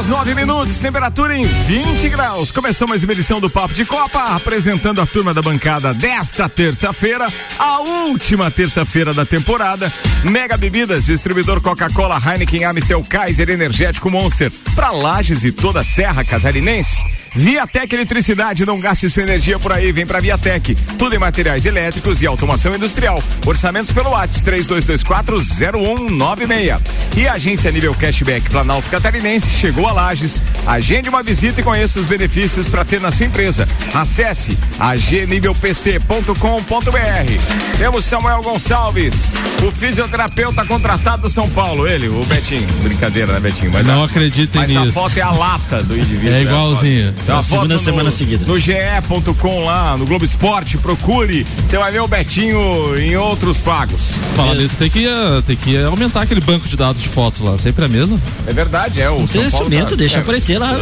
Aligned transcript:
Horas 0.00 0.08
9 0.08 0.34
minutos, 0.34 0.78
temperatura 0.78 1.36
em 1.36 1.44
20 1.44 2.08
graus. 2.08 2.50
Começou 2.50 2.88
mais 2.88 3.04
uma 3.04 3.12
edição 3.12 3.38
do 3.38 3.50
Papo 3.50 3.74
de 3.74 3.84
Copa, 3.84 4.34
apresentando 4.34 5.00
a 5.00 5.06
turma 5.06 5.34
da 5.34 5.42
bancada 5.42 5.92
desta 5.92 6.48
terça-feira, 6.48 7.26
a 7.58 7.80
última 7.80 8.50
terça-feira 8.50 9.12
da 9.12 9.26
temporada. 9.26 9.92
Mega 10.24 10.56
Bebidas, 10.56 11.06
distribuidor 11.06 11.60
Coca-Cola, 11.60 12.18
Heineken, 12.18 12.64
Amstel, 12.64 13.04
Kaiser, 13.06 13.50
Energético 13.50 14.10
Monster, 14.10 14.50
para 14.74 14.90
Lages 14.90 15.44
e 15.44 15.52
toda 15.52 15.80
a 15.80 15.84
Serra 15.84 16.24
Catarinense. 16.24 17.04
Viatec 17.34 17.94
Eletricidade, 17.94 18.66
não 18.66 18.80
gaste 18.80 19.08
sua 19.08 19.22
energia 19.22 19.58
por 19.58 19.72
aí, 19.72 19.92
vem 19.92 20.06
pra 20.06 20.20
Viatec. 20.20 20.74
Tudo 20.98 21.14
em 21.14 21.18
materiais 21.18 21.64
elétricos 21.66 22.20
e 22.22 22.26
automação 22.26 22.74
industrial. 22.74 23.22
Orçamentos 23.46 23.92
pelo 23.92 24.10
WhatsApp 24.10 24.50
32240196. 24.62 26.80
E 27.16 27.26
a 27.26 27.32
agência 27.34 27.70
Nível 27.70 27.94
Cashback 27.94 28.48
Planalto 28.50 28.90
Catarinense 28.90 29.50
chegou 29.50 29.86
a 29.86 29.92
Lages. 29.92 30.42
Agende 30.66 31.08
uma 31.08 31.22
visita 31.22 31.60
e 31.60 31.64
conheça 31.64 31.98
os 32.00 32.06
benefícios 32.06 32.68
para 32.68 32.84
ter 32.84 33.00
na 33.00 33.10
sua 33.10 33.26
empresa. 33.26 33.68
Acesse 33.94 34.58
agnivelpc.com.br. 34.78 37.78
Temos 37.78 38.04
Samuel 38.04 38.42
Gonçalves, 38.42 39.34
o 39.66 39.70
fisioterapeuta 39.70 40.64
contratado 40.64 41.22
do 41.22 41.28
São 41.28 41.48
Paulo. 41.50 41.86
Ele, 41.86 42.08
o 42.08 42.24
Betinho. 42.24 42.66
Brincadeira, 42.82 43.32
né, 43.34 43.40
Betinho? 43.40 43.70
Mas 43.72 43.86
Não 43.86 44.02
a, 44.02 44.06
acreditem 44.06 44.60
mas 44.60 44.70
nisso. 44.70 44.88
a 44.88 44.92
foto 44.92 45.18
é 45.18 45.22
a 45.22 45.30
lata 45.30 45.82
do 45.82 45.96
indivíduo. 45.96 46.34
É 46.34 46.42
igualzinho. 46.42 47.14
Tem 47.24 47.34
uma 47.34 47.42
segunda 47.42 47.74
foto 47.74 47.84
semana 47.84 48.04
no, 48.04 48.10
seguida. 48.12 48.44
No 48.46 48.58
ge.com 48.58 49.64
lá, 49.64 49.96
no 49.96 50.06
Globo 50.06 50.24
Esporte, 50.24 50.78
procure. 50.78 51.46
Você 51.68 51.78
vai 51.78 51.92
ver 51.92 52.00
o 52.00 52.08
Betinho 52.08 52.98
em 52.98 53.16
outros 53.16 53.58
pagos. 53.58 54.14
Fala 54.34 54.54
nisso, 54.54 54.76
tem 54.76 54.90
que, 54.90 55.04
tem 55.46 55.56
que 55.56 55.78
aumentar 55.82 56.22
aquele 56.22 56.40
banco 56.40 56.66
de 56.68 56.76
dados 56.76 57.00
de 57.02 57.08
fotos 57.08 57.40
lá. 57.40 57.56
Sempre 57.58 57.84
a 57.84 57.88
mesma. 57.88 58.18
É 58.46 58.52
verdade, 58.52 59.00
é 59.00 59.10
o 59.10 59.20
Não 59.20 59.26
São 59.26 59.42
instrumento, 59.42 59.90
tá- 59.90 59.96
deixa 59.96 60.18
é. 60.18 60.20
aparecer 60.20 60.58
lá. 60.58 60.72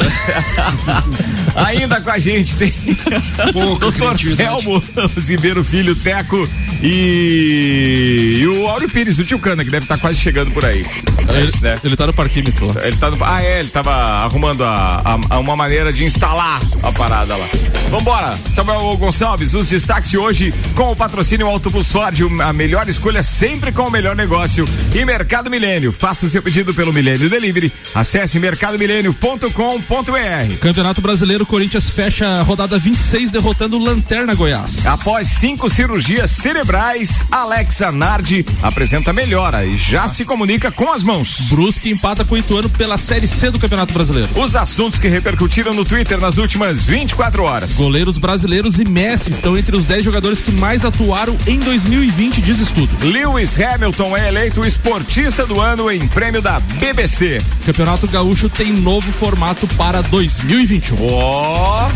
Ainda 1.57 2.01
com 2.01 2.11
a 2.11 2.19
gente 2.19 2.57
tem 2.57 2.73
o 3.55 3.77
Dr. 3.79 4.37
Felmo 4.37 4.83
Ribeiro 5.17 5.65
Filho, 5.65 5.95
Teco 5.97 6.49
e, 6.83 8.39
e 8.41 8.47
o 8.47 8.67
Áureo 8.69 8.89
Pires, 8.89 9.19
o 9.19 9.25
Tio 9.25 9.39
Cana, 9.39 9.65
que 9.65 9.71
deve 9.71 9.85
estar 9.85 9.99
quase 9.99 10.19
chegando 10.19 10.51
por 10.53 10.65
aí. 10.65 10.87
É 11.29 11.39
ele, 11.39 11.49
isso, 11.49 11.63
né? 11.63 11.79
ele 11.85 11.97
tá 11.97 12.07
no 12.07 12.13
parquímetro 12.13 12.67
lá. 12.75 12.87
Ele 12.87 12.97
tá 12.97 13.11
no, 13.11 13.25
ah, 13.25 13.43
é, 13.43 13.61
ele 13.61 13.69
tava 13.69 13.93
arrumando 13.93 14.65
a, 14.65 15.03
a- 15.05 15.37
a 15.37 15.39
uma 15.39 15.57
maneira 15.57 15.93
de 15.93 16.05
instalar 16.05 16.61
a 16.83 16.93
parada 16.93 17.37
lá. 17.37 17.47
Vambora, 17.91 18.39
Samuel 18.55 18.97
Gonçalves, 18.99 19.55
os 19.55 19.67
destaques 19.67 20.11
de 20.11 20.19
hoje 20.19 20.53
com 20.75 20.93
o 20.93 20.97
patrocínio 20.97 21.47
Autobus 21.47 21.91
Ford, 21.91 22.19
a 22.45 22.53
melhor 22.53 22.87
escolha 22.89 23.23
sempre 23.23 23.73
com 23.73 23.85
o 23.85 23.91
melhor 23.91 24.15
negócio. 24.15 24.69
E 24.95 25.05
Mercado 25.05 25.51
Milênio, 25.51 25.91
faça 25.93 26.27
o 26.27 26.29
seu 26.29 26.43
pedido 26.43 26.75
pelo 26.75 26.93
Milênio 26.93 27.31
Delivery, 27.31 27.73
acesse 27.95 28.39
mercadomilênio.com.br. 28.39 30.57
Campeonato 30.61 31.01
Brasileiro, 31.01 31.47
Corinthians 31.47 31.89
fecha 31.91 32.27
a 32.27 32.43
rodada 32.43 32.79
26 32.79 33.31
derrotando 33.31 33.79
Lanterna 33.79 34.35
Goiás. 34.35 34.85
Após 34.87 35.27
cinco 35.29 35.71
cirurgias 35.71 36.31
cerebrais, 36.31 37.25
Alexa 37.31 37.91
Nardi 37.91 38.45
apresenta 38.63 39.13
melhora 39.13 39.65
e 39.65 39.77
já 39.77 40.09
se 40.09 40.25
comunica 40.25 40.71
com 40.71 40.93
as 40.93 41.03
mãos. 41.03 41.18
Brusque 41.51 41.91
empata 41.91 42.25
com 42.25 42.35
o 42.35 42.39
Ituano 42.39 42.69
pela 42.71 42.99
Série 42.99 43.29
C 43.29 43.51
do 43.51 43.59
Campeonato 43.59 43.93
Brasileiro. 43.93 44.29
Os 44.37 44.55
assuntos 44.57 44.99
que 44.99 45.09
repercutiram 45.09 45.75
no 45.75 45.85
Twitter 45.85 46.19
nas 46.21 46.37
últimas 46.39 46.87
24 46.87 47.43
horas. 47.43 47.73
Goleiros 47.75 48.19
brasileiros 48.19 48.79
e 48.79 48.85
Messi 48.85 49.33
estão 49.33 49.57
entre 49.57 49.77
os 49.77 49.85
10 49.87 50.05
jogadores 50.05 50.41
que 50.41 50.51
mais 50.53 50.85
atuaram 50.85 51.37
em 51.47 51.59
2020, 51.59 52.41
diz 52.41 52.59
estudo. 52.61 52.91
Lewis 53.07 53.57
Hamilton 53.61 54.17
é 54.17 54.29
eleito 54.29 54.65
esportista 54.67 55.47
do 55.47 55.61
ano 55.61 55.91
em 55.91 56.07
prêmio 56.09 56.43
da 56.43 56.61
BBC. 56.61 57.41
Campeonato 57.67 58.07
Gaúcho 58.09 58.49
tem 58.49 58.73
novo 58.73 59.11
formato 59.13 59.67
para 59.69 60.03
2021. 60.03 60.97
Ó, 61.11 61.89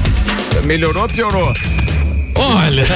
melhorou 0.65 1.03
ou 1.03 1.09
piorou? 1.09 1.53
Olha, 2.35 2.87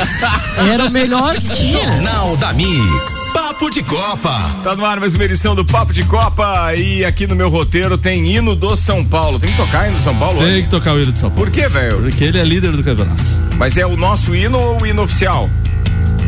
Era 0.72 0.86
o 0.86 0.90
melhor 0.90 1.36
que 1.40 1.48
tinha. 1.50 1.82
Jornal 1.82 2.36
da 2.36 2.52
Mix. 2.52 3.15
Papo 3.36 3.68
de 3.68 3.82
Copa. 3.82 4.32
Tá 4.64 4.74
no 4.74 4.82
ar 4.82 4.98
mais 4.98 5.14
uma 5.14 5.24
edição 5.24 5.54
do 5.54 5.62
Papo 5.62 5.92
de 5.92 6.02
Copa 6.04 6.74
e 6.74 7.04
aqui 7.04 7.26
no 7.26 7.36
meu 7.36 7.50
roteiro 7.50 7.98
tem 7.98 8.34
hino 8.34 8.56
do 8.56 8.74
São 8.74 9.04
Paulo. 9.04 9.38
Tem 9.38 9.50
que 9.50 9.58
tocar 9.58 9.88
hino 9.88 9.98
do 9.98 10.02
São 10.02 10.16
Paulo? 10.16 10.38
tem 10.38 10.48
hoje? 10.48 10.62
que 10.62 10.68
tocar 10.70 10.94
o 10.94 11.02
hino 11.02 11.12
de 11.12 11.18
São 11.18 11.28
Paulo. 11.28 11.44
Por 11.44 11.52
quê, 11.52 11.68
velho? 11.68 12.00
Porque 12.00 12.24
ele 12.24 12.38
é 12.38 12.42
líder 12.42 12.72
do 12.72 12.82
campeonato. 12.82 13.22
Mas 13.58 13.76
é 13.76 13.84
o 13.84 13.94
nosso 13.94 14.34
hino 14.34 14.58
ou 14.58 14.80
o 14.80 14.86
hino 14.86 15.02
oficial? 15.02 15.50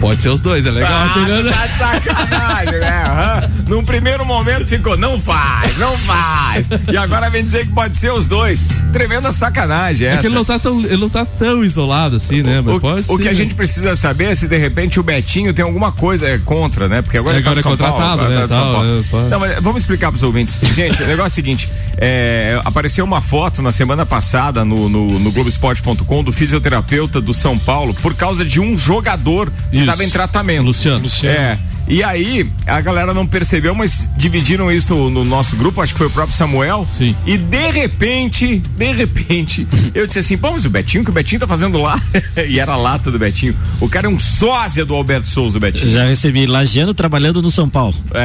Pode 0.00 0.22
ser 0.22 0.28
os 0.28 0.40
dois, 0.40 0.64
é 0.64 0.70
legal. 0.70 0.92
Ah, 0.92 1.18
entendeu? 1.18 1.52
tá 1.52 1.66
de 1.66 2.04
sacanagem, 2.04 2.78
né? 2.80 3.50
Num 3.66 3.84
primeiro 3.84 4.24
momento 4.24 4.66
ficou, 4.66 4.96
não 4.96 5.20
faz, 5.20 5.76
não 5.76 5.98
faz. 5.98 6.70
E 6.90 6.96
agora 6.96 7.28
vem 7.28 7.42
dizer 7.42 7.66
que 7.66 7.72
pode 7.72 7.96
ser 7.96 8.12
os 8.12 8.26
dois. 8.26 8.68
Tremenda 8.92 9.32
sacanagem 9.32 10.06
É 10.06 10.10
essa. 10.12 10.20
que 10.20 10.26
ele 10.28 10.34
não 10.34 10.44
tá 10.44 10.58
tão, 10.58 10.80
ele 10.80 10.96
não 10.96 11.08
tá 11.10 11.24
tão 11.24 11.64
isolado 11.64 12.16
assim, 12.16 12.42
né? 12.42 12.60
Mas 12.64 12.76
O, 12.76 12.80
pode 12.80 13.00
o 13.08 13.16
ser, 13.16 13.22
que 13.22 13.28
a 13.28 13.32
né? 13.32 13.36
gente 13.36 13.54
precisa 13.54 13.94
saber 13.96 14.26
é 14.30 14.34
se 14.34 14.46
de 14.46 14.56
repente 14.56 14.98
o 15.00 15.02
Betinho 15.02 15.52
tem 15.52 15.64
alguma 15.64 15.90
coisa 15.92 16.26
é, 16.28 16.38
contra, 16.38 16.88
né? 16.88 17.02
Porque 17.02 17.18
agora, 17.18 17.36
É, 17.36 17.38
ele 17.38 17.44
tá 17.44 17.50
agora 17.50 17.62
no 17.62 17.74
é 17.74 17.76
São 17.76 17.76
Paulo, 17.76 17.92
contratado, 17.94 18.22
agora 18.22 18.40
né, 18.40 18.46
tá 18.46 18.54
tal, 18.54 18.72
Paulo. 18.72 19.26
é. 19.26 19.30
Não, 19.30 19.40
mas 19.40 19.62
vamos 19.62 19.82
explicar 19.82 20.10
pros 20.10 20.22
ouvintes. 20.22 20.58
Gente, 20.74 21.02
o 21.02 21.06
negócio 21.06 21.24
é 21.24 21.26
o 21.26 21.30
seguinte: 21.34 21.68
é, 21.96 22.60
apareceu 22.64 23.04
uma 23.04 23.20
foto 23.20 23.60
na 23.60 23.72
semana 23.72 24.06
passada 24.06 24.64
no, 24.64 24.88
no, 24.88 25.18
no 25.18 25.32
Globoesporte.com 25.32 26.22
do 26.24 26.32
fisioterapeuta 26.32 27.20
do 27.20 27.34
São 27.34 27.58
Paulo 27.58 27.92
por 27.94 28.14
causa 28.14 28.44
de 28.44 28.60
um 28.60 28.78
jogador 28.78 29.52
Isso. 29.72 29.87
Estava 29.88 30.04
em 30.04 30.10
tratamento. 30.10 30.64
Luciano. 30.64 31.08
É. 31.24 31.58
E 31.88 32.04
aí, 32.04 32.46
a 32.66 32.80
galera 32.82 33.14
não 33.14 33.26
percebeu, 33.26 33.74
mas 33.74 34.10
dividiram 34.14 34.70
isso 34.70 34.94
no 35.08 35.24
nosso 35.24 35.56
grupo, 35.56 35.80
acho 35.80 35.94
que 35.94 35.98
foi 35.98 36.06
o 36.06 36.10
próprio 36.10 36.36
Samuel. 36.36 36.86
Sim. 36.86 37.16
E 37.24 37.38
de 37.38 37.70
repente, 37.70 38.58
de 38.58 38.92
repente, 38.92 39.66
eu 39.94 40.06
disse 40.06 40.18
assim: 40.18 40.36
pô, 40.36 40.52
mas 40.52 40.66
o 40.66 40.70
Betinho, 40.70 41.00
o 41.00 41.04
que 41.04 41.10
o 41.10 41.14
Betinho 41.14 41.40
tá 41.40 41.46
fazendo 41.46 41.80
lá? 41.80 41.98
e 42.46 42.60
era 42.60 42.72
a 42.72 42.76
lata 42.76 43.10
do 43.10 43.18
Betinho. 43.18 43.56
O 43.80 43.88
cara 43.88 44.06
é 44.06 44.10
um 44.10 44.18
sósia 44.18 44.84
do 44.84 44.94
Alberto 44.94 45.28
Souza, 45.28 45.56
o 45.56 45.60
Betinho. 45.60 45.90
Já 45.90 46.04
recebi 46.04 46.46
Lagiano 46.46 46.92
trabalhando 46.92 47.40
no 47.40 47.50
São 47.50 47.70
Paulo. 47.70 47.94
É. 48.12 48.24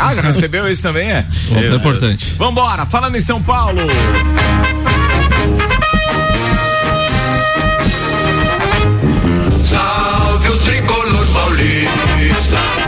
Ah, 0.00 0.12
já 0.14 0.22
recebeu 0.22 0.68
isso 0.68 0.82
também, 0.82 1.08
é? 1.12 1.24
Bom, 1.48 1.56
é 1.56 1.74
importante. 1.74 2.34
Vambora, 2.36 2.84
falando 2.84 3.16
em 3.16 3.20
São 3.20 3.40
Paulo. 3.40 3.80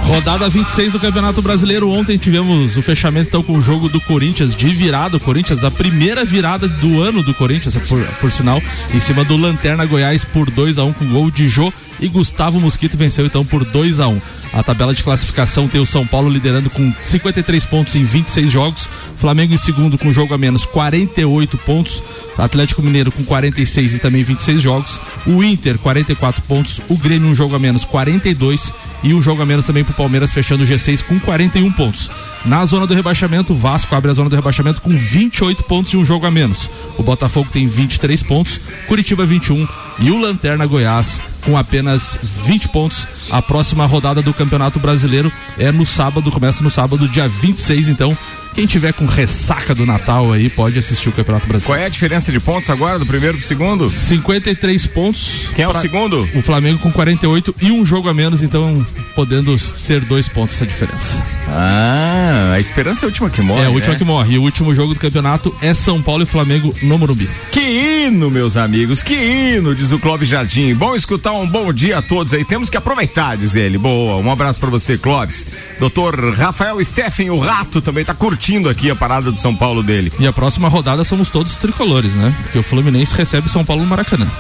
Rodada 0.06 0.48
26 0.48 0.92
do 0.92 1.00
Campeonato 1.00 1.42
Brasileiro. 1.42 1.90
Ontem 1.90 2.16
tivemos 2.16 2.76
o 2.76 2.82
fechamento 2.82 3.28
então 3.28 3.42
com 3.42 3.54
o 3.54 3.60
jogo 3.60 3.88
do 3.88 4.00
Corinthians 4.00 4.54
de 4.54 4.68
virada. 4.68 5.16
O 5.16 5.20
Corinthians, 5.20 5.64
a 5.64 5.70
primeira 5.70 6.24
virada 6.24 6.68
do 6.68 7.02
ano 7.02 7.24
do 7.24 7.34
Corinthians, 7.34 7.76
por, 7.88 8.00
por 8.20 8.30
sinal, 8.30 8.62
em 8.94 9.00
cima 9.00 9.24
do 9.24 9.36
Lanterna 9.36 9.84
Goiás 9.84 10.24
por 10.24 10.48
2 10.48 10.78
a 10.78 10.84
1 10.84 10.92
com 10.92 11.06
gol 11.06 11.28
de 11.28 11.48
Jô 11.48 11.72
e 11.98 12.06
Gustavo 12.06 12.60
Mosquito 12.60 12.96
venceu 12.96 13.26
então 13.26 13.44
por 13.44 13.64
2 13.64 13.98
a 14.00 14.06
1 14.06 14.20
A 14.52 14.62
tabela 14.62 14.94
de 14.94 15.02
classificação 15.02 15.66
tem 15.66 15.80
o 15.80 15.86
São 15.86 16.06
Paulo 16.06 16.28
liderando 16.28 16.70
com 16.70 16.92
53 17.02 17.64
pontos 17.64 17.96
em 17.96 18.04
26 18.04 18.50
jogos, 18.50 18.88
Flamengo 19.16 19.54
em 19.54 19.58
segundo 19.58 19.98
com 19.98 20.12
jogo 20.12 20.32
a 20.32 20.38
menos 20.38 20.64
48 20.66 21.58
pontos, 21.58 22.02
Atlético 22.38 22.82
Mineiro 22.82 23.10
com 23.10 23.24
46 23.24 23.94
e 23.94 23.98
também 23.98 24.22
26 24.22 24.60
jogos, 24.60 25.00
o 25.26 25.42
Inter 25.42 25.78
44 25.78 26.42
pontos, 26.42 26.80
o 26.88 26.96
Grêmio 26.96 27.28
um 27.28 27.34
jogo 27.34 27.54
a 27.54 27.58
menos 27.58 27.84
42 27.84 28.72
e 29.02 29.14
um 29.14 29.22
jogo 29.22 29.42
a 29.42 29.46
menos 29.46 29.64
também 29.64 29.84
pro 29.84 29.94
Palmeiras 29.94 30.32
fechando 30.32 30.64
o 30.64 30.66
G6 30.66 31.02
com 31.02 31.18
41 31.18 31.70
pontos. 31.72 32.10
Na 32.44 32.64
zona 32.64 32.86
do 32.86 32.94
rebaixamento, 32.94 33.52
o 33.52 33.56
Vasco 33.56 33.94
abre 33.94 34.10
a 34.10 34.14
zona 34.14 34.30
do 34.30 34.36
rebaixamento 34.36 34.80
com 34.80 34.90
28 34.90 35.64
pontos 35.64 35.92
e 35.92 35.96
um 35.96 36.04
jogo 36.04 36.26
a 36.26 36.30
menos. 36.30 36.70
O 36.96 37.02
Botafogo 37.02 37.48
tem 37.52 37.66
23 37.66 38.22
pontos, 38.22 38.60
Curitiba 38.86 39.26
21 39.26 39.66
e 39.98 40.10
o 40.10 40.18
Lanterna 40.18 40.66
Goiás 40.66 41.20
com 41.44 41.56
apenas 41.56 42.18
20 42.44 42.68
pontos. 42.68 43.06
A 43.30 43.40
próxima 43.40 43.86
rodada 43.86 44.22
do 44.22 44.34
Campeonato 44.34 44.78
Brasileiro 44.78 45.32
é 45.58 45.72
no 45.72 45.86
sábado, 45.86 46.30
começa 46.30 46.62
no 46.62 46.70
sábado, 46.70 47.08
dia 47.08 47.28
26, 47.28 47.88
então. 47.88 48.16
Quem 48.56 48.64
tiver 48.64 48.94
com 48.94 49.04
ressaca 49.04 49.74
do 49.74 49.84
Natal 49.84 50.32
aí 50.32 50.48
pode 50.48 50.78
assistir 50.78 51.10
o 51.10 51.12
Campeonato 51.12 51.46
Brasileiro. 51.46 51.66
Qual 51.66 51.78
é 51.78 51.84
a 51.84 51.90
diferença 51.90 52.32
de 52.32 52.40
pontos 52.40 52.70
agora, 52.70 52.98
do 52.98 53.04
primeiro 53.04 53.36
pro 53.36 53.46
segundo? 53.46 53.86
53 53.86 54.86
pontos. 54.86 55.50
Quem 55.54 55.62
é 55.62 55.68
o 55.68 55.74
segundo? 55.74 56.26
O 56.34 56.40
Flamengo 56.40 56.78
com 56.78 56.90
48 56.90 57.54
e 57.60 57.70
um 57.70 57.84
jogo 57.84 58.08
a 58.08 58.14
menos, 58.14 58.42
então 58.42 58.84
podendo 59.14 59.58
ser 59.58 60.00
dois 60.06 60.26
pontos 60.26 60.54
essa 60.54 60.64
diferença. 60.64 61.22
Ah, 61.48 62.52
a 62.54 62.58
esperança 62.58 63.04
é 63.04 63.04
a 63.04 63.08
última 63.08 63.28
que 63.28 63.42
morre. 63.42 63.60
é 63.60 63.66
a 63.66 63.70
última 63.70 63.92
né? 63.92 63.98
que 63.98 64.04
morre. 64.06 64.34
E 64.36 64.38
o 64.38 64.42
último 64.42 64.74
jogo 64.74 64.94
do 64.94 65.00
campeonato 65.00 65.54
é 65.60 65.74
São 65.74 66.00
Paulo 66.00 66.22
e 66.22 66.26
Flamengo 66.26 66.74
no 66.80 66.96
Morumbi. 66.96 67.28
Que 67.52 67.60
hino, 67.60 68.30
meus 68.30 68.56
amigos, 68.56 69.02
que 69.02 69.14
hino, 69.14 69.74
diz 69.74 69.92
o 69.92 69.98
Clóvis 69.98 70.30
Jardim. 70.30 70.74
Bom 70.74 70.96
escutar 70.96 71.32
um 71.32 71.46
bom 71.46 71.70
dia 71.74 71.98
a 71.98 72.02
todos 72.02 72.32
aí. 72.32 72.42
Temos 72.42 72.70
que 72.70 72.76
aproveitar, 72.78 73.36
diz 73.36 73.54
ele. 73.54 73.76
Boa, 73.76 74.16
um 74.16 74.30
abraço 74.30 74.60
pra 74.60 74.70
você, 74.70 74.96
Clóvis. 74.96 75.46
Doutor 75.78 76.32
Rafael 76.34 76.82
Steffen, 76.82 77.28
o 77.28 77.38
rato, 77.38 77.82
também 77.82 78.02
tá 78.02 78.14
curtindo 78.14 78.45
aqui 78.70 78.88
a 78.88 78.94
parada 78.94 79.32
do 79.32 79.40
São 79.40 79.56
Paulo 79.56 79.82
dele. 79.82 80.12
E 80.20 80.26
a 80.26 80.32
próxima 80.32 80.68
rodada 80.68 81.02
somos 81.02 81.30
todos 81.30 81.56
tricolores, 81.56 82.14
né? 82.14 82.32
Porque 82.44 82.58
o 82.58 82.62
Fluminense 82.62 83.12
recebe 83.12 83.48
São 83.50 83.64
Paulo 83.64 83.82
no 83.82 83.88
Maracanã. 83.88 84.30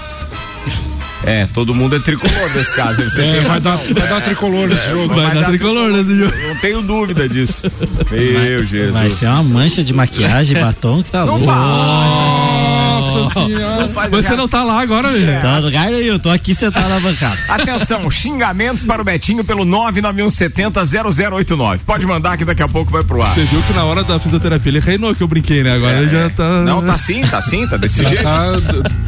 É, 1.26 1.46
todo 1.52 1.74
mundo 1.74 1.96
é 1.96 1.98
tricolor 1.98 2.50
nesse 2.54 2.72
caso. 2.74 3.02
Você 3.02 3.20
É, 3.22 3.40
vai 3.40 3.60
dar, 3.60 3.76
vai 3.76 4.08
dar 4.08 4.20
tricolor 4.20 4.68
nesse 4.68 4.88
jogo. 4.90 5.12
Vai, 5.14 5.34
dar 5.34 5.40
dar 5.40 5.46
tricolor 5.48 5.90
nesse 5.90 6.16
jogo. 6.16 6.32
Não 6.48 6.54
tenho 6.60 6.80
dúvida 6.82 7.28
disso. 7.28 7.62
Meu 8.10 8.64
Jesus. 8.64 8.94
Vai 8.94 9.10
ser 9.10 9.26
uma 9.26 9.42
mancha 9.42 9.82
de 9.84 9.92
maquiagem, 9.92 10.56
batom 10.60 11.02
que 11.02 11.10
tá 11.10 11.26
Não 11.26 11.38
louco. 11.38 11.46
Nossa 11.46 13.34
senhora. 13.46 13.88
faz 13.88 14.10
Você 14.10 14.36
não 14.36 14.46
tá 14.48 14.62
lá 14.62 14.80
agora, 14.80 15.10
velho. 15.12 15.40
Tá 15.40 15.58
no 15.60 15.66
lugar 15.66 15.88
aí, 15.88 16.06
eu 16.06 16.18
tô 16.18 16.28
aqui 16.30 16.54
sentado 16.54 16.88
na 16.88 17.00
bancada. 17.00 17.36
Atenção, 17.48 18.10
xingamentos 18.10 18.84
para 18.84 19.00
o 19.02 19.04
Betinho 19.04 19.44
pelo 19.44 19.64
991700089. 19.64 21.80
Pode 21.84 22.06
mandar 22.06 22.36
que 22.36 22.44
daqui 22.44 22.62
a 22.62 22.68
pouco 22.68 22.90
vai 22.92 23.02
pro 23.04 23.22
ar. 23.22 23.34
Você 23.34 23.44
viu 23.44 23.62
que 23.62 23.72
na 23.72 23.84
hora 23.84 24.02
da 24.04 24.18
fisioterapia 24.18 24.70
ele 24.70 24.80
reinou 24.80 25.14
que 25.14 25.22
eu 25.22 25.28
brinquei, 25.28 25.62
né? 25.62 25.72
Agora 25.74 25.98
ele 25.98 26.10
já 26.10 26.28
tá. 26.30 26.44
É. 26.44 26.64
Não, 26.64 26.82
tá 26.84 26.96
sim, 26.98 27.22
tá 27.22 27.40
sim, 27.42 27.66
tá 27.66 27.76
desse 27.76 28.04
jeito. 28.04 28.22
Tá 28.22 28.46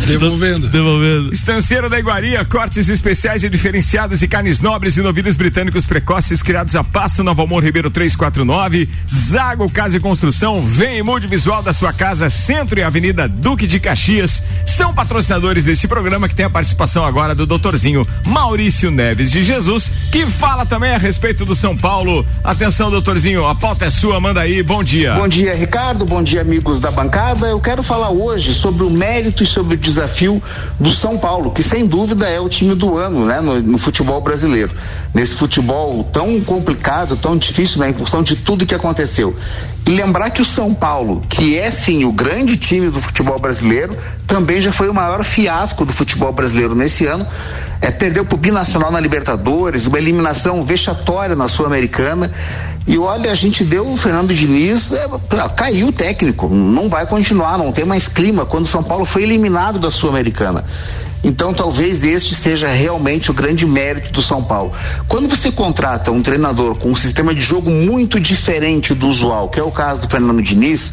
devolvendo. 0.06 0.69
Devolvendo. 0.69 1.32
Estanceiro 1.32 1.88
da 1.91 1.99
Iguaria, 2.08 2.43
cortes 2.43 2.88
especiais 2.88 3.44
e 3.44 3.50
diferenciados 3.50 4.22
e 4.22 4.28
carnes 4.28 4.62
nobres 4.62 4.96
e 4.96 5.02
novilhos 5.02 5.37
britânicos 5.37 5.87
precoces 5.87 6.43
criados 6.43 6.75
a 6.75 6.82
pasto 6.82 7.22
Novo 7.22 7.43
Amor 7.43 7.62
Ribeiro 7.62 7.90
349. 7.90 8.88
Zago 9.06 9.70
Casa 9.70 9.99
e 9.99 10.00
Construção, 10.00 10.62
vem 10.62 10.96
e 10.96 11.02
mude 11.02 11.26
visual 11.26 11.62
da 11.62 11.70
sua 11.70 11.93
casa, 11.93 12.31
Centro 12.31 12.78
e 12.78 12.82
Avenida 12.82 13.28
Duque 13.28 13.66
de 13.66 13.78
Caxias. 13.78 14.43
São 14.64 14.94
patrocinadores 14.94 15.66
deste 15.66 15.87
programa 15.87 16.31
que 16.31 16.34
tem 16.34 16.46
a 16.46 16.50
participação 16.50 17.05
agora 17.05 17.34
do 17.34 17.44
doutorzinho 17.44 18.08
Maurício 18.26 18.90
Neves 18.90 19.31
de 19.31 19.44
Jesus, 19.44 19.93
que 20.10 20.26
fala 20.26 20.64
também 20.64 20.94
a 20.94 20.99
respeito 20.99 21.44
do 21.44 21.55
São 21.55 21.76
Paulo. 21.76 22.25
Atenção, 22.43 22.90
doutorzinho, 22.90 23.44
a 23.44 23.55
pauta 23.55 23.84
é 23.84 23.90
sua, 23.90 24.19
manda 24.19 24.40
aí, 24.40 24.62
bom 24.62 24.82
dia. 24.82 25.12
Bom 25.12 25.28
dia, 25.28 25.55
Ricardo. 25.55 26.06
Bom 26.06 26.22
dia, 26.22 26.40
amigos 26.40 26.81
da 26.81 26.90
bancada. 26.90 27.49
Eu 27.49 27.60
quero 27.60 27.82
falar 27.82 28.08
hoje 28.08 28.55
sobre 28.55 28.82
o 28.82 28.88
mérito 28.88 29.43
e 29.43 29.46
sobre 29.46 29.75
o 29.75 29.78
desafio 29.78 30.43
do 30.81 30.90
São 30.90 31.19
Paulo, 31.19 31.50
que 31.50 31.62
sem 31.62 31.87
dúvida 31.87 31.98
é 32.27 32.41
o 32.41 32.49
time 32.49 32.75
do 32.75 32.97
ano, 32.97 33.27
né, 33.27 33.41
no, 33.41 33.61
no 33.62 33.79
futebol 33.79 34.21
brasileiro. 34.21 34.73
Nesse 35.15 35.35
futebol 35.35 36.05
tão 36.05 36.41
complicado, 36.41 37.17
tão 37.17 37.37
difícil, 37.37 37.81
né, 37.81 37.91
em 37.91 37.95
função 37.95 38.23
de 38.23 38.37
tudo 38.37 38.67
que 38.67 38.75
aconteceu. 38.75 39.35
E 39.87 39.91
lembrar 39.91 40.29
que 40.29 40.43
o 40.43 40.45
São 40.45 40.75
Paulo, 40.75 41.23
que 41.29 41.56
é 41.56 41.71
sim 41.71 42.05
o 42.05 42.12
grande 42.12 42.59
time 42.59 42.91
do 42.91 43.00
futebol 43.00 43.39
brasileiro, 43.39 43.97
também 44.27 44.61
já 44.61 44.71
foi 44.71 44.89
o 44.89 44.95
maior 44.95 45.25
fiasco 45.25 45.85
do 45.85 45.93
futebol 45.95 46.31
brasileiro 46.31 46.75
nesse 46.75 47.06
ano. 47.06 47.27
É, 47.81 47.91
perdeu 47.91 48.25
pro 48.25 48.37
Binacional 48.37 48.91
na 48.91 49.01
Libertadores, 49.01 49.87
uma 49.87 49.97
eliminação 49.97 50.62
vexatória 50.62 51.35
na 51.35 51.49
Sul-Americana. 51.49 52.31
E 52.87 52.99
olha, 52.99 53.31
a 53.31 53.35
gente 53.35 53.65
deu 53.65 53.87
o 53.87 53.97
Fernando 53.97 54.35
Diniz, 54.35 54.93
é, 54.93 55.09
caiu 55.56 55.89
o 55.89 55.93
técnico, 55.93 56.49
não 56.49 56.89
vai 56.91 57.06
continuar, 57.06 57.56
não 57.56 57.73
tem 57.73 57.87
mais 57.87 58.09
clima. 58.09 58.44
Quando 58.44 58.65
o 58.65 58.69
São 58.69 58.83
Paulo 58.83 59.06
foi 59.06 59.23
eliminado 59.23 59.79
da 59.79 59.91
Sul-Americana. 59.91 60.67
Então, 61.23 61.53
talvez 61.53 62.05
este 62.05 62.35
seja 62.35 62.69
realmente 62.69 63.31
o 63.31 63.35
grande 63.35 63.67
mérito 63.67 64.12
do 64.12 64.23
São 64.23 64.43
Paulo. 64.43 64.73
Quando 65.09 65.29
você 65.29 65.50
contrata 65.50 66.12
um 66.12 66.23
treinador 66.23 66.76
com 66.76 66.91
um 66.91 66.97
sistema 66.97 67.35
de 67.35 67.41
jogo 67.41 67.70
muito 67.70 68.20
diferente 68.20 68.94
do 68.94 69.09
usual, 69.09 69.49
que 69.49 69.59
é 69.59 69.62
o 69.62 69.70
caso 69.70 70.00
do 70.00 70.09
Fernando 70.09 70.41
Diniz, 70.41 70.93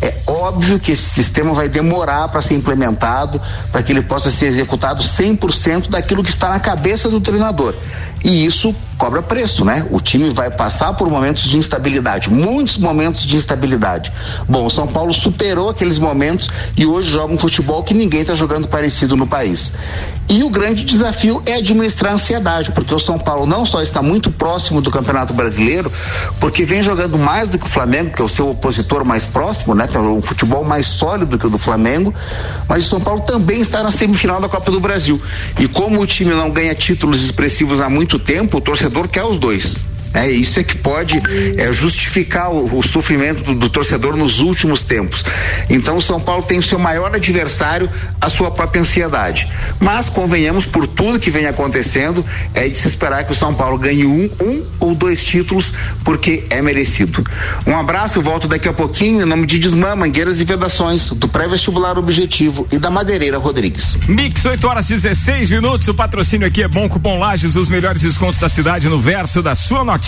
é 0.00 0.14
óbvio 0.26 0.78
que 0.78 0.92
esse 0.92 1.10
sistema 1.10 1.52
vai 1.52 1.68
demorar 1.68 2.28
para 2.28 2.40
ser 2.40 2.54
implementado, 2.54 3.40
para 3.70 3.82
que 3.82 3.92
ele 3.92 4.02
possa 4.02 4.30
ser 4.30 4.46
executado 4.46 5.02
100% 5.02 5.88
daquilo 5.88 6.24
que 6.24 6.30
está 6.30 6.48
na 6.48 6.60
cabeça 6.60 7.10
do 7.10 7.20
treinador. 7.20 7.74
E 8.24 8.44
isso 8.44 8.74
cobra 8.96 9.22
preço, 9.22 9.64
né? 9.64 9.86
O 9.90 10.00
time 10.00 10.30
vai 10.30 10.50
passar 10.50 10.94
por 10.94 11.08
momentos 11.10 11.44
de 11.44 11.56
instabilidade, 11.56 12.30
muitos 12.30 12.78
momentos 12.78 13.26
de 13.26 13.36
instabilidade. 13.36 14.12
Bom, 14.48 14.64
o 14.64 14.70
São 14.70 14.86
Paulo 14.86 15.12
superou 15.12 15.68
aqueles 15.68 15.98
momentos 15.98 16.48
e 16.76 16.86
hoje 16.86 17.10
joga 17.10 17.32
um 17.32 17.38
futebol 17.38 17.82
que 17.84 17.92
ninguém 17.92 18.22
está 18.22 18.34
jogando 18.34 18.66
parecido 18.66 19.16
no 19.16 19.26
país. 19.26 19.74
E 20.28 20.42
o 20.42 20.50
grande 20.50 20.84
desafio 20.84 21.40
é 21.46 21.54
administrar 21.54 22.12
a 22.12 22.14
ansiedade, 22.16 22.72
porque 22.72 22.92
o 22.92 22.98
São 22.98 23.18
Paulo 23.18 23.46
não 23.46 23.64
só 23.64 23.80
está 23.80 24.02
muito 24.02 24.30
próximo 24.30 24.80
do 24.80 24.90
Campeonato 24.90 25.32
Brasileiro, 25.32 25.92
porque 26.40 26.64
vem 26.64 26.82
jogando 26.82 27.16
mais 27.16 27.50
do 27.50 27.58
que 27.58 27.66
o 27.66 27.68
Flamengo, 27.68 28.10
que 28.10 28.20
é 28.20 28.24
o 28.24 28.28
seu 28.28 28.50
opositor 28.50 29.04
mais 29.04 29.24
próximo, 29.24 29.74
né? 29.74 29.86
Tem 29.86 30.00
um 30.00 30.22
futebol 30.22 30.64
mais 30.64 30.86
sólido 30.86 31.38
que 31.38 31.46
o 31.46 31.50
do 31.50 31.58
Flamengo, 31.58 32.12
mas 32.68 32.86
o 32.86 32.88
São 32.88 33.00
Paulo 33.00 33.20
também 33.20 33.60
está 33.60 33.82
na 33.84 33.90
semifinal 33.92 34.40
da 34.40 34.48
Copa 34.48 34.72
do 34.72 34.80
Brasil. 34.80 35.22
E 35.60 35.68
como 35.68 36.00
o 36.00 36.06
time 36.06 36.34
não 36.34 36.50
ganha 36.50 36.74
títulos 36.74 37.22
expressivos 37.22 37.80
há 37.80 37.88
muito 37.88 38.15
tempo, 38.18 38.58
o 38.58 38.60
torcedor 38.60 39.08
quer 39.08 39.24
os 39.24 39.38
dois. 39.38 39.95
É 40.16 40.30
isso 40.30 40.58
é 40.58 40.64
que 40.64 40.78
pode 40.78 41.20
é, 41.58 41.70
justificar 41.74 42.50
o, 42.50 42.78
o 42.78 42.82
sofrimento 42.82 43.44
do, 43.44 43.54
do 43.54 43.68
torcedor 43.68 44.16
nos 44.16 44.40
últimos 44.40 44.82
tempos. 44.82 45.22
Então 45.68 45.98
o 45.98 46.02
São 46.02 46.18
Paulo 46.18 46.42
tem 46.42 46.58
o 46.58 46.62
seu 46.62 46.78
maior 46.78 47.14
adversário, 47.14 47.90
a 48.18 48.30
sua 48.30 48.50
própria 48.50 48.80
ansiedade. 48.80 49.46
Mas 49.78 50.08
convenhamos 50.08 50.64
por 50.64 50.86
tudo 50.86 51.20
que 51.20 51.30
vem 51.30 51.44
acontecendo, 51.44 52.24
é 52.54 52.66
de 52.66 52.74
se 52.74 52.88
esperar 52.88 53.24
que 53.24 53.32
o 53.32 53.34
São 53.34 53.52
Paulo 53.52 53.76
ganhe 53.76 54.06
um, 54.06 54.30
um 54.42 54.64
ou 54.80 54.94
dois 54.94 55.22
títulos, 55.22 55.74
porque 56.02 56.44
é 56.48 56.62
merecido. 56.62 57.22
Um 57.66 57.76
abraço, 57.76 58.22
volto 58.22 58.48
daqui 58.48 58.68
a 58.68 58.72
pouquinho 58.72 59.20
em 59.20 59.26
nome 59.26 59.46
de 59.46 59.58
Desmã, 59.58 59.94
Mangueiras 59.94 60.40
e 60.40 60.44
Vedações, 60.44 61.10
do 61.10 61.28
pré-vestibular 61.28 61.98
Objetivo 61.98 62.66
e 62.72 62.78
da 62.78 62.90
Madeireira 62.90 63.36
Rodrigues. 63.36 63.98
Mix, 64.08 64.42
8 64.46 64.66
horas 64.66 64.88
16 64.88 65.50
minutos. 65.50 65.86
O 65.88 65.94
patrocínio 65.94 66.46
aqui 66.46 66.62
é 66.62 66.68
bom 66.68 66.88
Cupom 66.88 67.18
Lages, 67.18 67.54
os 67.54 67.68
melhores 67.68 68.00
descontos 68.00 68.40
da 68.40 68.48
cidade 68.48 68.88
no 68.88 68.98
verso 68.98 69.42
da 69.42 69.54
sua 69.54 69.84
notinha 69.84 70.05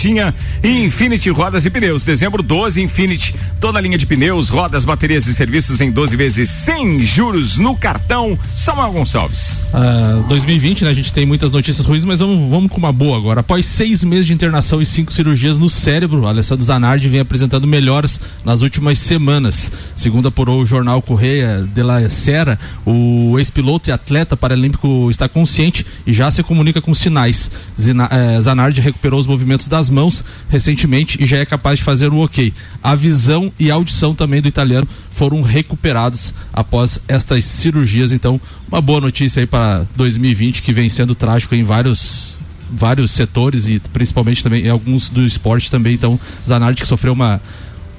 e 0.63 0.85
Infinity 0.85 1.29
Rodas 1.29 1.65
e 1.65 1.69
Pneus. 1.69 2.03
Dezembro 2.03 2.41
12, 2.41 2.81
Infinity. 2.81 3.35
Toda 3.59 3.79
a 3.79 3.81
linha 3.81 3.97
de 3.97 4.05
pneus, 4.05 4.47
rodas, 4.47 4.85
baterias 4.85 5.27
e 5.27 5.33
serviços 5.33 5.81
em 5.81 5.91
12 5.91 6.15
vezes 6.15 6.49
sem 6.49 7.03
juros 7.03 7.57
no 7.57 7.75
cartão. 7.75 8.39
Samuel 8.55 8.93
Gonçalves. 8.93 9.59
Ah, 9.73 10.23
2020, 10.29 10.85
né? 10.85 10.91
A 10.91 10.93
gente 10.93 11.11
tem 11.11 11.25
muitas 11.25 11.51
notícias 11.51 11.85
ruins, 11.85 12.05
mas 12.05 12.21
vamos, 12.21 12.49
vamos 12.49 12.71
com 12.71 12.77
uma 12.77 12.93
boa 12.93 13.17
agora. 13.17 13.41
Após 13.41 13.65
seis 13.65 14.01
meses 14.01 14.25
de 14.25 14.33
internação 14.33 14.81
e 14.81 14.85
cinco 14.85 15.11
cirurgias 15.11 15.57
no 15.57 15.69
cérebro, 15.69 16.25
Alessandro 16.25 16.63
Zanardi 16.63 17.09
vem 17.09 17.19
apresentando 17.19 17.67
melhores 17.67 18.21
nas 18.45 18.61
últimas 18.61 18.99
semanas. 18.99 19.69
Segundo 19.97 20.29
apurou 20.29 20.61
o 20.61 20.65
jornal 20.65 21.01
Correia 21.01 21.67
de 21.73 21.83
la 21.83 22.09
Sera, 22.09 22.57
o 22.85 23.37
ex-piloto 23.37 23.89
e 23.89 23.91
atleta 23.91 24.37
paralímpico 24.37 25.11
está 25.11 25.27
consciente 25.27 25.85
e 26.07 26.13
já 26.13 26.31
se 26.31 26.41
comunica 26.41 26.81
com 26.81 26.93
sinais. 26.93 27.51
Eh, 27.77 28.41
Zanardi 28.41 28.79
recuperou 28.79 29.19
os 29.19 29.27
movimentos 29.27 29.67
das 29.79 29.89
mãos 29.89 30.23
recentemente 30.49 31.17
e 31.23 31.25
já 31.25 31.37
é 31.37 31.45
capaz 31.45 31.79
de 31.79 31.85
fazer 31.85 32.11
o 32.11 32.17
ok. 32.17 32.53
A 32.83 32.93
visão 32.95 33.51
e 33.57 33.71
a 33.71 33.73
audição 33.75 34.13
também 34.13 34.41
do 34.41 34.47
italiano 34.47 34.87
foram 35.11 35.41
recuperados 35.41 36.33
após 36.53 36.99
estas 37.07 37.45
cirurgias. 37.45 38.11
Então, 38.11 38.39
uma 38.69 38.81
boa 38.81 38.99
notícia 38.99 39.39
aí 39.39 39.47
para 39.47 39.85
2020 39.95 40.61
que 40.61 40.73
vem 40.73 40.89
sendo 40.89 41.15
trágico 41.15 41.55
em 41.55 41.63
vários 41.63 42.37
vários 42.71 43.09
setores 43.11 43.67
e 43.67 43.79
principalmente 43.91 44.43
também 44.43 44.65
em 44.65 44.69
alguns 44.69 45.09
do 45.09 45.25
esporte 45.25 45.71
também. 45.71 45.93
Então, 45.93 46.19
Zanardi 46.47 46.81
que 46.81 46.87
sofreu 46.87 47.13
uma 47.13 47.41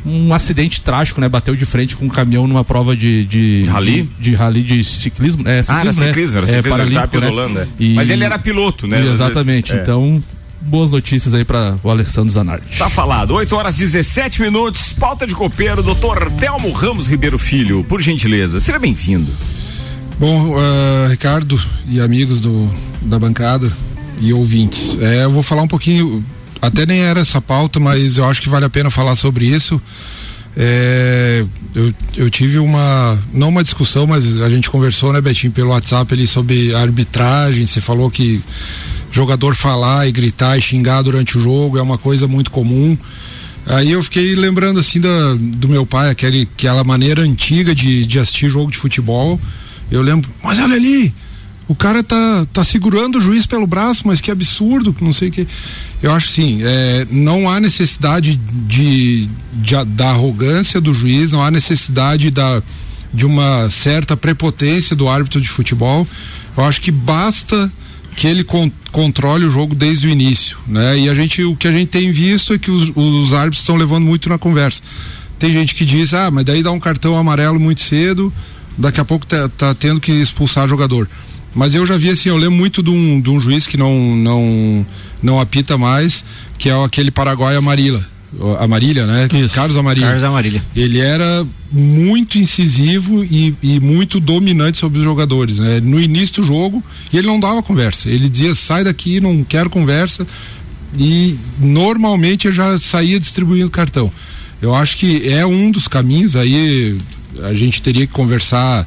um 0.07 0.33
acidente 0.33 0.81
trágico, 0.81 1.21
né? 1.21 1.29
Bateu 1.29 1.55
de 1.55 1.67
frente 1.67 1.95
com 1.97 2.07
um 2.07 2.09
caminhão 2.09 2.47
numa 2.47 2.65
prova 2.65 2.97
de 2.97 3.25
de 3.27 3.65
Rally? 3.65 4.03
de, 4.19 4.31
de 4.31 4.35
rally 4.35 4.63
de 4.63 4.83
ciclismo, 4.85 5.47
é 5.47 5.63
ciclismo, 5.63 5.75
Ah, 5.77 5.81
era 5.81 5.93
né? 5.93 6.07
ciclismo, 6.07 6.37
era 6.39 6.47
é, 6.47 6.49
ciclismo, 6.49 6.81
ele 6.83 6.95
tava 6.95 7.09
paralímpico, 7.09 7.49
né? 7.55 7.67
é. 7.79 7.85
E- 7.85 7.95
Mas 7.95 8.09
ele 8.11 8.25
era 8.25 8.39
piloto, 8.39 8.87
né? 8.87 9.05
Exatamente. 9.07 9.73
É. 9.75 9.77
Então, 9.83 10.23
boas 10.61 10.91
notícias 10.91 11.35
aí 11.35 11.45
para 11.45 11.79
o 11.83 11.91
Alessandro 11.91 12.31
Zanardi. 12.31 12.79
Tá 12.79 12.91
falado. 12.91 13.35
8 13.35 13.57
horas 13.57 13.77
17 13.77 14.43
minutos. 14.43 14.93
Pauta 14.93 15.27
de 15.27 15.35
copeiro, 15.35 15.83
doutor 15.83 16.31
Telmo 16.33 16.71
Ramos 16.71 17.09
Ribeiro 17.09 17.39
Filho, 17.39 17.83
por 17.85 18.01
gentileza. 18.01 18.61
Seja 18.61 18.79
bem-vindo. 18.79 19.33
Bom, 20.19 20.55
ah, 20.59 21.09
Ricardo 21.09 21.59
e 21.89 22.01
amigos 22.01 22.41
do, 22.41 22.71
da 23.01 23.19
bancada 23.19 23.73
e 24.21 24.35
ouvintes, 24.35 24.99
é, 25.01 25.25
eu 25.25 25.31
vou 25.31 25.43
falar 25.43 25.63
um 25.63 25.69
pouquinho, 25.69 26.23
até 26.61 26.85
nem 26.85 27.01
era 27.01 27.21
essa 27.21 27.41
pauta, 27.41 27.81
mas 27.81 28.19
eu 28.19 28.27
acho 28.27 28.43
que 28.43 28.51
vale 28.51 28.67
a 28.67 28.71
pena 28.71 28.91
falar 28.91 29.17
sobre 29.17 29.47
isso. 29.47 29.81
É, 30.55 31.45
eu, 31.75 31.95
eu 32.17 32.29
tive 32.29 32.59
uma, 32.59 33.19
não 33.33 33.49
uma 33.49 33.63
discussão, 33.63 34.07
mas 34.07 34.43
a 34.43 34.51
gente 34.51 34.69
conversou, 34.69 35.11
né, 35.13 35.21
Betinho, 35.23 35.53
pelo 35.53 35.71
WhatsApp 35.71 36.13
ali 36.13 36.27
sobre 36.27 36.75
a 36.75 36.81
arbitragem. 36.81 37.65
Você 37.65 37.81
falou 37.81 38.11
que 38.11 38.43
jogador 39.11 39.55
falar 39.55 40.07
e 40.07 40.13
gritar 40.13 40.57
e 40.59 40.63
xingar 40.63 41.03
durante 41.03 41.37
o 41.37 41.41
jogo 41.41 41.79
é 41.79 41.83
uma 41.83 41.99
coisa 41.99 42.29
muito 42.29 42.51
comum. 42.51 42.97
Aí 43.67 43.93
eu 43.93 44.03
fiquei 44.03 44.35
lembrando 44.35 44.81
assim 44.81 45.01
da, 45.01 45.35
do 45.39 45.69
meu 45.69 45.85
pai, 45.85 46.11
aquele, 46.11 46.49
aquela 46.55 46.83
maneira 46.83 47.23
antiga 47.23 47.75
de, 47.75 48.07
de 48.07 48.19
assistir 48.19 48.49
jogo 48.49 48.71
de 48.71 48.79
futebol. 48.79 49.39
Eu 49.91 50.03
lembro, 50.03 50.31
mas 50.43 50.59
olha 50.59 50.75
ali, 50.75 51.13
o 51.69 51.75
cara 51.75 52.03
tá, 52.03 52.45
tá 52.53 52.65
segurando 52.65 53.19
o 53.19 53.21
juiz 53.21 53.47
pelo 53.47 53.67
braço, 53.67 54.03
mas 54.05 54.21
que 54.21 54.31
absurdo, 54.31 54.95
não 55.01 55.13
sei 55.13 55.29
o 55.29 55.33
que. 55.33 55.47
Eu 56.03 56.13
acho 56.13 56.29
assim, 56.29 56.61
é, 56.63 57.07
não 57.11 57.49
há 57.49 57.61
necessidade 57.61 58.35
de, 58.35 59.29
de, 59.53 59.85
da 59.85 60.11
arrogância 60.11 60.81
do 60.81 60.93
juiz, 60.93 61.31
não 61.31 61.45
há 61.45 61.51
necessidade 61.51 62.31
da, 62.31 62.63
de 63.15 63.25
uma 63.27 63.71
certa 63.71 64.17
prepotência 64.17 64.97
do 64.97 65.09
árbitro 65.09 65.41
de 65.41 65.49
futebol. 65.49 66.07
Eu 66.57 66.65
acho 66.65 66.81
que 66.81 66.91
basta 66.91 67.71
que 68.17 68.27
ele 68.27 68.45
con 68.45 68.71
controle 68.93 69.47
o 69.47 69.51
jogo 69.51 69.75
desde 69.75 70.09
o 70.09 70.11
início, 70.11 70.59
né? 70.67 70.99
E 70.99 71.09
a 71.09 71.15
gente, 71.15 71.45
o 71.45 71.55
que 71.55 71.69
a 71.69 71.73
gente 71.73 71.89
tem 71.89 72.11
visto 72.11 72.53
é 72.53 72.59
que 72.59 72.71
os, 72.71 72.93
os 72.95 73.33
árbitros 73.33 73.61
estão 73.61 73.77
levando 73.77 74.05
muito 74.05 74.29
na 74.29 74.37
conversa. 74.37 74.83
Tem 75.39 75.53
gente 75.53 75.75
que 75.75 75.85
diz, 75.85 76.13
ah, 76.13 76.31
mas 76.31 76.45
daí 76.45 76.63
dá 76.63 76.73
um 76.73 76.81
cartão 76.81 77.17
amarelo 77.17 77.59
muito 77.59 77.81
cedo, 77.81 78.33
daqui 78.77 79.01
a 79.01 79.05
pouco 79.05 79.25
tá, 79.25 79.49
tá 79.49 79.75
tendo 79.75 80.01
que 80.01 80.13
expulsar 80.13 80.69
jogador. 80.69 81.09
Mas 81.55 81.75
eu 81.75 81.87
já 81.87 81.97
vi 81.97 82.11
assim, 82.11 82.29
eu 82.29 82.37
lembro 82.37 82.57
muito 82.57 82.83
de 82.83 82.91
um, 82.91 83.21
de 83.21 83.31
um 83.31 83.41
juiz 83.41 83.67
que 83.67 83.77
não, 83.77 84.17
não, 84.17 84.87
não 85.23 85.41
apita 85.41 85.79
mais, 85.79 86.25
que 86.59 86.69
é 86.69 86.85
aquele 86.85 87.11
Paraguai 87.11 87.57
Amarila. 87.57 88.07
Amarília, 88.59 89.07
né? 89.07 89.29
Isso. 89.33 89.55
Carlos 89.55 89.77
Amarília. 89.77 90.07
Carlos 90.07 90.25
Amarília. 90.25 90.63
Ele 90.75 91.01
era 91.01 91.45
muito 91.73 92.39
incisivo 92.39 93.25
e, 93.25 93.55
e, 93.63 93.81
muito 93.81 94.21
dominante 94.21 94.79
sobre 94.79 94.99
os 94.99 95.05
jogadores, 95.05 95.59
né? 95.59 95.81
No 95.81 96.01
início 96.01 96.43
do 96.43 96.47
jogo, 96.47 96.83
ele 97.13 97.27
não 97.27 97.41
dava 97.41 97.63
conversa. 97.63 98.09
Ele 98.09 98.29
dizia: 98.29 98.55
sai 98.55 98.85
daqui, 98.85 99.21
não 99.21 99.43
quero 99.43 99.69
conversa. 99.69 100.27
E 100.99 101.37
normalmente 101.59 102.47
eu 102.47 102.53
já 102.53 102.79
saía 102.79 103.19
distribuindo 103.19 103.71
cartão. 103.71 104.13
Eu 104.63 104.75
acho 104.75 104.97
que 104.97 105.29
é 105.29 105.45
um 105.45 105.71
dos 105.71 105.89
caminhos 105.89 106.37
aí. 106.37 106.99
A 107.43 107.55
gente 107.55 107.81
teria 107.81 108.07
que 108.07 108.13
conversar 108.13 108.87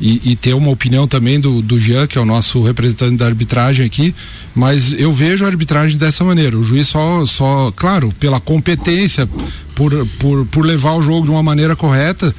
e, 0.00 0.32
e, 0.32 0.36
ter 0.36 0.54
uma 0.54 0.70
opinião 0.70 1.06
também 1.06 1.38
do, 1.38 1.62
do 1.62 1.78
Jean, 1.78 2.06
que 2.06 2.18
é 2.18 2.20
o 2.20 2.24
nosso 2.24 2.62
representante 2.62 3.16
da 3.16 3.26
arbitragem 3.26 3.86
aqui, 3.86 4.14
mas 4.54 4.92
eu 4.92 5.12
vejo 5.12 5.44
a 5.44 5.48
arbitragem 5.48 5.96
dessa 5.96 6.24
maneira. 6.24 6.58
O 6.58 6.64
juiz 6.64 6.88
só, 6.88 7.24
só 7.24 7.72
claro, 7.76 8.12
pela 8.18 8.40
competência, 8.40 9.28
por, 9.74 10.06
por, 10.18 10.46
por 10.46 10.66
levar 10.66 10.94
o 10.94 11.02
jogo 11.02 11.24
de 11.24 11.30
uma 11.30 11.42
maneira 11.42 11.76
correta, 11.76 12.34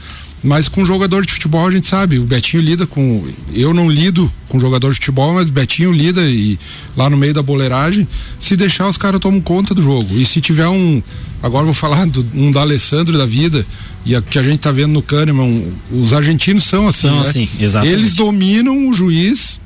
mas 0.45 0.69
com 0.69 0.85
jogador 0.85 1.25
de 1.25 1.33
futebol 1.33 1.67
a 1.67 1.71
gente 1.71 1.87
sabe, 1.87 2.19
o 2.19 2.23
Betinho 2.23 2.61
lida 2.61 2.85
com. 2.85 3.27
Eu 3.51 3.73
não 3.73 3.89
lido 3.89 4.31
com 4.47 4.59
jogador 4.59 4.89
de 4.89 4.95
futebol, 4.95 5.33
mas 5.33 5.49
o 5.49 5.51
Betinho 5.51 5.91
lida 5.91 6.21
e 6.21 6.59
lá 6.95 7.09
no 7.09 7.17
meio 7.17 7.33
da 7.33 7.41
boleiragem, 7.41 8.07
se 8.39 8.55
deixar 8.55 8.87
os 8.87 8.95
caras 8.95 9.19
tomam 9.19 9.41
conta 9.41 9.73
do 9.73 9.81
jogo. 9.81 10.13
E 10.13 10.23
se 10.23 10.39
tiver 10.39 10.67
um. 10.67 11.01
Agora 11.41 11.65
vou 11.65 11.73
falar 11.73 12.05
do, 12.05 12.25
um 12.33 12.51
da 12.51 12.61
Alessandro 12.61 13.17
da 13.17 13.25
vida, 13.25 13.65
e 14.05 14.15
a, 14.15 14.21
que 14.21 14.37
a 14.37 14.43
gente 14.43 14.59
tá 14.59 14.71
vendo 14.71 14.93
no 14.93 15.01
Kahneman, 15.01 15.73
os 15.91 16.13
argentinos 16.13 16.63
são 16.65 16.87
assim. 16.87 17.07
São 17.07 17.15
né? 17.15 17.27
assim, 17.27 17.49
exatamente. 17.59 17.97
Eles 17.97 18.13
dominam 18.13 18.87
o 18.87 18.93
juiz 18.93 19.59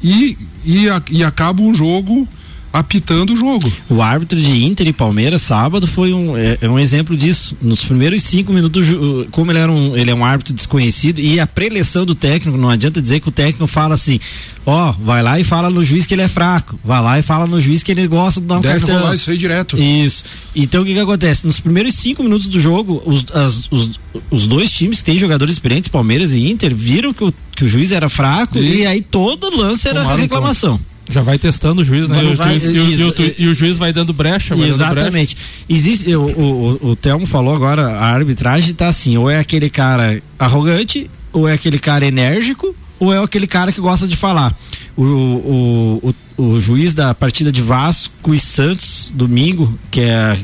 e, 0.00 0.38
e, 0.64 0.86
e 1.10 1.24
acabam 1.24 1.68
o 1.68 1.74
jogo 1.74 2.28
apitando 2.72 3.34
o 3.34 3.36
jogo. 3.36 3.70
O 3.88 4.00
árbitro 4.00 4.38
de 4.40 4.64
Inter 4.64 4.86
e 4.88 4.92
Palmeiras 4.92 5.42
sábado 5.42 5.86
foi 5.86 6.14
um, 6.14 6.36
é, 6.36 6.56
é 6.60 6.68
um 6.68 6.78
exemplo 6.78 7.16
disso. 7.16 7.56
Nos 7.60 7.84
primeiros 7.84 8.22
cinco 8.22 8.52
minutos, 8.52 8.86
como 9.30 9.52
ele 9.52 9.58
era 9.58 9.70
um, 9.70 9.96
ele 9.96 10.10
é 10.10 10.14
um 10.14 10.24
árbitro 10.24 10.54
desconhecido 10.54 11.20
e 11.20 11.38
a 11.38 11.46
preleção 11.46 12.06
do 12.06 12.14
técnico, 12.14 12.56
não 12.56 12.70
adianta 12.70 13.02
dizer 13.02 13.20
que 13.20 13.28
o 13.28 13.32
técnico 13.32 13.66
fala 13.66 13.94
assim, 13.94 14.18
ó, 14.64 14.90
oh, 14.90 15.04
vai 15.04 15.22
lá 15.22 15.38
e 15.38 15.44
fala 15.44 15.68
no 15.68 15.84
juiz 15.84 16.06
que 16.06 16.14
ele 16.14 16.22
é 16.22 16.28
fraco, 16.28 16.78
vai 16.82 17.02
lá 17.02 17.18
e 17.18 17.22
fala 17.22 17.46
no 17.46 17.60
juiz 17.60 17.82
que 17.82 17.92
ele 17.92 18.06
gosta 18.06 18.40
de 18.40 18.46
dar 18.46 18.58
um 18.58 18.60
Deve 18.60 18.80
cartão. 18.80 19.00
rolar 19.00 19.14
isso 19.14 19.30
aí 19.30 19.36
direto. 19.36 19.76
Isso. 19.76 20.24
Então 20.56 20.82
o 20.82 20.84
que 20.86 20.94
que 20.94 21.00
acontece? 21.00 21.46
Nos 21.46 21.60
primeiros 21.60 21.94
cinco 21.96 22.22
minutos 22.22 22.46
do 22.46 22.58
jogo, 22.58 23.02
os, 23.04 23.26
as, 23.34 23.70
os, 23.70 24.00
os 24.30 24.46
dois 24.46 24.70
times 24.72 24.98
que 24.98 25.04
têm 25.04 25.18
jogadores 25.18 25.54
experientes, 25.54 25.88
Palmeiras 25.88 26.32
e 26.32 26.48
Inter, 26.48 26.74
viram 26.74 27.12
que 27.12 27.24
o, 27.24 27.34
que 27.54 27.64
o 27.64 27.68
juiz 27.68 27.92
era 27.92 28.08
fraco 28.08 28.58
e, 28.58 28.78
e 28.78 28.86
aí 28.86 29.02
todo 29.02 29.54
lance 29.54 29.88
era 29.88 30.14
reclamação. 30.14 30.80
Já 31.12 31.20
vai 31.22 31.38
testando 31.38 31.82
o 31.82 31.84
juiz, 31.84 32.08
né? 32.08 32.16
Vai- 32.16 32.24
E 32.24 32.32
o, 32.32 32.36
vai- 32.36 32.58
juiz, 32.58 32.64
e, 32.64 32.68
o, 32.68 32.72
e 32.74 33.04
o 33.04 33.34
e 33.38 33.48
o 33.48 33.54
juiz 33.54 33.76
vai 33.76 33.92
dando 33.92 34.12
brecha, 34.12 34.54
vai 34.56 34.68
dando 34.68 34.78
brecha. 34.78 34.92
Exatamente. 34.92 35.36
Existe, 35.68 36.14
o, 36.16 36.22
o, 36.22 36.78
o, 36.82 36.88
o 36.90 36.96
Telmo 36.96 37.26
falou 37.26 37.54
agora, 37.54 37.88
a 37.88 38.06
arbitragem 38.06 38.74
tá 38.74 38.88
assim, 38.88 39.16
ou 39.16 39.30
é 39.30 39.38
aquele 39.38 39.68
cara 39.70 40.22
arrogante, 40.38 41.10
ou 41.32 41.46
é 41.48 41.52
aquele 41.52 41.78
cara 41.78 42.04
enérgico, 42.06 42.74
ou 42.98 43.12
é 43.12 43.18
aquele 43.18 43.46
cara 43.46 43.72
que 43.72 43.80
gosta 43.80 44.06
de 44.08 44.16
falar. 44.16 44.56
O, 44.96 45.02
o, 45.04 46.14
o, 46.38 46.42
o 46.54 46.60
juiz 46.60 46.94
da 46.94 47.14
partida 47.14 47.50
de 47.50 47.60
Vasco 47.62 48.34
e 48.34 48.40
Santos, 48.40 49.12
domingo, 49.14 49.78
que 49.90 50.00
é. 50.00 50.38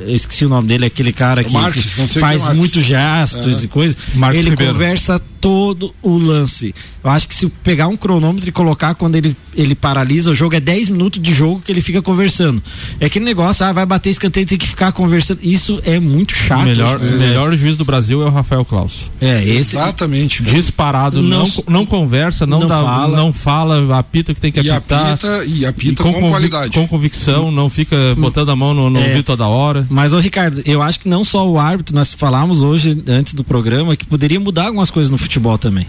Eu 0.00 0.14
esqueci 0.14 0.44
o 0.44 0.48
nome 0.48 0.66
dele, 0.66 0.86
aquele 0.86 1.12
cara 1.12 1.44
que, 1.44 1.52
Marques, 1.52 1.94
que 1.94 2.18
faz 2.18 2.40
é 2.42 2.44
Marques. 2.46 2.58
muitos 2.58 2.84
gestos 2.84 3.62
É. 3.62 3.64
e 3.64 3.68
coisas. 3.68 3.96
Marcos 4.14 4.40
ele 4.40 4.50
Ribeiro. 4.50 4.72
conversa 4.72 5.20
todo 5.44 5.94
o 6.02 6.16
lance. 6.16 6.74
Eu 7.04 7.10
acho 7.10 7.28
que 7.28 7.34
se 7.34 7.46
pegar 7.62 7.86
um 7.86 7.96
cronômetro 7.98 8.48
e 8.48 8.52
colocar 8.52 8.94
quando 8.94 9.14
ele, 9.16 9.36
ele 9.54 9.74
paralisa 9.74 10.30
o 10.30 10.34
jogo, 10.34 10.54
é 10.56 10.60
10 10.60 10.88
minutos 10.88 11.20
de 11.20 11.34
jogo 11.34 11.60
que 11.60 11.70
ele 11.70 11.82
fica 11.82 12.00
conversando. 12.00 12.62
É 12.98 13.04
aquele 13.04 13.26
negócio, 13.26 13.62
ah, 13.66 13.70
vai 13.70 13.84
bater 13.84 14.08
escanteio, 14.08 14.46
tem 14.46 14.56
que 14.56 14.66
ficar 14.66 14.90
conversando. 14.92 15.40
Isso 15.42 15.82
é 15.84 16.00
muito 16.00 16.32
chato. 16.34 16.62
O 16.62 16.64
melhor, 16.64 16.98
É. 16.98 17.04
o 17.14 17.18
melhor 17.18 17.54
juiz 17.58 17.76
do 17.76 17.84
Brasil 17.84 18.22
é 18.22 18.24
o 18.24 18.30
Rafael 18.30 18.64
Klaus. 18.64 19.10
É, 19.20 19.44
esse. 19.44 19.76
Exatamente. 19.76 20.42
Disparado, 20.42 21.22
Não- 21.22 21.40
não, 21.40 21.52
não, 21.68 21.84
conversa, 21.86 22.46
não, 22.46 22.60
não 22.60 22.66
dá, 22.68 22.82
fala. 22.82 23.14
não 23.14 23.30
fala, 23.30 23.98
apita 23.98 24.32
o 24.32 24.34
que 24.34 24.40
tem 24.40 24.50
que 24.50 24.60
E 24.62 24.70
apitar. 24.70 25.12
apita, 25.12 25.44
e 25.46 25.66
apita 25.66 26.00
E 26.00 26.04
com, 26.04 26.10
convic- 26.14 26.30
qualidade. 26.30 26.70
com 26.78 26.88
convicção, 26.88 27.50
não 27.50 27.68
fica 27.68 27.94
botando 28.16 28.48
a 28.48 28.56
mão 28.56 28.72
no, 28.72 28.88
no 28.88 28.98
É. 28.98 29.08
ouvido 29.08 29.24
toda 29.24 29.46
hora. 29.46 29.86
Mas, 29.90 30.14
ô 30.14 30.18
Ricardo, 30.20 30.62
eu 30.64 30.80
acho 30.80 31.00
que 31.00 31.08
não 31.08 31.22
só 31.22 31.46
o 31.46 31.58
árbitro, 31.58 31.94
nós 31.94 32.14
falamos 32.14 32.62
hoje, 32.62 32.96
antes 33.06 33.34
do 33.34 33.44
programa, 33.44 33.94
que 33.94 34.06
poderia 34.06 34.40
mudar 34.40 34.68
algumas 34.68 34.90
coisas 34.90 35.10
no 35.10 35.18
futebol 35.18 35.33
também. 35.58 35.86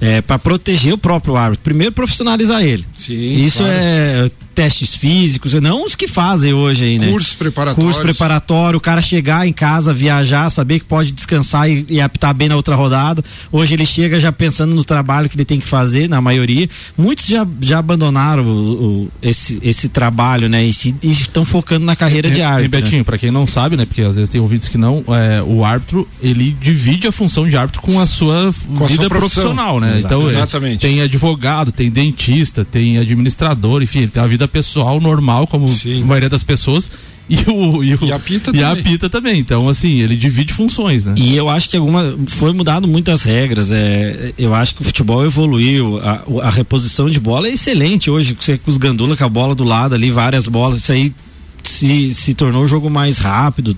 É, 0.00 0.20
para 0.20 0.38
proteger 0.38 0.92
o 0.92 0.98
próprio 0.98 1.36
árbitro. 1.36 1.62
Primeiro, 1.62 1.92
profissionalizar 1.92 2.62
ele. 2.62 2.84
Sim, 2.94 3.44
Isso 3.44 3.58
claro. 3.58 3.72
é 3.72 4.30
testes 4.52 4.94
físicos, 4.94 5.52
não 5.54 5.84
os 5.84 5.94
que 5.94 6.06
fazem 6.06 6.52
hoje 6.52 6.84
aí, 6.84 6.98
né? 6.98 7.08
Cursos 7.10 7.34
preparatórios. 7.34 7.84
Curso 7.96 8.00
preparatório, 8.00 8.76
o 8.76 8.80
cara 8.80 9.00
chegar 9.02 9.46
em 9.46 9.52
casa, 9.52 9.92
viajar, 9.92 10.48
saber 10.50 10.78
que 10.80 10.84
pode 10.84 11.10
descansar 11.12 11.68
e, 11.70 11.84
e 11.88 12.00
apitar 12.00 12.34
bem 12.34 12.48
na 12.48 12.56
outra 12.56 12.74
rodada. 12.74 13.22
Hoje 13.50 13.74
ele 13.74 13.86
chega 13.86 14.20
já 14.20 14.30
pensando 14.32 14.74
no 14.74 14.84
trabalho 14.84 15.28
que 15.28 15.36
ele 15.36 15.44
tem 15.44 15.58
que 15.60 15.66
fazer, 15.66 16.08
na 16.08 16.20
maioria. 16.20 16.68
Muitos 16.96 17.26
já, 17.26 17.46
já 17.60 17.78
abandonaram 17.78 18.44
o- 18.44 19.02
o- 19.04 19.12
esse, 19.22 19.58
esse 19.62 19.88
trabalho, 19.88 20.48
né? 20.48 20.64
E 20.64 20.72
se- 20.72 20.94
e 21.02 21.10
estão 21.10 21.44
focando 21.44 21.84
na 21.84 21.96
carreira 21.96 22.30
de 22.30 22.40
E- 22.40 22.42
árbitro. 22.42 22.78
E 22.78 22.80
né? 22.80 22.82
Betinho, 22.84 23.04
pra 23.04 23.18
quem 23.18 23.30
não 23.30 23.46
sabe, 23.46 23.76
né? 23.76 23.84
Porque 23.86 24.02
às 24.02 24.16
vezes 24.16 24.30
tem 24.30 24.40
ouvintes 24.40 24.68
que 24.68 24.78
não, 24.78 25.04
é, 25.08 25.42
o 25.42 25.64
árbitro, 25.64 26.06
ele 26.22 26.56
divide 26.60 27.06
a 27.08 27.12
função 27.12 27.48
de 27.48 27.56
árbitro 27.56 27.80
com 27.82 27.98
a 28.00 28.06
sua 28.06 28.54
Com 28.76 28.84
a 28.84 28.86
vida 28.86 29.02
sua 29.02 29.08
profissão. 29.10 29.42
profissional, 29.42 29.80
né? 29.80 29.98
Exato. 29.98 30.06
Então, 30.14 30.28
é, 30.28 30.32
Exatamente. 30.32 30.80
tem 30.80 31.00
advogado, 31.00 31.72
tem 31.72 31.90
dentista, 31.90 32.64
tem 32.64 32.98
administrador, 32.98 33.82
enfim, 33.82 34.00
ele 34.00 34.08
tem 34.08 34.22
a 34.22 34.26
vida 34.26 34.41
pessoal 34.48 35.00
normal, 35.00 35.46
como 35.46 35.68
Sim. 35.68 36.02
a 36.02 36.06
maioria 36.06 36.28
das 36.28 36.42
pessoas. 36.42 36.90
E 37.30 37.36
o, 37.48 37.82
e 37.84 37.94
o- 37.94 38.04
E 38.04 38.12
apita 38.12 38.50
e 38.50 38.52
também. 38.54 38.64
apita 38.80 39.08
também. 39.08 39.38
Então, 39.38 39.68
assim, 39.68 40.00
ele 40.00 40.16
divide 40.16 40.52
funções, 40.52 41.04
né? 41.04 41.14
E 41.16 41.34
eu 41.36 41.48
acho 41.48 41.68
que 41.70 41.76
alguma 41.76 42.16
foi 42.26 42.52
mudado 42.52 42.86
muitas 42.88 43.22
regras. 43.22 43.70
É, 43.70 44.32
eu 44.36 44.52
acho 44.52 44.74
que 44.74 44.82
o 44.82 44.84
futebol 44.84 45.24
evoluiu. 45.24 46.00
A, 46.02 46.22
a 46.42 46.50
reposição 46.50 47.08
de 47.08 47.20
bola 47.20 47.46
é 47.48 47.52
excelente 47.52 48.10
hoje. 48.10 48.36
Você 48.38 48.58
com 48.58 48.70
os 48.70 48.76
gandula 48.76 49.16
com 49.16 49.24
a 49.24 49.28
bola 49.28 49.54
do 49.54 49.64
lado 49.64 49.94
ali, 49.94 50.10
várias 50.10 50.46
bolas, 50.48 50.78
isso 50.78 50.92
aí 50.92 51.12
se, 51.62 52.12
se 52.12 52.34
tornou 52.34 52.64
o 52.64 52.68
jogo 52.68 52.90
mais 52.90 53.18
rápido. 53.18 53.76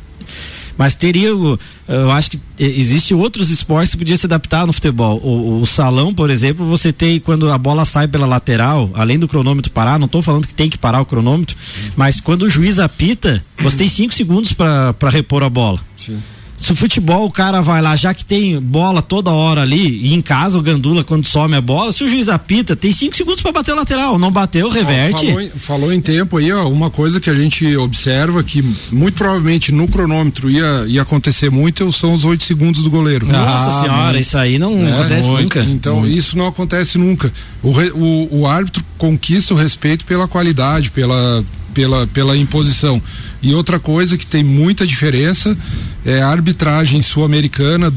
Mas 0.76 0.95
teria, 0.95 1.28
eu 1.28 2.11
acho 2.11 2.31
que 2.31 2.40
existe 2.59 3.14
outros 3.14 3.50
esportes 3.50 3.93
que 3.93 3.99
podia 3.99 4.16
se 4.16 4.26
adaptar 4.26 4.66
no 4.66 4.73
futebol. 4.73 5.19
O, 5.19 5.61
o 5.61 5.66
salão, 5.66 6.14
por 6.14 6.31
exemplo, 6.31 6.66
você 6.66 6.93
tem 6.93 7.21
quando 7.21 7.50
a 7.50 7.59
bola 7.59 7.85
sai 7.85 8.09
pela 8.09 8.26
lateral, 8.26 8.90
além 8.95 9.19
do 9.19 9.28
cronômetro 9.28 9.71
parar, 9.71 9.99
não 9.99 10.07
estou 10.07 10.23
falando 10.23 10.47
que 10.47 10.54
tem 10.54 10.69
que 10.71 10.78
parar 10.78 11.00
o 11.00 11.07
cronômetro, 11.07 11.57
mas 11.97 12.21
quando 12.21 12.43
o 12.43 12.50
juiz 12.50 12.78
apita, 12.78 13.45
você 13.59 13.76
tem 13.78 13.88
cinco 13.88 14.14
segundos 14.14 14.52
para 14.52 15.11
repor 15.11 15.43
a 15.43 15.49
bola. 15.49 15.81
Sim. 15.97 16.21
Se 16.56 16.73
o 16.73 16.76
futebol 16.76 17.26
o 17.26 17.30
cara 17.30 17.61
vai 17.61 17.82
lá, 17.82 17.94
já 17.94 18.14
que 18.14 18.25
tem 18.25 18.58
bola 18.58 19.02
toda 19.02 19.30
hora 19.30 19.61
ali, 19.62 20.00
e 20.06 20.14
em 20.14 20.23
casa 20.23 20.58
o 20.58 20.62
Gandula, 20.62 21.04
quando 21.04 21.26
some 21.26 21.54
a 21.54 21.61
bola, 21.61 21.92
se 21.92 22.02
o 22.04 22.08
juiz 22.08 22.28
apita, 22.28 22.75
tem 22.75 22.90
cinco 22.90 23.14
segundos 23.14 23.42
para 23.42 23.52
bater 23.52 23.73
o 23.73 23.76
lateral. 23.76 24.18
Não 24.18 24.30
bateu, 24.32 24.68
reverte. 24.70 25.26
Falou 25.26 25.40
em, 25.42 25.49
falou 25.50 25.92
em 25.92 26.00
tempo 26.00 26.38
aí, 26.38 26.50
ó, 26.52 26.66
uma 26.68 26.88
coisa 26.88 27.20
que 27.20 27.28
a 27.28 27.34
gente 27.34 27.76
observa 27.76 28.42
que 28.42 28.64
muito 28.90 29.14
provavelmente 29.16 29.73
no 29.73 29.87
cronômetro 29.88 30.50
ia, 30.50 30.84
ia 30.87 31.02
acontecer 31.02 31.50
muito 31.50 31.92
são 31.92 32.14
os 32.14 32.25
oito 32.25 32.44
segundos 32.44 32.82
do 32.82 32.88
goleiro. 32.90 33.26
Nossa 33.26 33.70
Ah, 33.78 33.80
senhora, 33.80 34.04
muito. 34.12 34.20
isso 34.20 34.38
aí 34.38 34.58
não 34.58 34.75
né? 34.76 34.92
acontece 34.92 35.28
muito. 35.28 35.42
nunca. 35.42 35.61
Então 35.64 36.06
isso 36.06 36.38
não 36.38 36.46
acontece 36.46 36.96
nunca. 36.96 37.32
O, 37.62 37.73
re- 37.73 37.92
o, 37.94 38.28
o 38.30 38.46
árbitro 38.46 38.82
conquista 38.96 39.52
o 39.52 39.56
respeito 39.56 40.04
pela 40.06 40.26
qualidade, 40.26 40.90
pela, 40.90 41.44
pela, 41.75 42.07
pela 42.07 42.37
imposição. 42.37 43.02
E 43.43 43.52
outra 43.54 43.78
coisa 43.78 44.16
que 44.16 44.25
tem 44.25 44.43
muita 44.45 44.87
diferença 44.87 45.57
é 46.07 46.23
a 46.23 46.28
arbitragem 46.28 47.02
sul-americana 47.02 47.93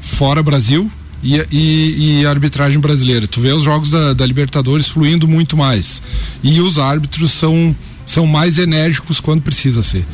fora 0.00 0.42
Brasil 0.42 0.90
e, 1.22 1.36
e, 1.50 2.20
e 2.20 2.26
a 2.26 2.30
arbitragem 2.30 2.78
brasileira. 2.78 3.26
Tu 3.26 3.40
vê 3.40 3.50
os 3.52 3.64
jogos 3.64 3.90
da, 3.90 4.12
da 4.12 4.26
Libertadores 4.26 4.88
fluindo 4.88 5.26
muito 5.26 5.56
mais. 5.56 6.02
E 6.42 6.60
os 6.60 6.78
árbitros 6.78 7.32
são, 7.32 7.74
são 8.04 8.26
mais 8.26 8.58
enérgicos 8.58 9.18
quando 9.18 9.42
precisa 9.42 9.82
ser. 9.82 10.04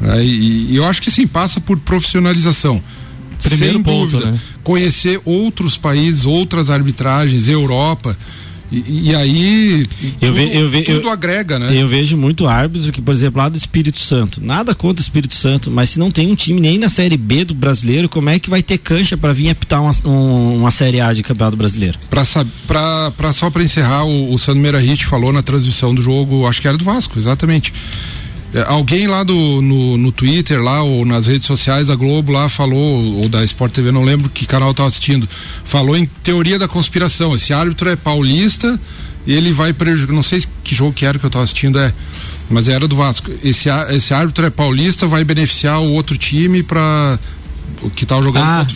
né? 0.00 0.24
E, 0.24 0.72
e 0.72 0.76
eu 0.76 0.84
acho 0.84 1.00
que 1.00 1.10
sim, 1.10 1.26
passa 1.26 1.60
por 1.60 1.78
profissionalização. 1.80 2.82
Primeiro 3.42 3.74
Sem 3.76 3.82
ponto, 3.82 4.10
dúvida. 4.12 4.32
né? 4.32 4.40
Conhecer 4.62 5.18
outros 5.24 5.78
países, 5.78 6.26
outras 6.26 6.68
arbitragens, 6.68 7.48
Europa. 7.48 8.14
E, 8.72 9.10
e 9.10 9.14
aí 9.16 9.86
Eu 10.20 10.28
tudo, 10.28 10.32
ve- 10.34 10.50
eu 10.58 10.68
ve- 10.70 10.82
tudo 10.82 11.08
eu- 11.08 11.10
agrega, 11.10 11.58
né? 11.58 11.76
Eu 11.76 11.88
vejo 11.88 12.16
muito 12.16 12.46
árbitro 12.46 12.92
que, 12.92 13.02
por 13.02 13.12
exemplo, 13.12 13.40
lá 13.42 13.48
do 13.48 13.56
Espírito 13.56 13.98
Santo, 13.98 14.40
nada 14.44 14.74
contra 14.74 15.00
o 15.00 15.04
Espírito 15.04 15.34
Santo, 15.34 15.70
mas 15.70 15.90
se 15.90 15.98
não 15.98 16.10
tem 16.10 16.30
um 16.30 16.34
time 16.36 16.60
nem 16.60 16.78
na 16.78 16.88
Série 16.88 17.16
B 17.16 17.44
do 17.44 17.54
brasileiro, 17.54 18.08
como 18.08 18.28
é 18.30 18.38
que 18.38 18.48
vai 18.48 18.62
ter 18.62 18.78
cancha 18.78 19.16
para 19.16 19.32
vir 19.32 19.50
apitar 19.50 19.82
uma, 19.82 19.92
um- 20.04 20.58
uma 20.58 20.70
Série 20.70 21.00
A 21.00 21.12
de 21.12 21.22
Campeonato 21.22 21.56
Brasileiro? 21.56 21.98
Pra, 22.08 22.22
pra, 22.66 23.10
pra, 23.16 23.32
só 23.32 23.50
para 23.50 23.62
encerrar, 23.62 24.04
o, 24.04 24.32
o 24.32 24.38
Sandro 24.38 24.60
Meirahit 24.62 25.04
falou 25.06 25.32
na 25.32 25.42
transmissão 25.42 25.94
do 25.94 26.00
jogo, 26.02 26.46
acho 26.46 26.60
que 26.60 26.68
era 26.68 26.78
do 26.78 26.84
Vasco, 26.84 27.18
exatamente. 27.18 27.72
É, 28.52 28.64
alguém 28.66 29.06
lá 29.06 29.22
do, 29.22 29.62
no, 29.62 29.96
no 29.96 30.10
Twitter, 30.12 30.60
lá, 30.60 30.82
ou 30.82 31.04
nas 31.04 31.26
redes 31.26 31.46
sociais, 31.46 31.88
a 31.88 31.94
Globo 31.94 32.32
lá 32.32 32.48
falou, 32.48 33.20
ou 33.22 33.28
da 33.28 33.44
Sport 33.44 33.72
TV, 33.72 33.92
não 33.92 34.02
lembro 34.02 34.28
que 34.28 34.46
canal 34.46 34.72
estava 34.72 34.88
assistindo, 34.88 35.28
falou 35.64 35.96
em 35.96 36.06
teoria 36.06 36.58
da 36.58 36.66
conspiração. 36.66 37.34
Esse 37.34 37.52
árbitro 37.52 37.88
é 37.88 37.96
paulista 37.96 38.78
ele 39.26 39.52
vai 39.52 39.72
prejudicar. 39.72 40.14
Não 40.14 40.22
sei 40.22 40.42
que 40.64 40.74
jogo 40.74 40.92
que 40.92 41.04
era 41.04 41.18
que 41.18 41.24
eu 41.24 41.28
estava 41.28 41.44
assistindo, 41.44 41.78
é. 41.78 41.92
Mas 42.48 42.68
era 42.68 42.88
do 42.88 42.96
Vasco. 42.96 43.30
Esse, 43.44 43.68
esse 43.90 44.12
árbitro 44.12 44.46
é 44.46 44.50
paulista, 44.50 45.06
vai 45.06 45.24
beneficiar 45.24 45.80
o 45.80 45.92
outro 45.92 46.16
time 46.16 46.62
para 46.62 47.18
que 47.88 48.04
estava 48.04 48.22
jogando 48.22 48.42
Ah, 48.44 48.66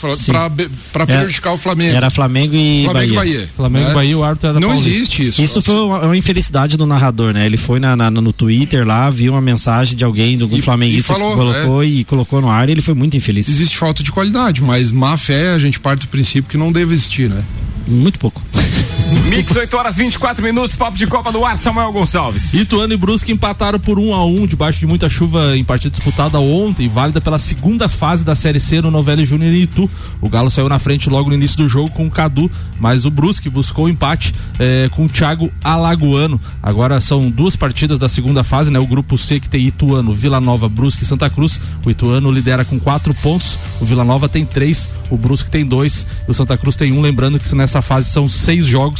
pra 0.92 1.04
Era- 1.04 1.06
prejudicar 1.06 1.52
o 1.52 1.58
Flamengo. 1.58 1.94
Era 1.96 2.08
Flamengo 2.10 2.54
e 2.56 2.84
Flamengo 2.84 3.12
e 3.12 3.16
Bahia. 3.16 3.34
Bahia. 3.38 3.50
Flamengo 3.56 3.84
e 3.84 3.88
né? 3.88 3.94
Bahia, 3.94 4.18
o 4.18 4.24
árbitro 4.24 4.48
era 4.50 4.60
Não 4.60 4.68
paulista. 4.68 4.88
existe 4.90 5.28
isso. 5.28 5.42
Isso 5.42 5.60
foi 5.62 5.74
uma, 5.74 6.00
uma 6.00 6.16
infelicidade 6.16 6.76
do 6.76 6.86
narrador, 6.86 7.32
né? 7.34 7.44
Ele 7.44 7.56
foi 7.56 7.78
na, 7.78 7.94
na- 7.94 8.10
no 8.10 8.32
Twitter 8.32 8.86
lá, 8.86 9.10
viu 9.10 9.32
uma 9.32 9.40
mensagem 9.42 9.96
de 9.96 10.04
alguém, 10.04 10.36
de 10.38 10.42
algum 10.44 10.56
E- 10.56 10.62
flamenguista 10.62 11.12
e 11.12 11.16
falou, 11.16 11.30
que 11.32 11.36
colocou 11.36 11.84
e 11.84 12.04
colocou 12.04 12.40
no 12.40 12.48
ar 12.48 12.68
e 12.68 12.72
ele 12.72 12.80
foi 12.82 12.94
muito 12.94 13.16
infeliz. 13.16 13.48
Existe 13.48 13.76
falta 13.76 14.02
de 14.02 14.10
qualidade, 14.10 14.62
mas 14.62 14.90
má 14.92 15.16
fé 15.16 15.52
a 15.54 15.58
gente 15.58 15.78
parte 15.80 16.02
do 16.02 16.08
princípio 16.08 16.50
que 16.50 16.56
não 16.56 16.72
deve 16.72 16.92
existir, 16.94 17.28
né? 17.28 17.42
Muito 17.86 18.18
pouco. 18.18 18.40
Mix 19.12 19.54
8 19.54 19.76
horas 19.76 19.96
24 19.96 20.42
minutos, 20.42 20.76
papo 20.76 20.96
de 20.96 21.06
Copa 21.06 21.30
do 21.30 21.44
Ar, 21.44 21.58
Samuel 21.58 21.92
Gonçalves. 21.92 22.54
Ituano 22.54 22.94
e 22.94 22.96
Brusque 22.96 23.32
empataram 23.32 23.78
por 23.78 23.98
1 23.98 24.14
a 24.14 24.24
1 24.24 24.46
debaixo 24.46 24.80
de 24.80 24.86
muita 24.86 25.10
chuva 25.10 25.56
em 25.56 25.62
partida 25.62 25.90
disputada 25.90 26.40
ontem, 26.40 26.88
válida 26.88 27.20
pela 27.20 27.38
segunda 27.38 27.86
fase 27.86 28.24
da 28.24 28.34
Série 28.34 28.58
C 28.58 28.80
no 28.80 28.90
Novelli 28.90 29.26
Júnior 29.26 29.52
em 29.52 29.60
Itu. 29.60 29.90
O 30.22 30.28
Galo 30.28 30.50
saiu 30.50 30.70
na 30.70 30.78
frente 30.78 31.10
logo 31.10 31.28
no 31.28 31.34
início 31.34 31.58
do 31.58 31.68
jogo 31.68 31.90
com 31.90 32.06
o 32.06 32.10
Cadu, 32.10 32.50
mas 32.80 33.04
o 33.04 33.10
Brusque 33.10 33.50
buscou 33.50 33.84
o 33.84 33.88
empate 33.88 34.34
eh, 34.58 34.88
com 34.90 35.04
o 35.04 35.08
Thiago 35.08 35.52
Alagoano. 35.62 36.40
Agora 36.62 36.98
são 37.00 37.30
duas 37.30 37.56
partidas 37.56 37.98
da 37.98 38.08
segunda 38.08 38.42
fase, 38.42 38.70
né? 38.70 38.78
O 38.78 38.86
grupo 38.86 39.18
C 39.18 39.38
que 39.38 39.50
tem 39.50 39.66
Ituano, 39.66 40.14
Vila 40.14 40.40
Nova, 40.40 40.66
Brusque 40.66 41.02
e 41.02 41.06
Santa 41.06 41.28
Cruz. 41.28 41.60
O 41.84 41.90
Ituano 41.90 42.30
lidera 42.30 42.64
com 42.64 42.80
quatro 42.80 43.12
pontos, 43.14 43.58
o 43.80 43.84
Vila 43.84 44.04
Nova 44.04 44.30
tem 44.30 44.46
três, 44.46 44.88
o 45.10 45.16
Brusque 45.16 45.50
tem 45.50 45.66
dois 45.66 46.06
e 46.26 46.30
o 46.30 46.34
Santa 46.34 46.56
Cruz 46.56 46.74
tem 46.74 46.92
um. 46.92 47.02
Lembrando 47.02 47.38
que 47.38 47.54
nessa 47.54 47.82
fase 47.82 48.10
são 48.10 48.28
seis 48.28 48.64
jogos 48.64 48.93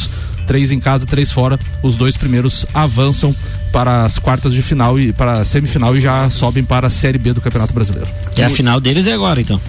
três 0.47 0.71
em 0.73 0.79
casa, 0.81 1.07
três 1.07 1.31
fora. 1.31 1.59
Os 1.83 1.97
dois 1.97 2.17
primeiros 2.17 2.67
avançam 2.75 3.35
para 3.73 4.05
as 4.05 4.19
quartas 4.19 4.53
de 4.53 4.63
final 4.63 4.99
e 4.99 5.13
para 5.13 5.35
a 5.41 5.45
semifinal 5.45 5.97
e 5.97 6.01
já 6.01 6.29
sobem 6.31 6.63
para 6.65 6.87
a 6.87 6.91
Série 6.91 7.19
B 7.19 7.33
do 7.33 7.41
Campeonato 7.41 7.73
Brasileiro. 7.75 8.09
E 8.37 8.43
a 8.43 8.49
final 8.51 8.81
deles 8.81 9.07
é 9.07 9.13
agora, 9.13 9.41
então. 9.41 9.61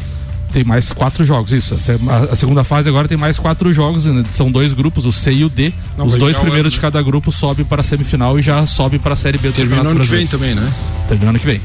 Tem 0.53 0.63
mais 0.63 0.93
quatro 0.93 1.25
jogos, 1.25 1.51
isso. 1.51 1.75
A 1.75 1.79
se- 1.79 1.91
A, 2.07 2.17
a 2.31 2.35
segunda 2.35 2.63
fase 2.63 2.87
agora 2.87 3.07
tem 3.09 3.17
mais 3.17 3.37
quatro 3.37 3.73
jogos. 3.73 4.05
né? 4.05 4.23
São 4.31 4.49
dois 4.49 4.71
grupos, 4.71 5.05
o 5.05 5.11
C 5.11 5.33
e 5.33 5.43
o 5.43 5.49
D. 5.49 5.73
Não, 5.97 6.05
Os 6.05 6.17
dois 6.17 6.37
primeiros 6.37 6.71
ano, 6.71 6.75
de 6.75 6.79
cada 6.79 7.01
grupo 7.01 7.29
sobem 7.31 7.65
para 7.65 7.81
a 7.81 7.83
semifinal 7.83 8.39
e 8.39 8.41
já 8.41 8.65
sobem 8.65 8.97
para 8.99 9.13
a 9.15 9.17
Série 9.17 9.37
B 9.37 9.49
do 9.49 9.53
Termina 9.53 9.77
Campeonato 9.77 9.97
ano 9.97 10.05
que 10.05 10.11
vem 10.15 10.25
Brasileiro. 10.27 10.55
também, 10.55 10.69
né? 10.69 10.73
Termina 11.09 11.29
ano 11.31 11.39
que 11.39 11.45
vem. 11.45 11.61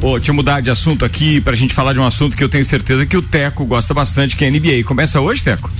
Ô, 0.00 0.16
deixa 0.16 0.30
eu 0.30 0.34
mudar 0.34 0.62
de 0.62 0.70
assunto 0.70 1.04
aqui 1.04 1.42
pra 1.42 1.54
gente 1.54 1.74
falar 1.74 1.92
de 1.92 2.00
um 2.00 2.04
assunto 2.04 2.34
que 2.34 2.42
eu 2.42 2.48
tenho 2.48 2.64
certeza 2.64 3.04
que 3.04 3.16
o 3.18 3.20
Teco 3.20 3.66
gosta 3.66 3.92
bastante, 3.92 4.34
que 4.34 4.44
é 4.44 4.48
a 4.48 4.50
NBA. 4.50 4.82
Começa 4.86 5.20
hoje, 5.20 5.44
Teco? 5.44 5.70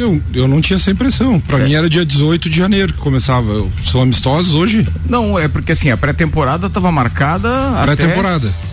Eu, 0.00 0.20
eu 0.32 0.48
não 0.48 0.60
tinha 0.60 0.76
essa 0.76 0.90
impressão. 0.90 1.38
Pra 1.38 1.58
É. 1.58 1.64
mim 1.64 1.74
era 1.74 1.88
dia 1.90 2.04
18 2.06 2.48
de 2.48 2.56
janeiro 2.56 2.92
que 2.94 2.98
começava. 3.00 3.52
Eu- 3.52 3.70
São 3.84 4.00
amistosos 4.02 4.54
hoje? 4.54 4.86
Não, 5.08 5.38
é 5.38 5.46
porque 5.48 5.72
assim, 5.72 5.90
a 5.90 5.96
pré-temporada 5.96 6.70
tava 6.70 6.90
marcada 6.90 7.48
até... 7.92 8.06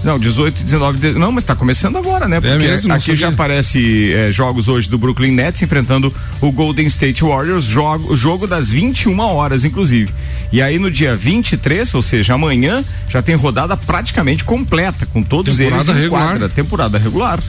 Não, 0.07 0.17
18, 0.17 0.63
19, 0.63 0.99
de... 0.99 1.19
não, 1.19 1.33
mas 1.33 1.43
tá 1.43 1.53
começando 1.53 1.97
agora, 1.97 2.29
né? 2.29 2.39
Porque 2.39 2.57
mesmo? 2.57 2.87
Não 2.87 2.95
aqui 2.95 3.13
já 3.13 3.27
aparece 3.27 4.13
é, 4.13 4.31
jogos 4.31 4.69
hoje 4.69 4.89
do 4.89 4.97
Brooklyn 4.97 5.31
Nets 5.31 5.61
enfrentando 5.61 6.13
o 6.39 6.49
Golden 6.49 6.87
State 6.87 7.25
Warriors, 7.25 7.65
jogo, 7.65 8.13
o 8.13 8.15
jogo 8.15 8.48
das 8.48 8.70
21 8.70 9.20
horas, 9.20 9.65
inclusive. 9.65 10.13
E 10.50 10.61
aí 10.61 10.79
no 10.79 10.89
dia 10.89 11.13
23, 11.13 11.93
ou 11.93 12.01
seja, 12.01 12.35
amanhã, 12.35 12.85
já 13.09 13.22
tem 13.22 13.35
rodada 13.35 13.75
praticamente 13.75 14.46
completa, 14.46 15.05
com 15.07 15.22
todos 15.22 15.57
Temporada 15.57 15.83
eles 15.91 15.98
em 15.98 16.03
regular. 16.03 16.27
quadra. 16.29 16.50
Temporada 16.50 16.98
regular. 16.98 17.39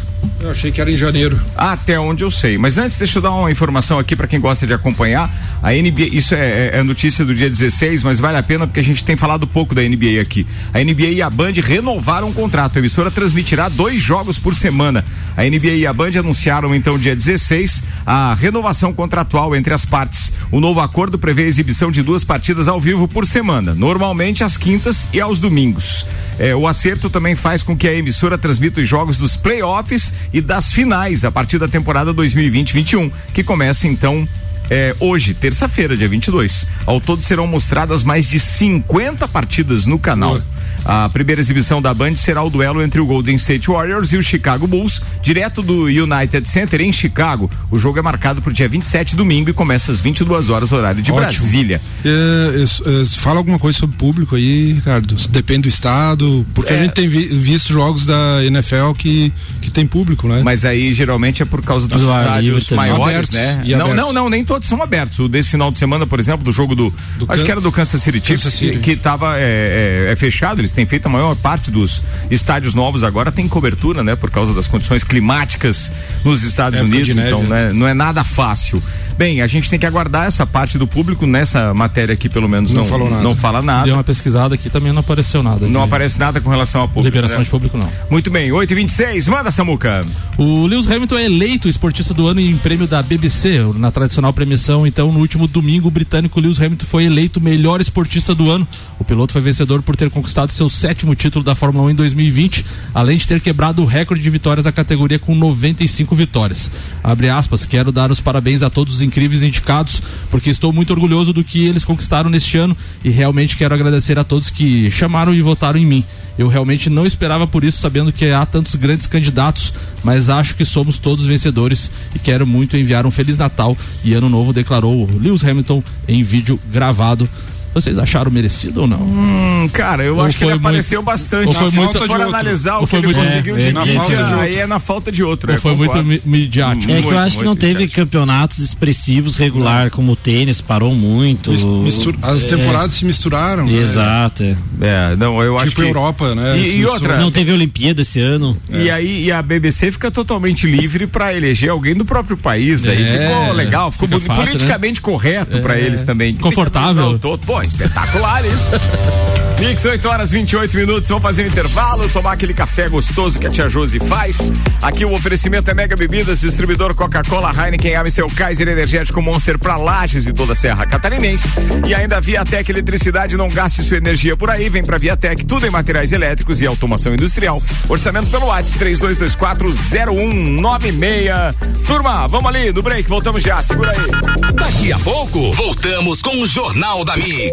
Eu 0.41 0.51
achei 0.51 0.73
que 0.73 0.81
era 0.81 0.91
em 0.91 0.97
janeiro. 0.97 1.41
Até 1.57 1.99
onde 1.99 2.25
eu 2.25 2.31
sei. 2.31 2.59
Mas 2.59 2.77
antes, 2.77 2.97
deixa 2.99 3.19
eu 3.19 3.23
dar 3.23 3.31
uma 3.31 3.51
informação 3.53 4.01
aqui 4.01 4.17
para 4.17 4.27
quem 4.27 4.41
gosta 4.41 4.67
de 4.67 4.73
acompanhar. 4.73 5.31
A 5.63 5.73
NBA, 5.73 6.09
isso 6.13 6.35
é, 6.35 6.39
é- 6.39 6.71
é 6.79 6.83
notícia 6.83 7.25
do 7.25 7.33
dia 7.35 7.49
16, 7.49 8.03
mas 8.03 8.19
vale 8.19 8.37
a 8.37 8.43
pena 8.43 8.67
porque 8.67 8.81
a 8.81 8.85
gente 8.85 9.05
tem 9.05 9.17
falado 9.17 9.47
pouco 9.47 9.75
da 9.77 9.83
NBA 9.83 10.21
aqui. 10.21 10.45
A 10.75 10.81
NBA 10.81 11.09
e 11.11 11.23
a 11.23 11.31
Band 11.31 11.53
renovaram 11.63 12.31
o 12.31 12.33
contrato. 12.49 12.77
A 12.77 12.79
emissora 12.79 13.11
transmitirá 13.11 13.69
dois 13.69 14.01
jogos 14.01 14.39
por 14.39 14.55
semana. 14.55 15.05
A 15.37 15.45
NBA 15.45 15.75
e 15.77 15.87
a 15.87 15.93
Band 15.93 16.13
anunciaram 16.19 16.75
então 16.75 16.99
dia 16.99 17.15
16 17.15 17.85
a 18.07 18.33
renovação 18.33 18.93
contratual 18.93 19.55
entre 19.55 19.75
as 19.75 19.85
partes. 19.85 20.33
O 20.51 20.59
novo 20.59 20.81
acordo 20.81 21.19
prevê 21.19 21.43
a 21.45 21.47
exibição 21.47 21.91
de 21.91 22.03
duas 22.03 22.25
partidas 22.25 22.67
ao 22.67 22.81
vivo 22.81 23.07
por 23.07 23.27
semana, 23.27 23.75
normalmente 23.75 24.43
às 24.43 24.57
quintas 24.57 25.07
e 25.13 25.21
aos 25.21 25.39
domingos. 25.39 26.07
É, 26.39 26.57
o 26.57 26.67
acerto 26.67 27.11
também 27.11 27.35
faz 27.35 27.63
com 27.63 27.77
que 27.77 27.87
a 27.87 27.95
emissora 27.95 28.39
transmita 28.39 28.81
os 28.81 28.89
jogos 28.89 29.19
dos 29.19 29.37
playoffs 29.37 30.15
e 30.33 30.41
das 30.41 30.73
finais 30.73 31.25
a 31.25 31.31
partir 31.31 31.59
da 31.59 31.69
temporada 31.69 32.15
2020-21, 32.15 33.13
que 33.35 33.45
começa 33.45 33.87
então 33.87 34.27
é, 34.71 34.95
hoje, 35.01 35.35
terça-feira, 35.35 35.97
dia 35.97 36.09
22. 36.09 36.67
Ao 36.87 37.01
todo 37.01 37.23
serão 37.23 37.47
mostradas 37.47 38.03
mais 38.03 38.27
de 38.27 38.41
50 38.41 39.29
partidas 39.29 39.87
no 39.87 39.99
canal. 39.99 40.41
A 40.85 41.09
primeira 41.09 41.41
exibição 41.41 41.83
da 41.83 41.93
Band 41.93 42.17
será 42.17 42.43
o 42.43 42.49
duelo 42.51 42.83
entre 42.83 43.01
o 43.01 43.07
Golden 43.07 43.37
State 43.37 43.69
Warriors 43.69 44.13
e 44.13 44.17
o 44.17 44.23
Chicago 44.23 44.67
Bulls, 44.67 45.03
direto 45.23 45.61
do 45.63 45.85
United 45.85 46.49
Center 46.49 46.81
em 46.81 46.93
Chicago. 46.93 47.51
O 47.71 47.79
jogo 47.79 47.99
é 47.99 48.03
marcado 48.03 48.41
para 48.41 48.51
o 48.51 48.53
dia 48.53 48.69
27, 48.69 49.15
domingo, 49.17 49.51
e 49.51 49.53
começa 49.53 49.91
às 49.93 50.01
22 50.01 50.49
horas, 50.49 50.73
horário 50.73 51.03
de 51.03 51.11
Ótimo. 51.13 51.21
Brasília. 51.43 51.81
É, 52.05 52.09
é, 52.09 53.03
é, 53.03 53.05
fala 53.07 53.39
alguma 53.39 53.59
coisa 53.59 53.79
sobre 53.79 53.97
público 53.97 54.35
aí, 54.37 54.73
Ricardo. 54.75 55.15
Depende 55.31 55.63
do 55.63 55.69
estado. 55.69 56.47
Porque 56.55 56.73
É. 56.73 56.79
a 56.79 56.83
gente 56.83 56.93
tem 56.93 57.09
vi- 57.09 57.27
visto 57.29 57.73
jogos 57.73 58.07
da 58.07 58.43
NFL 58.45 58.93
que, 58.97 59.33
que 59.61 59.71
tem 59.71 59.87
público, 59.87 60.27
né? 60.29 60.41
Mas 60.45 60.65
aí 60.65 60.93
geralmente 60.93 61.43
é 61.43 61.45
por 61.45 61.63
causa 61.63 61.87
dos 61.87 62.03
estádios 62.03 62.71
maiores, 62.71 63.03
Abertos 63.07 63.31
né? 63.31 63.63
e 63.65 63.75
Não, 63.77 63.95
não, 63.95 64.13
não, 64.13 64.31
nem 64.31 64.45
todos 64.45 64.67
são 64.69 64.83
abertos. 64.83 65.19
O 65.19 65.29
desse 65.29 65.49
final 65.51 65.71
de 65.71 65.79
semana, 65.79 66.07
por 66.07 66.19
exemplo, 66.19 66.45
do 66.45 66.53
jogo 66.53 66.75
do. 66.75 66.91
Do 67.19 67.27
acho 67.29 67.39
Can- 67.41 67.45
que 67.45 67.51
era 67.51 67.61
do 67.61 67.71
Kansas 67.73 68.03
City 68.03 68.19
Chiefs, 68.25 68.45
Kansas 68.45 68.59
City. 68.59 68.73
que, 68.79 68.79
que 68.79 68.97
tava 68.97 69.39
é, 69.39 70.07
é, 70.09 70.13
é 70.13 70.17
fechado. 70.17 70.61
Eles 70.69 70.73
têm 70.73 70.87
feito 70.87 71.07
a 71.07 71.09
maior 71.09 71.35
parte 71.37 71.71
dos 71.71 72.03
estádios 72.31 72.75
novos 72.75 73.03
agora 73.03 73.33
tem 73.33 73.49
cobertura, 73.49 74.05
né? 74.05 74.15
Por 74.15 74.31
causa 74.31 74.53
das 74.53 74.67
condições 74.67 75.03
climáticas 75.03 75.91
nos 76.25 76.43
Estados 76.43 76.79
Época 76.79 76.95
Unidos. 76.95 77.17
então, 77.17 77.43
né? 77.43 77.69
né, 77.69 77.73
não 77.73 77.87
é 77.89 77.95
nada 77.95 78.23
fácil. 78.23 78.83
Bem, 79.19 79.43
a 79.43 79.49
gente 79.49 79.69
tem 79.69 79.81
que 79.81 79.85
aguardar 79.85 80.27
essa 80.27 80.47
parte 80.47 80.79
do 80.79 80.87
público 80.87 81.27
nessa 81.27 81.75
matéria 81.75 82.13
aqui, 82.13 82.29
pelo 82.29 82.49
menos 82.49 82.73
Não 82.73 82.83
não, 82.83 82.89
falou 82.89 83.11
nada. 83.11 83.23
não 83.23 83.35
fala 83.35 83.61
nada. 83.61 83.85
Deu 83.85 83.95
uma 83.95 84.05
pesquisada 84.05 84.55
aqui 84.55 84.71
também 84.71 84.93
não 84.93 85.01
apareceu 85.01 85.43
nada. 85.43 85.67
Não 85.67 85.81
de 85.81 85.87
aparece 85.87 86.17
nada 86.21 86.41
com 86.41 86.49
relação 86.49 86.83
a 86.83 86.87
público. 86.87 87.07
Liberação 87.07 87.39
né? 87.39 87.45
de 87.45 87.51
público 87.51 87.77
não. 87.77 87.91
Muito 88.09 88.31
bem, 88.31 88.51
8h26, 88.51 89.29
manda 89.29 89.51
Samuca. 89.51 90.07
O 90.39 90.67
Lewis 90.67 90.89
Hamilton 90.89 91.19
é 91.19 91.25
eleito 91.25 91.69
esportista 91.69 92.15
do 92.15 92.29
ano 92.29 92.39
em 92.39 92.57
prêmio 92.59 92.87
da 92.87 93.03
BBC, 93.03 93.59
na 93.75 93.91
tradicional 93.91 94.33
premiação. 94.33 94.87
Então, 94.87 95.11
no 95.11 95.19
último 95.19 95.49
domingo, 95.49 95.89
o 95.89 95.91
britânico 95.91 96.39
Lewis 96.41 96.61
Hamilton 96.61 96.87
foi 96.87 97.05
eleito 97.05 97.41
melhor 97.41 97.81
esportista 97.81 98.37
do 98.37 98.49
ano. 98.49 98.69
O 99.01 99.05
piloto 99.05 99.33
foi 99.33 99.43
vencedor 99.43 99.83
por 99.83 99.97
ter 99.97 100.11
conquistado 100.11 100.53
seu 100.53 100.71
sétimo 100.71 101.17
título 101.17 101.45
da 101.45 101.57
Fórmula 101.57 101.87
1 101.87 101.91
em 101.91 101.95
2020, 101.97 102.65
além 102.95 103.19
de 103.19 103.27
ter 103.27 103.41
quebrado 103.41 103.83
o 103.83 103.85
recorde 103.85 104.23
de 104.23 104.31
vitórias 104.31 104.65
da 104.65 104.71
categoria 104.71 105.19
com 105.19 105.35
95 105.35 106.15
vitórias. 106.15 106.71
Abre 107.03 107.29
aspas, 107.29 107.67
quero 107.67 107.91
dar 107.91 108.13
os 108.13 108.21
parabéns 108.21 108.63
a 108.63 108.71
todos 108.71 108.95
os 108.95 109.08
incríveis 109.09 109.43
indicados, 109.43 110.01
porque 110.31 110.51
estou 110.51 110.73
muito 110.73 110.93
orgulhoso 110.93 111.33
do 111.33 111.43
que 111.43 111.67
eles 111.67 111.85
conquistaram 111.85 112.31
neste 112.31 112.57
ano 112.57 112.77
e 113.03 113.11
realmente 113.11 113.57
quero 113.57 113.75
agradecer 113.75 114.19
a 114.19 114.25
todos 114.25 114.51
que 114.51 114.91
chamaram 114.91 115.35
e 115.35 115.43
votaram 115.43 115.79
em 115.79 115.87
mim. 115.87 116.05
Eu 116.39 116.47
realmente 116.47 116.89
não 116.89 117.05
esperava 117.05 117.49
por 117.49 117.65
isso, 117.65 117.81
sabendo 117.81 118.13
que 118.13 118.31
há 118.31 118.47
tantos 118.47 118.77
grandes 118.77 119.09
candidatos, 119.09 119.75
mas 120.05 120.31
acho 120.31 120.55
que 120.55 120.65
somos 120.65 120.97
todos 120.97 121.25
vencedores 121.25 121.91
e 122.15 122.19
quero 122.21 122.47
muito 122.47 122.77
enviar 122.77 123.05
um 123.05 123.11
Feliz 123.11 123.37
Natal 123.37 123.77
e 124.05 124.15
Ano 124.15 124.29
Novo, 124.29 124.53
declarou 124.53 125.11
Lewis 125.21 125.43
Hamilton 125.43 125.83
em 126.07 126.23
vídeo 126.23 126.61
gravado 126.71 127.29
Vocês 127.75 127.99
acharam 127.99 128.31
merecido 128.31 128.81
ou 128.83 128.87
não? 128.87 128.99
Hum, 129.01 129.69
cara, 129.73 130.03
eu 130.03 130.17
Ou 130.17 130.23
acho 130.23 130.37
que 130.39 130.45
ele 130.45 130.53
muito- 130.53 130.67
apareceu 130.67 131.03
bastante. 131.03 131.47
ou 131.49 131.53
foi 131.53 131.71
Se 131.71 131.77
muito- 131.77 131.93
for 131.99 132.07
de 132.09 132.13
outro. 132.15 132.29
analisar 132.29 132.77
Ou 132.79 132.83
o 132.83 132.85
que 132.87 132.91
foi 132.91 132.99
ele 133.01 133.07
muito- 133.09 133.21
conseguiu 133.21 133.57
é, 133.57 133.59
de 133.59 133.67
é, 133.69 133.73
na 133.73 133.81
falta 133.87 134.15
de 134.17 134.23
aí 134.23 134.33
outro. 134.49 134.59
é 134.61 134.67
na 134.67 134.79
falta 134.81 135.13
de 135.13 135.23
outro. 135.25 135.51
Ou 135.51 135.57
eu 135.57 135.61
foi 135.63 135.77
muito 135.77 135.91
concordo. 135.91 136.09
mi- 136.09 136.23
midiático? 136.25 136.85
É 136.85 136.87
que 136.87 136.93
Muito, 137.03 137.11
eu 137.13 137.19
acho 137.19 137.37
que 137.39 137.45
não 137.45 137.51
muito 137.51 137.61
teve 137.61 137.73
midiático. 137.75 138.01
campeonatos 138.01 138.59
expressivos 138.59 139.37
regular, 139.37 139.91
como 139.91 140.13
o 140.13 140.17
tênis, 140.17 140.61
parou 140.61 140.95
muito. 140.95 141.51
Mis- 141.51 141.65
mistur- 141.65 142.15
as 142.23 142.43
É, 142.45 142.47
temporadas 142.49 142.95
se 142.95 143.05
misturaram. 143.05 143.67
né? 143.67 143.73
Exato. 143.75 144.43
é. 144.43 144.57
É, 144.81 145.17
não, 145.17 145.41
eu 145.43 145.57
acho 145.59 145.69
Tipo 145.71 145.83
que... 145.83 145.89
Europa, 145.89 146.35
né? 146.35 146.59
E- 146.59 146.65
Se 146.65 146.77
e 146.79 146.87
outra- 146.87 147.19
Não 147.19 147.31
teve 147.31 147.53
Olimpíada 147.53 148.01
esse 148.03 148.21
ano. 148.21 148.57
E 148.71 148.91
aí 148.91 149.25
e 149.27 149.33
a 149.33 149.43
BBC 149.43 149.93
fica 149.93 150.11
totalmente 150.11 150.67
livre 150.67 151.07
pra 151.07 151.35
eleger 151.35 151.71
alguém 151.71 151.95
do 151.95 152.05
próprio 152.05 152.37
país, 152.37 152.81
daí 152.81 153.03
É, 153.03 153.19
ficou 153.29 153.53
legal, 153.53 153.91
ficou 153.93 154.09
fácil, 154.09 154.35
politicamente 154.35 155.01
correto 155.01 155.59
pra 155.61 155.79
eles 155.79 156.03
também. 156.03 156.35
Confortável. 156.37 157.19
Todo- 157.19 157.39
Pô, 157.59 157.63
espetacular 157.63 158.47
isso. 158.47 158.71
Mix, 159.59 159.85
8 159.85 160.09
horas 160.09 160.31
28 160.31 160.77
minutos. 160.77 161.09
Vamos 161.09 161.23
fazer 161.23 161.43
um 161.43 161.49
intervalo, 161.49 162.09
tomar 162.11 162.31
aquele 162.33 162.55
café 162.55 162.89
gostoso 162.89 163.41
que 163.41 163.47
a 163.49 163.51
tia 163.51 163.69
Josi 163.69 163.99
faz. 163.99 164.53
Aqui 164.81 165.05
o 165.05 165.13
oferecimento 165.13 165.69
é 165.69 165.75
Mega 165.75 165.97
Bebidas, 165.97 166.41
distribuidor 166.41 166.95
Coca-Cola, 166.95 167.53
Heineken, 167.53 167.97
Amstel, 167.97 168.29
Kaiser 168.29 168.69
Energético 168.69 169.21
Monster 169.21 169.59
pra 169.59 169.77
Lages 169.77 170.29
e 170.29 170.33
toda 170.33 170.53
a 170.53 170.57
Serra 170.57 170.87
Catarinense. 170.87 171.49
E 171.89 171.93
ainda 171.93 172.21
Viatec 172.21 172.71
Eletricidade, 172.71 173.37
não 173.37 173.49
gaste 173.49 173.83
sua 173.83 173.97
energia 173.97 174.37
por 174.37 174.49
aí. 174.49 174.69
Vem 174.69 174.85
pra 174.85 174.97
Viatec, 174.97 175.45
tudo 175.45 175.67
em 175.67 175.71
materiais 175.71 176.13
elétricos 176.13 176.63
e 176.63 176.67
automação 176.67 177.13
industrial. 177.13 177.61
Orçamento 177.89 178.31
pelo 178.31 178.47
WhatsApp 178.47 178.95
32240196. 178.95 181.57
Turma, 181.85 182.29
vamos 182.29 182.49
ali 182.49 182.73
no 182.73 182.81
break, 182.81 183.09
voltamos 183.09 183.43
já. 183.43 183.61
Segura 183.61 183.91
aí. 183.91 184.53
Daqui 184.53 184.93
a 184.93 184.99
pouco, 185.01 185.53
voltamos 185.55 186.23
com 186.23 186.41
o 186.41 186.47
Jornal 186.47 187.05
da 187.05 187.17
Mix. 187.17 187.48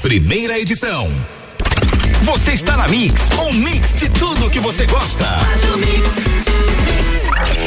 Primeira 0.00 0.58
edição. 0.58 1.10
Você 2.22 2.52
está 2.52 2.74
na 2.76 2.88
Mix, 2.88 3.28
um 3.38 3.52
mix 3.52 3.94
de 3.94 4.08
tudo 4.08 4.48
que 4.48 4.58
você 4.58 4.86
gosta. 4.86 5.26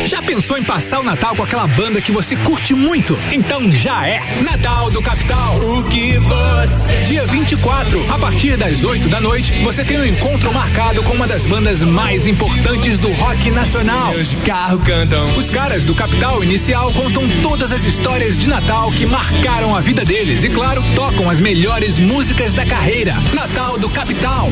Já 0.05 0.21
pensou 0.21 0.57
em 0.57 0.63
passar 0.63 0.99
o 0.99 1.03
Natal 1.03 1.35
com 1.35 1.43
aquela 1.43 1.67
banda 1.67 2.01
que 2.01 2.11
você 2.11 2.35
curte 2.35 2.73
muito? 2.73 3.17
Então 3.31 3.71
já 3.71 4.07
é 4.07 4.19
Natal 4.41 4.89
do 4.89 5.01
Capital. 5.01 5.57
O 5.57 5.83
que 5.83 6.17
você. 6.17 7.03
Dia 7.05 7.25
24, 7.25 8.13
a 8.13 8.17
partir 8.17 8.57
das 8.57 8.83
8 8.83 9.07
da 9.09 9.19
noite, 9.19 9.53
você 9.63 9.83
tem 9.83 9.99
um 9.99 10.05
encontro 10.05 10.53
marcado 10.53 11.03
com 11.03 11.13
uma 11.13 11.27
das 11.27 11.45
bandas 11.45 11.81
mais 11.81 12.27
importantes 12.27 12.97
do 12.97 13.11
rock 13.13 13.51
nacional. 13.51 14.13
Os 14.13 14.33
carros 14.45 14.83
cantam. 14.83 15.35
Os 15.35 15.49
caras 15.49 15.83
do 15.83 15.93
Capital 15.93 16.43
Inicial 16.43 16.91
contam 16.93 17.27
todas 17.41 17.71
as 17.71 17.83
histórias 17.83 18.37
de 18.37 18.47
Natal 18.47 18.91
que 18.91 19.05
marcaram 19.05 19.75
a 19.75 19.81
vida 19.81 20.05
deles 20.05 20.43
e, 20.43 20.49
claro, 20.49 20.83
tocam 20.95 21.29
as 21.29 21.39
melhores 21.39 21.99
músicas 21.99 22.53
da 22.53 22.65
carreira. 22.65 23.15
Natal 23.33 23.77
do 23.77 23.89
Capital. 23.89 24.49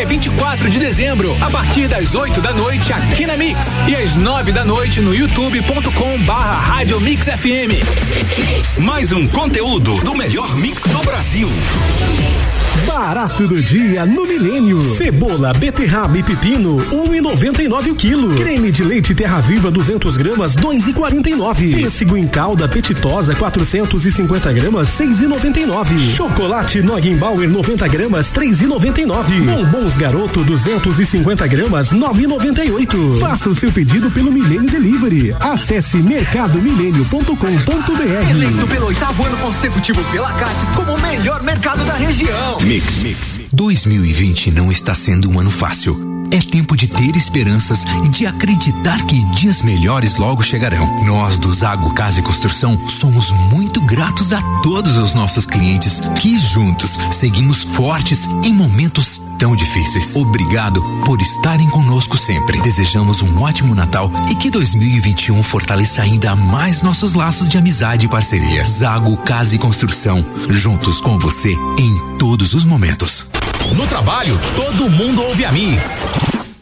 É 0.00 0.04
24 0.06 0.70
de 0.70 0.78
dezembro, 0.78 1.36
a 1.42 1.50
partir 1.50 1.86
das 1.86 2.14
8 2.14 2.40
da 2.40 2.54
noite 2.54 2.90
aqui 2.90 3.26
na 3.26 3.36
Mix 3.36 3.76
e 3.86 3.94
às 3.94 4.16
9 4.16 4.50
da 4.50 4.64
noite 4.64 5.02
no 5.02 5.14
youtube.com 5.14 6.18
barra 6.22 6.54
Rádio 6.54 6.98
Mix 7.02 7.26
FM. 7.26 8.80
Mais 8.80 9.12
um 9.12 9.28
conteúdo 9.28 10.00
do 10.00 10.14
melhor 10.14 10.56
mix 10.56 10.84
do 10.84 10.98
Brasil. 11.00 11.50
Barato 12.86 13.46
do 13.48 13.60
dia 13.60 14.06
no 14.06 14.26
Milênio. 14.26 14.80
Cebola, 14.96 15.52
beterraba 15.52 16.16
e 16.16 16.22
pepino, 16.22 16.76
1,99 16.76 17.90
o 17.90 17.94
quilo. 17.94 18.34
Creme 18.36 18.70
de 18.70 18.84
leite 18.84 19.14
Terra 19.14 19.40
Viva 19.40 19.70
200 19.70 20.16
gramas, 20.16 20.54
2,49. 20.56 21.74
Pêssego 21.82 22.16
em 22.16 22.26
calda 22.28 22.68
petitosa 22.68 23.34
450 23.34 24.52
gramas, 24.52 24.88
6,99. 24.88 25.98
Chocolate 26.16 26.80
Noggenbauer 26.80 27.48
90 27.48 27.88
gramas, 27.88 28.32
3,99. 28.32 29.40
Bombons 29.42 29.96
Garoto 29.96 30.44
250 30.44 31.46
gramas, 31.48 31.92
9,98. 31.92 33.18
Faça 33.18 33.50
o 33.50 33.54
seu 33.54 33.72
pedido 33.72 34.10
pelo 34.10 34.30
Milênio 34.32 34.70
Delivery. 34.70 35.34
Acesse 35.40 35.96
mercadomilênio.com.br. 35.98 38.30
Eleito 38.30 38.66
pelo 38.68 38.86
oitavo 38.86 39.24
ano 39.24 39.36
consecutivo 39.38 40.02
pela 40.12 40.32
Cates 40.32 40.70
como 40.76 40.94
o 40.94 41.00
melhor 41.00 41.42
mercado 41.42 41.84
da 41.84 41.94
região. 41.94 42.59
Mix. 42.64 43.04
2020 43.52 44.50
não 44.50 44.70
está 44.70 44.94
sendo 44.94 45.30
um 45.30 45.40
ano 45.40 45.50
fácil. 45.50 46.09
É 46.32 46.38
tempo 46.38 46.76
de 46.76 46.86
ter 46.86 47.16
esperanças 47.16 47.84
e 48.04 48.08
de 48.08 48.24
acreditar 48.24 49.04
que 49.06 49.24
dias 49.34 49.62
melhores 49.62 50.16
logo 50.16 50.42
chegarão. 50.42 51.04
Nós 51.04 51.36
do 51.38 51.52
Zago 51.52 51.92
Casa 51.92 52.20
e 52.20 52.22
Construção 52.22 52.78
somos 52.88 53.30
muito 53.52 53.80
gratos 53.80 54.32
a 54.32 54.40
todos 54.62 54.96
os 54.96 55.12
nossos 55.12 55.44
clientes 55.44 56.00
que 56.20 56.38
juntos 56.38 56.96
seguimos 57.10 57.64
fortes 57.64 58.26
em 58.44 58.52
momentos 58.52 59.20
tão 59.40 59.56
difíceis. 59.56 60.14
Obrigado 60.14 60.80
por 61.04 61.20
estarem 61.20 61.68
conosco 61.70 62.16
sempre. 62.16 62.60
Desejamos 62.60 63.22
um 63.22 63.40
ótimo 63.40 63.74
Natal 63.74 64.10
e 64.30 64.34
que 64.36 64.50
2021 64.50 65.42
fortaleça 65.42 66.02
ainda 66.02 66.36
mais 66.36 66.82
nossos 66.82 67.14
laços 67.14 67.48
de 67.48 67.58
amizade 67.58 68.06
e 68.06 68.08
parceria. 68.08 68.64
Zago 68.64 69.16
Casa 69.18 69.56
e 69.56 69.58
Construção, 69.58 70.24
juntos 70.48 71.00
com 71.00 71.18
você 71.18 71.52
em 71.78 72.18
todos 72.18 72.54
os 72.54 72.64
momentos. 72.64 73.29
No 73.76 73.86
trabalho, 73.86 74.38
todo 74.56 74.90
mundo 74.90 75.22
ouve 75.22 75.44
a 75.44 75.52
Mix. 75.52 76.29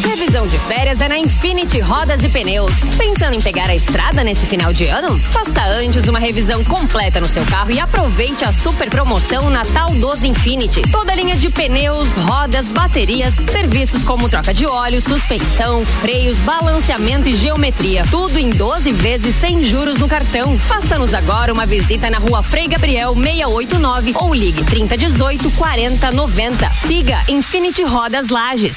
Previsão 0.00 0.46
de 0.46 0.58
férias 0.60 1.00
é 1.00 1.08
na 1.08 1.18
Infinity 1.18 1.80
Rodas 1.80 2.22
e 2.22 2.28
Pneus. 2.28 2.72
Pensando 2.96 3.34
em 3.34 3.40
pegar 3.40 3.68
a 3.70 3.74
estrada 3.74 4.22
nesse 4.22 4.46
final 4.46 4.72
de 4.72 4.86
ano? 4.86 5.18
Faça 5.18 5.64
antes 5.66 6.08
uma 6.08 6.18
revisão 6.18 6.62
completa 6.64 7.20
no 7.20 7.26
seu 7.26 7.44
carro 7.46 7.70
e 7.70 7.78
aproveite 7.78 8.44
a 8.44 8.52
super 8.52 8.90
promoção 8.90 9.50
Natal 9.50 9.90
dos 9.94 10.22
Infinity. 10.22 10.82
Toda 10.90 11.14
linha 11.14 11.36
de 11.36 11.48
pneus, 11.50 12.08
rodas, 12.16 12.72
baterias, 12.72 13.34
serviços 13.50 14.04
como 14.04 14.28
troca 14.28 14.52
de 14.52 14.66
óleo, 14.66 15.00
suspensão, 15.00 15.84
freios, 16.00 16.38
balanceamento 16.38 17.28
e 17.28 17.34
geometria. 17.34 18.04
Tudo 18.10 18.38
em 18.38 18.50
12 18.50 18.92
vezes 18.92 19.34
sem 19.34 19.62
juros 19.62 19.98
no 19.98 20.08
cartão. 20.08 20.58
Faça-nos 20.58 21.14
agora 21.14 21.52
uma 21.52 21.66
visita 21.66 22.10
na 22.10 22.18
rua 22.18 22.42
Frei 22.42 22.68
Gabriel 22.68 23.14
689 23.14 24.14
ou 24.16 24.34
ligue 24.34 24.64
3018 24.64 25.50
4090. 25.52 26.70
Siga 26.70 27.18
Infinity 27.28 27.82
Rodas 27.82 28.28
Lages. 28.28 28.76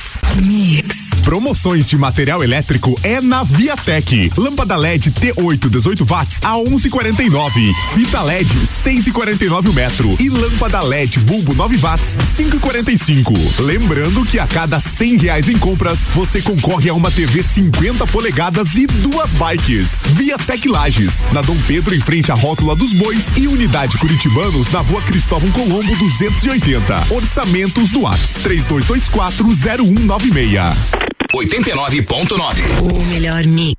Promoções 1.23 1.87
de 1.87 1.97
material 1.97 2.43
elétrico 2.43 2.95
é 3.03 3.21
na 3.21 3.43
Viatec. 3.43 4.31
Lâmpada 4.37 4.75
LED 4.75 5.11
T8 5.11 5.69
18 5.69 6.05
watts 6.05 6.39
a 6.41 6.55
11,49. 6.55 7.73
Fita 7.93 8.21
LED 8.21 8.49
6,49 8.65 9.69
o 9.69 9.73
metro 9.73 10.15
e 10.19 10.29
lâmpada 10.29 10.81
LED 10.81 11.19
bulbo 11.19 11.53
9 11.53 11.77
watts 11.77 12.17
5,45. 12.37 13.59
Lembrando 13.59 14.25
que 14.25 14.39
a 14.39 14.47
cada 14.47 14.79
100 14.79 15.17
reais 15.17 15.49
em 15.49 15.57
compras 15.57 16.07
você 16.07 16.41
concorre 16.41 16.89
a 16.89 16.93
uma 16.93 17.11
TV 17.11 17.43
50 17.43 18.07
polegadas 18.07 18.75
e 18.75 18.87
duas 18.87 19.33
bikes. 19.33 20.03
Viatec 20.13 20.67
Lages 20.67 21.25
na 21.31 21.41
Dom 21.41 21.57
Pedro 21.67 21.95
em 21.95 22.01
frente 22.01 22.31
à 22.31 22.35
rótula 22.35 22.75
dos 22.75 22.93
Bois 22.93 23.31
e 23.37 23.47
unidade 23.47 23.97
Curitibanos 23.97 24.69
na 24.71 24.79
Rua 24.79 25.01
Cristóvão 25.01 25.51
Colombo 25.51 25.95
280. 25.95 27.13
Orçamentos 27.13 27.89
do 27.89 28.01
Whats 28.01 28.37
32240196. 28.43 31.18
89.9. 31.33 32.81
O 32.81 33.05
melhor 33.05 33.45
mix. 33.45 33.78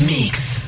Mix. 0.01 0.67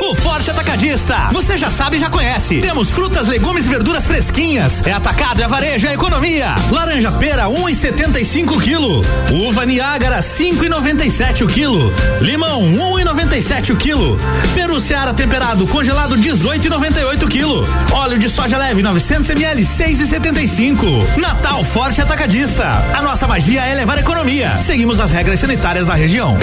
O 0.00 0.14
Forte 0.16 0.50
Atacadista. 0.50 1.28
Você 1.32 1.56
já 1.56 1.70
sabe, 1.70 1.98
já 1.98 2.10
conhece. 2.10 2.60
Temos 2.60 2.90
frutas, 2.90 3.26
legumes 3.28 3.64
e 3.64 3.68
verduras 3.68 4.04
fresquinhas. 4.04 4.82
É 4.84 4.92
atacado, 4.92 5.42
é 5.42 5.48
varejo, 5.48 5.86
é 5.86 5.94
economia. 5.94 6.54
Laranja 6.70 7.10
pera, 7.12 7.44
1,75 7.44 8.52
um 8.52 8.58
quilo. 8.58 9.04
Uva 9.30 9.64
Niágara, 9.64 10.18
5,97 10.18 11.42
o 11.42 11.46
quilo. 11.46 11.92
Limão, 12.20 12.62
1,97 12.62 13.70
um 13.70 13.74
o 13.74 13.76
quilo. 13.76 14.18
Peru 14.54 14.80
Seara 14.80 15.14
temperado, 15.14 15.66
congelado, 15.68 16.16
18,98 16.16 17.22
o 17.22 17.28
quilo. 17.28 17.68
Óleo 17.92 18.18
de 18.18 18.28
soja 18.28 18.58
leve, 18.58 18.82
900 18.82 19.30
ml, 19.30 19.62
6,75. 19.62 21.18
Natal 21.18 21.64
Forte 21.64 22.02
Atacadista. 22.02 22.66
A 22.92 23.02
nossa 23.02 23.26
magia 23.26 23.64
é 23.64 23.74
levar 23.74 23.98
economia. 23.98 24.60
Seguimos 24.60 25.00
as 25.00 25.10
regras 25.10 25.40
sanitárias 25.40 25.86
da 25.86 25.94
região. 25.94 26.36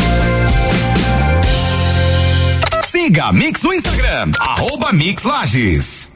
Siga 3.02 3.28
a 3.28 3.34
Mix 3.34 3.64
no 3.64 3.74
Instagram, 3.74 4.34
arroba 4.38 4.92
Mix 4.92 5.24
Lages. 5.24 6.12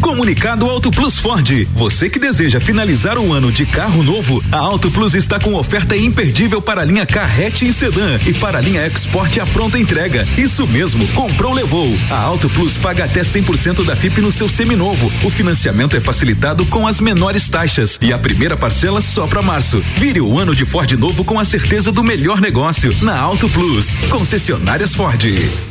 Comunicado 0.00 0.70
Auto 0.70 0.88
Plus 0.88 1.18
Ford. 1.18 1.66
Você 1.74 2.08
que 2.08 2.20
deseja 2.20 2.60
finalizar 2.60 3.18
o 3.18 3.32
ano 3.32 3.50
de 3.50 3.66
carro 3.66 4.04
novo, 4.04 4.40
a 4.52 4.56
Auto 4.56 4.88
Plus 4.88 5.16
está 5.16 5.40
com 5.40 5.54
oferta 5.54 5.96
imperdível 5.96 6.62
para 6.62 6.82
a 6.82 6.84
linha 6.84 7.04
Carrete 7.04 7.66
e 7.66 7.72
Sedã 7.72 8.20
e 8.24 8.32
para 8.32 8.58
a 8.58 8.60
linha 8.60 8.86
Export 8.86 9.36
a 9.40 9.46
pronta 9.46 9.80
entrega. 9.80 10.24
Isso 10.38 10.64
mesmo, 10.68 11.04
comprou 11.08 11.52
levou. 11.52 11.92
A 12.08 12.20
Auto 12.20 12.48
Plus 12.48 12.76
paga 12.76 13.04
até 13.04 13.22
100% 13.22 13.84
da 13.84 13.96
FIP 13.96 14.20
no 14.20 14.30
seu 14.30 14.48
seminovo. 14.48 15.10
O 15.24 15.30
financiamento 15.30 15.96
é 15.96 16.00
facilitado 16.00 16.64
com 16.66 16.86
as 16.86 17.00
menores 17.00 17.48
taxas 17.48 17.98
e 18.00 18.12
a 18.12 18.18
primeira 18.18 18.56
parcela 18.56 19.00
só 19.00 19.26
para 19.26 19.42
março. 19.42 19.82
Vire 19.96 20.20
o 20.20 20.38
ano 20.38 20.54
de 20.54 20.64
Ford 20.64 20.90
novo 20.92 21.24
com 21.24 21.40
a 21.40 21.44
certeza 21.44 21.90
do 21.90 22.04
melhor 22.04 22.40
negócio 22.40 22.94
na 23.02 23.18
Auto 23.18 23.48
Plus. 23.48 23.96
Concessionárias 24.08 24.94
Ford. 24.94 25.26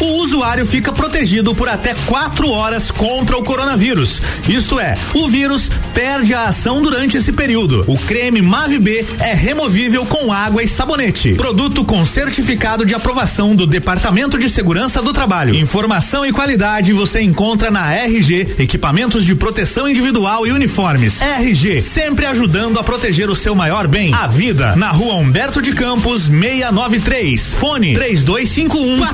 o 0.00 0.22
usuário 0.22 0.66
fica 0.66 0.92
protegido 0.92 1.54
por 1.54 1.68
até 1.68 1.94
quatro 2.06 2.50
horas 2.50 2.90
contra 2.90 3.36
o 3.36 3.42
coronavírus. 3.42 4.20
Isto 4.48 4.78
é, 4.78 4.96
o 5.14 5.28
vírus 5.28 5.70
perde 5.94 6.34
a 6.34 6.44
ação 6.44 6.82
durante 6.82 7.16
esse 7.16 7.32
período. 7.32 7.84
O 7.86 7.98
creme 7.98 8.42
Mave 8.42 8.78
B 8.78 9.06
é 9.18 9.34
removível 9.34 10.04
com 10.06 10.32
água 10.32 10.62
e 10.62 10.68
sabonete. 10.68 11.34
Produto 11.34 11.84
com 11.84 12.04
certificado 12.04 12.84
de 12.84 12.94
aprovação 12.94 13.54
do 13.54 13.66
Departamento 13.66 14.38
de 14.38 14.48
Segurança 14.48 15.02
do 15.02 15.12
Trabalho. 15.12 15.54
Informação 15.54 16.24
e 16.24 16.32
qualidade 16.32 16.92
você 16.92 17.20
encontra 17.20 17.70
na 17.70 17.92
RG, 17.94 18.56
equipamentos 18.58 19.24
de 19.24 19.34
proteção 19.34 19.88
individual 19.88 20.46
e 20.46 20.52
uniformes. 20.52 21.20
RG, 21.20 21.80
sempre 21.80 22.26
ajudando 22.26 22.78
a 22.78 22.82
proteger 22.82 23.30
o 23.30 23.36
seu 23.36 23.54
maior 23.54 23.86
bem, 23.86 24.14
a 24.14 24.26
vida. 24.26 24.74
Na 24.76 24.90
rua 24.90 25.14
Humberto 25.14 25.60
de 25.62 25.72
Campos, 25.72 26.24
693. 26.24 27.54
Fone 27.54 27.94
3251 27.94 29.04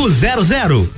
4500. 0.00 0.88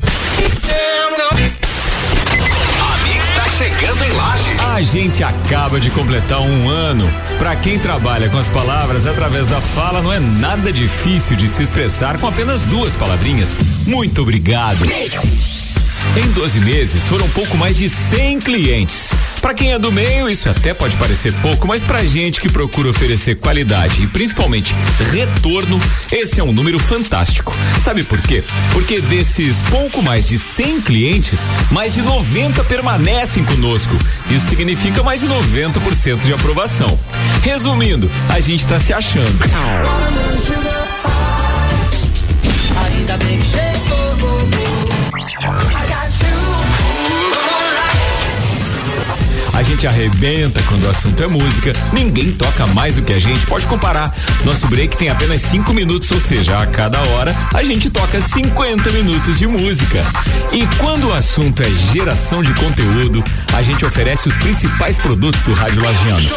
chegando 3.59 4.05
em 4.05 4.13
Lages. 4.13 4.61
A 4.61 4.81
gente 4.81 5.23
acaba 5.25 5.79
de 5.81 5.91
completar 5.91 6.41
um 6.41 6.69
ano. 6.69 7.13
Para 7.39 7.55
quem 7.57 7.79
trabalha 7.79 8.31
com 8.31 8.39
as 8.39 8.49
palavras 8.49 9.07
através 9.07 9.49
da 9.49 9.61
fala, 9.61 10.01
não 10.01 10.13
é 10.13 10.21
nada 10.21 10.73
difícil 10.73 11.37
de 11.37 11.49
se 11.49 11.63
expressar 11.63 12.19
com 12.19 12.27
apenas 12.27 12.63
duas 12.63 12.97
palavrinhas. 12.97 13.61
Muito 13.87 14.23
obrigado. 14.23 14.79
Em 16.17 16.31
12 16.33 16.61
meses 16.61 17.07
foram 17.07 17.29
pouco 17.31 17.57
mais 17.57 17.77
de 17.77 17.89
100 17.89 18.41
clientes. 18.41 19.11
Para 19.41 19.55
quem 19.55 19.73
é 19.73 19.79
do 19.79 19.91
meio, 19.91 20.29
isso 20.29 20.49
até 20.49 20.75
pode 20.75 20.97
parecer 20.97 21.33
pouco, 21.41 21.67
mas 21.67 21.83
pra 21.83 22.05
gente 22.05 22.41
que 22.41 22.49
procura 22.49 22.91
oferecer 22.91 23.37
qualidade 23.37 24.03
e 24.03 24.07
principalmente 24.07 24.75
retorno, 25.11 25.81
esse 26.13 26.39
é 26.39 26.45
um 26.45 26.53
número 26.53 26.79
fantástico. 26.79 27.57
Sabe 27.83 28.03
por 28.05 28.21
quê? 28.21 28.45
Porque 28.73 29.01
desses 29.01 29.61
pouco 29.63 30.03
mais 30.03 30.29
de 30.29 30.39
100 30.39 30.83
clientes, 30.83 31.41
mais 31.71 31.95
de 31.95 32.03
90 32.03 32.63
permanecem 32.65 33.45
conosco. 33.45 33.97
Isso 34.31 34.47
significa 34.47 35.03
mais 35.03 35.21
de 35.21 35.27
90% 35.27 36.21
de 36.21 36.33
aprovação. 36.33 36.99
Resumindo, 37.43 38.11
a 38.29 38.39
gente 38.39 38.67
tá 38.67 38.79
se 38.79 38.93
achando. 38.93 39.39
Ainda 42.85 43.17
bem 43.17 43.39
que 43.39 43.47
chegou. 43.47 43.93
Gente 49.73 49.87
arrebenta 49.87 50.63
quando 50.65 50.85
o 50.85 50.91
assunto 50.91 51.23
é 51.23 51.29
música. 51.29 51.73
Ninguém 51.95 52.33
toca 52.33 52.67
mais 52.69 52.97
do 52.97 53.03
que 53.03 53.13
a 53.13 53.19
gente. 53.19 53.47
Pode 53.47 53.67
comparar. 53.67 54.15
Nosso 54.45 54.67
break 54.67 54.97
tem 54.99 55.09
apenas 55.09 55.41
5 55.41 55.73
minutos, 55.73 56.11
ou 56.11 56.21
seja, 56.21 56.61
a 56.61 56.67
cada 56.67 57.01
hora 57.01 57.35
a 57.55 57.63
gente 57.65 57.89
toca 57.89 58.21
50 58.21 58.91
minutos 58.91 59.39
de 59.39 59.47
música. 59.47 60.05
E 60.53 60.67
quando 60.77 61.09
o 61.09 61.15
assunto 61.15 61.63
é 61.63 61.71
geração 61.93 62.43
de 62.43 62.53
conteúdo, 62.55 63.25
a 63.55 63.63
gente 63.63 63.85
oferece 63.85 64.29
os 64.29 64.37
principais 64.37 64.99
produtos 64.99 65.41
do 65.43 65.55
Rádio 65.55 65.83
Lagiano. 65.83 66.29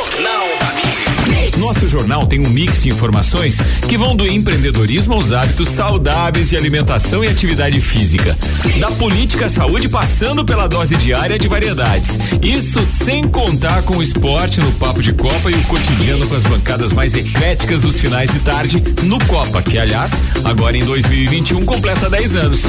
Nosso 1.58 1.88
jornal 1.88 2.28
tem 2.28 2.40
um 2.40 2.50
mix 2.50 2.84
de 2.84 2.90
informações 2.90 3.58
que 3.88 3.98
vão 3.98 4.16
do 4.16 4.28
empreendedorismo 4.28 5.14
aos 5.14 5.32
hábitos 5.32 5.70
saudáveis 5.70 6.50
de 6.50 6.58
alimentação 6.58 7.24
e 7.24 7.28
atividade 7.28 7.80
física. 7.80 8.38
Da 8.80 8.92
política 8.92 9.46
à 9.46 9.50
saúde, 9.50 9.88
passando 9.88 10.44
pela 10.44 10.68
dose 10.68 10.96
diária 10.98 11.40
de 11.40 11.48
variedades. 11.48 12.20
Isso 12.42 12.86
sem 12.86 13.25
contar 13.30 13.82
com 13.84 13.98
o 13.98 14.04
esporte 14.04 14.60
no 14.60 14.72
Papo 14.74 15.02
de 15.02 15.14
Copa 15.14 15.50
e 15.50 15.54
o 15.54 15.64
cotidiano 15.64 16.28
com 16.28 16.36
as 16.36 16.44
bancadas 16.44 16.92
mais 16.92 17.14
ecléticas 17.14 17.82
dos 17.82 18.00
finais 18.00 18.30
de 18.32 18.40
tarde 18.40 18.84
no 19.04 19.24
Copa, 19.26 19.62
que 19.62 19.78
aliás, 19.78 20.12
agora 20.44 20.78
em 20.78 20.84
2021 20.84 21.66
completa 21.66 22.10
10 22.10 22.36
anos. 22.36 22.62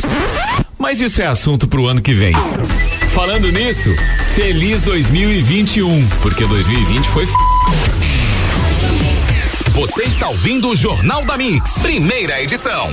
Mas 0.78 1.00
isso 1.00 1.20
é 1.22 1.26
assunto 1.26 1.66
pro 1.66 1.86
ano 1.86 2.00
que 2.00 2.12
vem. 2.12 2.34
Falando 3.12 3.50
nisso, 3.50 3.94
feliz 4.34 4.82
2021, 4.82 6.06
porque 6.22 6.44
2020 6.44 7.06
foi 7.06 7.24
f... 7.24 7.32
Você 9.72 10.04
está 10.04 10.28
ouvindo 10.28 10.70
o 10.70 10.76
Jornal 10.76 11.24
da 11.24 11.36
Mix, 11.36 11.78
primeira 11.80 12.42
edição. 12.42 12.90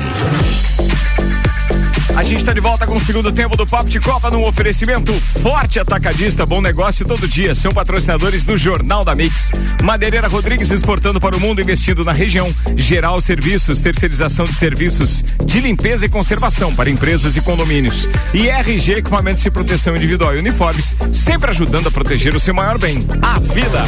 A 2.15 2.21
gente 2.21 2.39
está 2.39 2.54
de 2.54 2.60
volta 2.60 2.86
com 2.86 2.95
o 2.95 2.99
segundo 2.99 3.32
tempo 3.32 3.58
do 3.58 3.65
Papo 3.65 3.89
de 3.89 3.99
Copa 3.99 4.30
num 4.30 4.43
oferecimento 4.45 5.12
forte 5.41 5.80
atacadista, 5.80 6.45
bom 6.45 6.62
negócio 6.62 7.04
todo 7.06 7.28
dia. 7.28 7.56
São 7.56 7.73
patrocinadores 7.73 8.45
do 8.45 8.56
Jornal 8.56 9.04
da 9.04 9.15
Mix. 9.15 9.52
Madeireira 9.82 10.28
Rodrigues 10.28 10.69
exportando 10.69 11.19
para 11.19 11.36
o 11.36 11.39
mundo, 11.39 11.60
investindo 11.60 12.06
na 12.06 12.12
região. 12.12 12.54
Geral 12.76 13.19
Serviços, 13.19 13.82
terceirização 13.82 14.45
de 14.45 14.54
serviços 14.54 15.26
de 15.43 15.60
limpeza 15.60 16.06
e 16.06 16.10
conservação 16.10 16.73
para 16.76 16.89
empresas 16.89 17.36
e 17.36 17.41
condomínios. 17.41 18.08
E 18.32 18.47
RG 18.47 18.99
Equipamentos 18.99 19.41
de 19.41 19.49
Proteção 19.49 19.95
Individual 19.95 20.36
e 20.36 20.39
Uniformes, 20.39 20.95
sempre 21.12 21.49
ajudando 21.49 21.88
a 21.88 21.91
proteger 21.91 22.36
o 22.36 22.39
seu 22.39 22.54
maior 22.54 22.78
bem, 22.78 23.06
a 23.23 23.39
vida. 23.39 23.84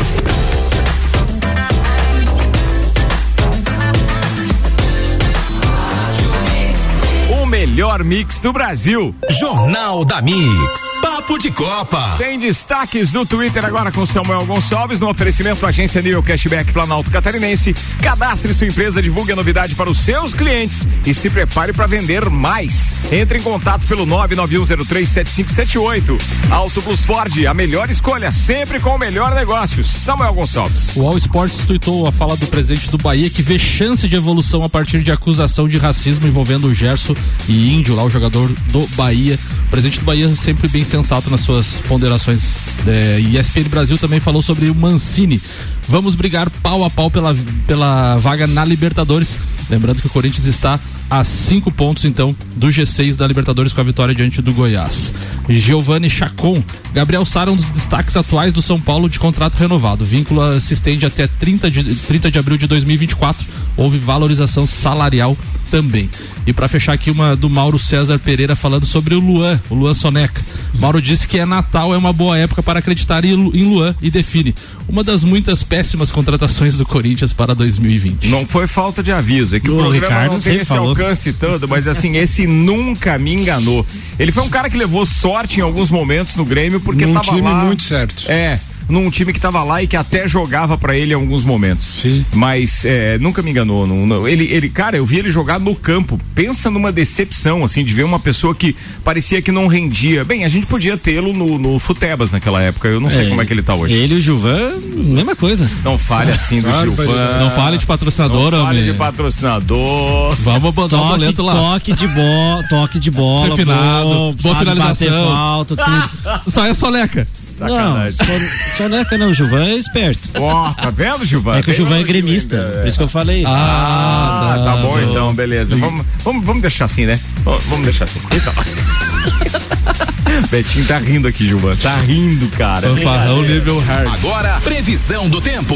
Melhor 7.46 8.04
mix 8.04 8.40
do 8.40 8.52
Brasil. 8.52 9.14
Jornal 9.30 10.04
da 10.04 10.22
Mix. 10.22 10.95
Papo 11.06 11.38
de 11.38 11.52
Copa. 11.52 12.16
Tem 12.18 12.40
destaques 12.40 13.14
no 13.14 13.28
Twitter 13.28 13.64
agora 13.64 13.92
com 13.92 14.04
Samuel 14.08 14.44
Gonçalves 14.44 15.00
no 15.00 15.08
oferecimento 15.08 15.64
Agência 15.64 16.02
Nível 16.02 16.24
Cashback 16.24 16.74
Planalto 16.74 17.12
Catarinense. 17.12 17.76
Cadastre 18.02 18.52
sua 18.56 18.66
empresa, 18.66 19.04
divulgue 19.04 19.32
a 19.32 19.36
novidade 19.36 19.76
para 19.76 19.88
os 19.88 20.00
seus 20.00 20.34
clientes 20.34 20.88
e 21.06 21.14
se 21.14 21.30
prepare 21.30 21.74
para 21.74 21.86
vender 21.86 22.28
mais. 22.28 22.98
Entre 23.12 23.38
em 23.38 23.42
contato 23.44 23.86
pelo 23.86 24.04
991037578. 24.08 26.20
Auto 26.50 26.82
Plus 26.82 27.06
Ford, 27.06 27.46
a 27.46 27.54
melhor 27.54 27.92
escolha, 27.92 28.32
sempre 28.32 28.80
com 28.80 28.96
o 28.96 28.98
melhor 28.98 29.36
negócio. 29.36 29.84
Samuel 29.84 30.34
Gonçalves. 30.34 30.96
O 30.96 31.08
All 31.08 31.20
Sports 31.20 31.66
tuitou 31.66 32.08
a 32.08 32.12
fala 32.12 32.36
do 32.36 32.48
presidente 32.48 32.90
do 32.90 32.98
Bahia 32.98 33.30
que 33.30 33.44
vê 33.44 33.60
chance 33.60 34.08
de 34.08 34.16
evolução 34.16 34.64
a 34.64 34.70
partir 34.70 35.04
de 35.04 35.12
acusação 35.12 35.68
de 35.68 35.78
racismo 35.78 36.28
envolvendo 36.28 36.66
o 36.66 36.74
Gerson 36.74 37.16
e 37.48 37.76
Índio, 37.76 37.94
lá 37.94 38.04
o 38.04 38.10
jogador 38.10 38.52
do 38.72 38.88
Bahia. 38.96 39.38
O 39.68 39.70
presidente 39.70 40.00
do 40.00 40.06
Bahia 40.06 40.36
sempre 40.36 40.68
bem 40.68 40.84
sensato 40.96 41.30
nas 41.30 41.42
suas 41.42 41.82
ponderações. 41.88 42.56
É, 42.88 43.20
e 43.20 43.38
ESPN 43.38 43.68
Brasil 43.70 43.98
também 43.98 44.20
falou 44.20 44.42
sobre 44.42 44.70
o 44.70 44.76
Mancini. 44.76 45.42
Vamos 45.90 46.16
brigar 46.16 46.50
pau 46.50 46.86
a 46.86 46.90
pau 46.90 47.12
pela, 47.12 47.36
pela 47.68 48.16
vaga 48.18 48.48
na 48.48 48.64
Libertadores. 48.64 49.38
Lembrando 49.70 50.00
que 50.00 50.08
o 50.08 50.10
Corinthians 50.10 50.46
está 50.46 50.80
a 51.10 51.24
cinco 51.24 51.72
pontos, 51.72 52.06
então, 52.06 52.36
do 52.56 52.68
G6 52.68 53.16
da 53.16 53.28
Libertadores 53.28 53.74
com 53.74 53.82
a 53.82 53.84
vitória 53.84 54.16
diante 54.16 54.42
do 54.42 54.54
Goiás. 54.54 55.12
Giovanni 55.50 56.10
Chacon, 56.10 56.64
Gabriel 56.94 57.26
Sara, 57.26 57.52
um 57.52 57.56
dos 57.56 57.70
destaques 57.70 58.16
atuais 58.16 58.54
do 58.54 58.62
São 58.62 58.80
Paulo 58.80 59.10
de 59.10 59.20
contrato 59.20 59.56
renovado. 59.56 60.06
Vínculo 60.06 60.60
se 60.62 60.74
estende 60.74 61.06
até 61.06 61.28
30 61.28 61.70
de, 61.70 61.96
30 61.96 62.32
de 62.32 62.40
abril 62.40 62.58
de 62.58 62.68
2024. 62.68 63.46
Houve 63.78 63.98
valorização 63.98 64.66
salarial 64.66 65.38
também. 65.66 66.10
E 66.48 66.54
para 66.54 66.68
fechar 66.68 66.94
aqui 66.94 67.10
uma 67.12 67.36
do 67.36 67.50
Mauro 67.50 67.78
César 67.80 68.20
Pereira 68.20 68.56
falando 68.56 68.86
sobre 68.86 69.16
o 69.16 69.20
Luan, 69.20 69.60
o 69.70 69.76
Luan 69.76 69.94
Soneca. 69.94 70.42
Mauro 70.80 71.02
disse 71.02 71.28
que 71.28 71.38
é 71.40 71.46
Natal, 71.46 71.94
é 71.94 71.98
uma 71.98 72.14
boa 72.14 72.38
época 72.38 72.62
para 72.64 72.80
acreditar 72.80 73.26
em 73.26 73.36
Luan 73.36 73.96
e 74.02 74.10
define 74.12 74.54
uma 74.88 75.04
das 75.04 75.24
muitas 75.24 75.64
péssimas 75.64 76.12
contratações 76.12 76.76
do 76.78 76.86
Corinthians 76.86 77.34
para 77.34 77.56
2020. 77.56 78.28
Não 78.28 78.46
foi 78.46 78.68
falta 78.68 79.02
de 79.02 79.12
aviso, 79.12 79.56
é 79.56 79.60
que 79.60 79.70
o, 79.70 79.76
o 79.76 79.80
programa 79.82 80.08
Ricardo 80.08 80.32
não 80.34 80.40
tem 80.40 80.56
esse 80.58 80.66
falou. 80.66 80.90
alcance 80.90 81.34
todo, 81.34 81.68
mas 81.68 81.88
assim, 81.88 82.18
esse 82.18 82.46
nunca 82.46 83.18
me 83.18 83.34
enganou. 83.34 83.86
Ele 84.20 84.32
foi 84.32 84.44
um 84.44 84.50
cara 84.50 84.70
que 84.70 84.78
levou 84.78 85.06
sorte 85.06 85.60
em 85.60 85.64
alguns 85.64 85.90
momentos 85.90 86.36
no 86.36 86.46
Grêmio 86.46 86.80
porque 86.80 87.06
Num 87.06 87.14
tava 87.14 87.26
time 87.26 87.42
lá. 87.42 87.64
muito 87.66 87.84
certo. 87.84 88.26
É, 88.30 88.60
num 88.90 89.10
time 89.10 89.32
que 89.32 89.40
estava 89.40 89.64
lá 89.64 89.82
e 89.82 89.88
que 89.88 89.96
até 89.96 90.28
jogava 90.28 90.78
para 90.78 90.96
ele 90.98 91.12
em 91.12 91.16
alguns 91.16 91.44
momentos. 91.44 91.88
Sim. 92.02 92.26
Mas 92.34 92.86
é, 92.86 93.18
nunca 93.18 93.42
me 93.42 93.52
enganou. 93.52 93.86
Não, 93.88 94.06
não, 94.06 94.28
ele, 94.28 94.46
ele, 94.52 94.70
cara, 94.70 94.98
eu 94.98 95.06
vi 95.06 95.18
ele 95.20 95.32
jogar 95.32 95.60
no 95.60 95.76
campo. 95.76 96.20
Pensa 96.34 96.70
numa 96.70 96.92
decepção, 96.92 97.64
assim, 97.64 97.84
de 97.84 97.94
ver 97.94 98.04
uma 98.04 98.20
pessoa 98.20 98.54
que 98.54 98.76
parecia 99.04 99.42
que 99.42 99.52
não 99.52 99.68
rendia. 99.68 100.24
Bem, 100.24 100.44
a 100.46 100.50
gente 100.50 100.66
podia 100.68 100.98
tê-lo 100.98 101.34
no, 101.34 101.58
no 101.58 101.80
Futebas 101.80 102.32
naquela 102.32 102.62
época. 102.62 102.88
Eu 102.88 103.00
não 103.00 103.10
sei 103.10 103.26
É, 103.26 103.30
como 103.30 103.42
é 103.42 103.46
que 103.46 103.54
ele 103.54 103.64
tá 103.64 103.74
hoje. 103.76 103.94
Ele 103.94 104.16
e 104.16 104.18
o 104.18 104.22
Gilvan, 104.22 104.72
mesma 104.94 105.36
coisa. 105.36 105.70
Não 105.84 105.98
fale 105.98 106.32
assim 106.32 106.62
do 106.62 106.68
Claro, 106.68 106.92
Gilvan. 106.96 107.38
Não 107.40 107.52
fale 107.52 107.78
de 107.78 107.86
patrocinador, 107.86 108.52
Não 108.52 108.64
fale 108.66 108.80
homem. 108.80 108.92
de 108.92 108.98
patrocinador. 108.98 110.36
Vamos 110.44 110.74
botar 110.74 110.96
o 110.98 111.00
Toque, 111.00 111.10
boleto 111.12 111.44
lá. 111.44 111.54
toque 111.54 111.94
de 111.94 112.08
bola, 112.08 112.64
toque 112.70 113.00
de 113.00 113.12
bola, 113.12 113.50
Refinado, 113.50 114.08
boa 114.10 114.34
bater 114.56 114.58
finalização. 114.60 115.28
falta, 115.28 115.76
tudo. 115.76 116.42
Sai 116.52 116.70
a 116.70 116.74
soleca. 116.74 117.28
Sacanagem. 117.56 118.18
Não, 118.20 118.26
só- 118.28 118.78
soneca 118.78 119.18
não, 119.18 119.30
o 119.30 119.34
Gilvan 119.34 119.64
é 119.66 119.76
esperto. 119.76 120.30
Ó, 120.40 120.74
tá 120.74 120.90
vendo, 120.90 121.24
Gilvan? 121.24 121.58
É 121.58 121.64
que 121.64 121.72
o 121.72 121.74
Gilvan 121.74 122.00
é 122.00 122.04
gremista, 122.04 122.56
é. 122.58 122.80
por 122.82 122.88
isso 122.88 122.98
que 122.98 123.04
eu 123.04 123.08
falei. 123.08 123.44
Ah, 123.48 124.54
tá 124.58 124.76
bom 124.76 124.94
Arrasou. 124.94 125.10
então, 125.10 125.34
beleza. 125.34 125.76
Vamos, 125.76 126.06
vamos, 126.24 126.46
vamos 126.46 126.62
deixar 126.62 126.86
assim, 126.86 127.06
né? 127.06 127.20
Vamos 127.44 127.64
vamos 127.66 127.84
deixar 127.86 128.04
assim. 128.06 128.20
Então. 128.32 128.54
Betinho 130.50 130.86
tá 130.86 130.98
rindo 130.98 131.28
aqui, 131.28 131.46
Gilvan. 131.46 131.76
Tá 131.76 131.96
rindo, 131.98 132.50
cara. 132.50 132.90
Fanfarrão 132.90 133.42
nível 133.42 133.80
hard. 133.80 134.14
Agora, 134.14 134.60
previsão 134.62 135.30
do 135.30 135.42
tempo. 135.42 135.76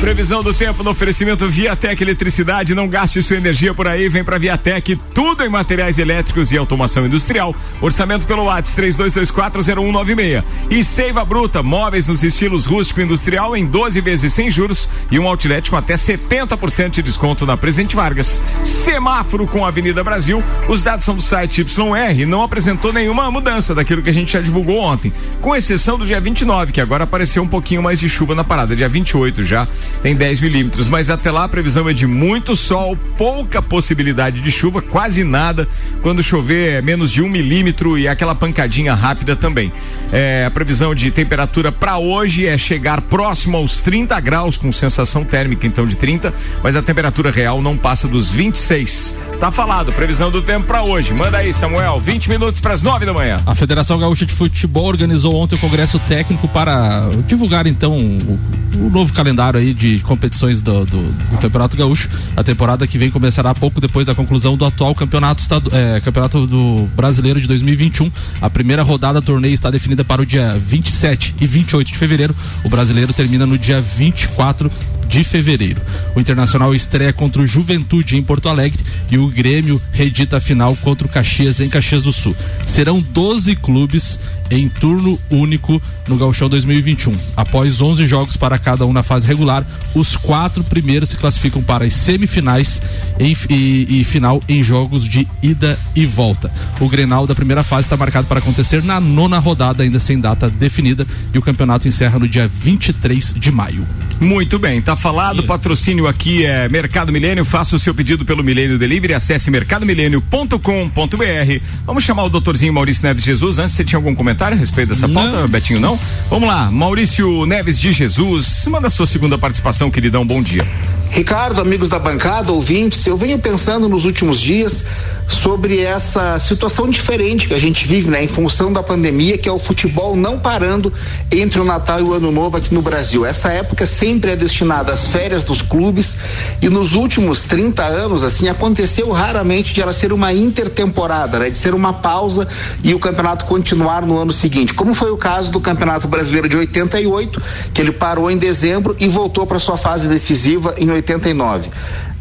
Previsão 0.00 0.42
do 0.42 0.52
tempo 0.52 0.82
no 0.82 0.90
oferecimento 0.90 1.48
Viatec 1.48 2.02
Eletricidade. 2.02 2.74
Não 2.74 2.88
gaste 2.88 3.22
sua 3.22 3.36
energia 3.36 3.72
por 3.74 3.86
aí. 3.86 4.08
Vem 4.08 4.24
pra 4.24 4.38
Viatec. 4.38 4.96
Tudo 5.14 5.44
em 5.44 5.48
materiais 5.48 5.98
elétricos 5.98 6.52
e 6.52 6.56
automação 6.56 7.06
industrial. 7.06 7.54
Orçamento 7.80 8.26
pelo 8.26 8.44
WhatsApp 8.44 8.82
32240196. 8.82 10.44
E 10.70 10.82
Seiva 10.82 11.24
Bruta. 11.24 11.62
Móveis 11.62 12.08
nos 12.08 12.22
estilos 12.22 12.66
rústico 12.66 13.00
e 13.00 13.04
industrial 13.04 13.56
em 13.56 13.66
12 13.66 14.00
vezes 14.00 14.32
sem 14.32 14.50
juros. 14.50 14.88
E 15.10 15.18
um 15.18 15.26
outlet 15.26 15.70
com 15.70 15.76
até 15.76 15.94
70% 15.94 16.90
de 16.90 17.02
desconto 17.02 17.46
na 17.46 17.56
Presidente 17.56 17.94
Vargas. 17.94 18.40
Semáforo 18.62 19.46
com 19.46 19.64
a 19.64 19.68
Avenida 19.68 20.02
Brasil. 20.02 20.42
Os 20.68 20.82
dados 20.82 21.04
são 21.04 21.14
do 21.14 21.22
site 21.22 21.62
YR 21.62 22.20
e 22.20 22.26
não 22.26 22.42
apresentou 22.42 22.92
nenhuma 22.92 23.30
mudança 23.30 23.74
daquilo 23.92 24.02
que 24.02 24.10
a 24.10 24.14
gente 24.14 24.32
já 24.32 24.40
divulgou 24.40 24.78
ontem. 24.78 25.12
Com 25.40 25.54
exceção 25.54 25.98
do 25.98 26.06
dia 26.06 26.20
29, 26.20 26.72
que 26.72 26.80
agora 26.80 27.04
apareceu 27.04 27.42
um 27.42 27.48
pouquinho 27.48 27.82
mais 27.82 28.00
de 28.00 28.08
chuva 28.08 28.34
na 28.34 28.42
parada. 28.42 28.74
Dia 28.74 28.88
28 28.88 29.44
já 29.44 29.68
tem 30.02 30.14
10 30.14 30.40
milímetros. 30.40 30.88
Mas 30.88 31.10
até 31.10 31.30
lá 31.30 31.44
a 31.44 31.48
previsão 31.48 31.88
é 31.88 31.92
de 31.92 32.06
muito 32.06 32.56
sol, 32.56 32.96
pouca 33.16 33.60
possibilidade 33.60 34.40
de 34.40 34.50
chuva, 34.50 34.80
quase 34.80 35.22
nada. 35.24 35.68
Quando 36.00 36.22
chover 36.22 36.78
é 36.78 36.82
menos 36.82 37.10
de 37.10 37.22
um 37.22 37.28
milímetro 37.28 37.98
e 37.98 38.08
aquela 38.08 38.34
pancadinha 38.34 38.94
rápida 38.94 39.36
também. 39.36 39.72
É, 40.12 40.44
a 40.46 40.50
previsão 40.50 40.94
de 40.94 41.10
temperatura 41.10 41.70
para 41.70 41.98
hoje 41.98 42.46
é 42.46 42.56
chegar 42.56 43.00
próximo 43.02 43.56
aos 43.56 43.80
30 43.80 44.18
graus, 44.20 44.56
com 44.56 44.72
sensação 44.72 45.24
térmica 45.24 45.66
então 45.66 45.86
de 45.86 45.96
30, 45.96 46.32
mas 46.62 46.76
a 46.76 46.82
temperatura 46.82 47.30
real 47.30 47.60
não 47.60 47.76
passa 47.76 48.08
dos 48.08 48.30
26. 48.30 49.16
Tá 49.42 49.50
falado, 49.50 49.92
previsão 49.92 50.30
do 50.30 50.40
tempo 50.40 50.66
para 50.68 50.84
hoje. 50.84 51.12
Manda 51.12 51.38
aí, 51.38 51.52
Samuel, 51.52 51.98
20 51.98 52.30
minutos 52.30 52.60
para 52.60 52.74
as 52.74 52.80
9 52.80 53.04
da 53.04 53.12
manhã. 53.12 53.40
A 53.44 53.56
Federação 53.56 53.98
Gaúcha 53.98 54.24
de 54.24 54.32
Futebol 54.32 54.84
organizou 54.86 55.34
ontem 55.34 55.56
o 55.56 55.58
congresso 55.58 55.98
técnico 55.98 56.46
para 56.46 57.10
divulgar 57.26 57.66
então 57.66 57.98
o, 57.98 58.38
o 58.76 58.88
novo 58.88 59.12
calendário 59.12 59.58
aí 59.58 59.74
de 59.74 59.98
competições 59.98 60.62
do, 60.62 60.84
do- 60.84 61.10
do 61.12 61.38
Campeonato 61.38 61.76
Gaúcho. 61.76 62.08
A 62.36 62.44
temporada 62.44 62.86
que 62.86 62.96
vem 62.96 63.10
começará 63.10 63.52
pouco 63.52 63.80
depois 63.80 64.06
da 64.06 64.14
conclusão 64.14 64.56
do 64.56 64.64
atual 64.64 64.94
campeonato, 64.94 65.42
eh, 65.72 66.00
campeonato 66.04 66.46
do 66.46 66.88
Brasileiro 66.94 67.40
de 67.40 67.48
2021. 67.48 68.12
A 68.40 68.48
primeira 68.48 68.84
rodada 68.84 69.20
do 69.20 69.26
torneio 69.26 69.54
está 69.54 69.70
definida 69.70 70.04
para 70.04 70.22
o 70.22 70.24
dia 70.26 70.56
27 70.56 71.34
e 71.40 71.48
28 71.48 71.90
de 71.90 71.98
fevereiro. 71.98 72.36
O 72.62 72.68
brasileiro 72.68 73.12
termina 73.12 73.44
no 73.44 73.58
dia 73.58 73.80
24 73.80 74.70
de 75.08 75.24
fevereiro. 75.24 75.80
O 76.14 76.20
Internacional 76.20 76.74
estreia 76.74 77.12
contra 77.12 77.42
o 77.42 77.46
Juventude 77.46 78.16
em 78.16 78.22
Porto 78.22 78.48
Alegre 78.48 78.78
e 79.10 79.18
o 79.18 79.31
Grêmio 79.32 79.80
redita 79.90 80.36
a 80.36 80.40
final 80.40 80.76
contra 80.76 81.06
o 81.06 81.10
Caxias 81.10 81.58
em 81.58 81.68
Caxias 81.68 82.02
do 82.02 82.12
Sul. 82.12 82.36
Serão 82.64 83.00
12 83.00 83.56
clubes 83.56 84.18
em 84.50 84.68
turno 84.68 85.18
único 85.30 85.80
no 86.06 86.16
Gauchão 86.16 86.48
2021. 86.48 87.12
Após 87.36 87.80
11 87.80 88.06
jogos 88.06 88.36
para 88.36 88.58
cada 88.58 88.84
um 88.86 88.92
na 88.92 89.02
fase 89.02 89.26
regular, 89.26 89.64
os 89.94 90.14
quatro 90.16 90.62
primeiros 90.62 91.08
se 91.08 91.16
classificam 91.16 91.62
para 91.62 91.84
as 91.86 91.94
semifinais 91.94 92.80
em- 93.18 93.36
e, 93.48 94.00
e 94.00 94.04
final 94.04 94.40
em 94.48 94.62
jogos 94.62 95.04
de 95.08 95.26
ida 95.42 95.78
e 95.96 96.04
volta. 96.04 96.52
O 96.80 96.88
Grenal 96.88 97.26
da 97.26 97.34
primeira 97.34 97.64
fase 97.64 97.86
está 97.86 97.96
marcado 97.96 98.26
para 98.28 98.40
acontecer 98.40 98.82
na 98.82 99.00
nona 99.00 99.38
rodada, 99.38 99.82
ainda 99.82 99.98
sem 99.98 100.20
data 100.20 100.50
definida, 100.50 101.06
e 101.32 101.38
o 101.38 101.42
campeonato 101.42 101.88
encerra 101.88 102.18
no 102.18 102.28
dia 102.28 102.46
23 102.46 103.34
de 103.34 103.50
maio. 103.50 103.86
Muito 104.22 104.56
bem, 104.56 104.80
tá 104.80 104.94
falado. 104.94 105.40
O 105.40 105.42
patrocínio 105.42 106.06
aqui 106.06 106.46
é 106.46 106.68
Mercado 106.68 107.10
Milênio. 107.10 107.44
Faça 107.44 107.74
o 107.74 107.78
seu 107.78 107.92
pedido 107.92 108.24
pelo 108.24 108.44
Milênio 108.44 108.78
Delivery. 108.78 109.14
Acesse 109.14 109.50
mercadomilênio.com.br. 109.50 111.60
Vamos 111.84 112.04
chamar 112.04 112.24
o 112.24 112.28
doutorzinho 112.28 112.72
Maurício 112.72 113.02
Neves 113.02 113.24
Jesus. 113.24 113.58
Antes, 113.58 113.74
você 113.74 113.84
tinha 113.84 113.98
algum 113.98 114.14
comentário 114.14 114.56
a 114.56 114.60
respeito 114.60 114.90
dessa 114.90 115.08
pauta, 115.08 115.48
Betinho? 115.48 115.80
Não? 115.80 115.98
Vamos 116.30 116.48
lá, 116.48 116.70
Maurício 116.70 117.44
Neves 117.46 117.80
de 117.80 117.92
Jesus. 117.92 118.64
Manda 118.68 118.86
a 118.86 118.90
sua 118.90 119.06
segunda 119.06 119.36
participação, 119.36 119.90
queridão. 119.90 120.24
Bom 120.24 120.40
dia. 120.40 120.64
Ricardo, 121.10 121.60
amigos 121.60 121.88
da 121.88 121.98
bancada, 121.98 122.52
ouvintes, 122.52 123.04
eu 123.06 123.18
venho 123.18 123.38
pensando 123.38 123.88
nos 123.88 124.04
últimos 124.04 124.40
dias 124.40 124.86
sobre 125.26 125.80
essa 125.80 126.38
situação 126.38 126.88
diferente 126.88 127.48
que 127.48 127.54
a 127.54 127.58
gente 127.58 127.86
vive, 127.86 128.10
né, 128.10 128.22
em 128.22 128.28
função 128.28 128.72
da 128.72 128.82
pandemia, 128.82 129.38
que 129.38 129.48
é 129.48 129.52
o 129.52 129.58
futebol 129.58 130.16
não 130.16 130.38
parando 130.38 130.92
entre 131.30 131.60
o 131.60 131.64
Natal 131.64 132.00
e 132.00 132.02
o 132.02 132.12
Ano 132.12 132.30
Novo 132.30 132.56
aqui 132.56 132.74
no 132.74 132.82
Brasil. 132.82 133.24
Essa 133.24 133.52
época 133.52 133.86
sempre 133.86 134.32
é 134.32 134.36
destinada 134.36 134.92
às 134.92 135.08
férias 135.08 135.44
dos 135.44 135.62
clubes 135.62 136.16
e 136.60 136.68
nos 136.68 136.94
últimos 136.94 137.42
30 137.44 137.84
anos, 137.84 138.24
assim, 138.24 138.48
aconteceu 138.48 139.10
raramente 139.10 139.74
de 139.74 139.80
ela 139.80 139.92
ser 139.92 140.12
uma 140.12 140.32
intertemporada, 140.32 141.38
né, 141.38 141.50
de 141.50 141.58
ser 141.58 141.74
uma 141.74 141.92
pausa 141.92 142.46
e 142.82 142.94
o 142.94 142.98
campeonato 142.98 143.44
continuar 143.44 144.02
no 144.02 144.18
ano 144.18 144.32
seguinte, 144.32 144.74
como 144.74 144.94
foi 144.94 145.10
o 145.10 145.16
caso 145.16 145.50
do 145.50 145.60
Campeonato 145.60 146.08
Brasileiro 146.08 146.48
de 146.48 146.56
88, 146.56 147.42
que 147.72 147.80
ele 147.80 147.92
parou 147.92 148.30
em 148.30 148.36
dezembro 148.36 148.96
e 148.98 149.08
voltou 149.08 149.46
para 149.46 149.58
sua 149.58 149.76
fase 149.76 150.08
decisiva 150.08 150.74
em 150.78 150.90
89. 150.90 151.70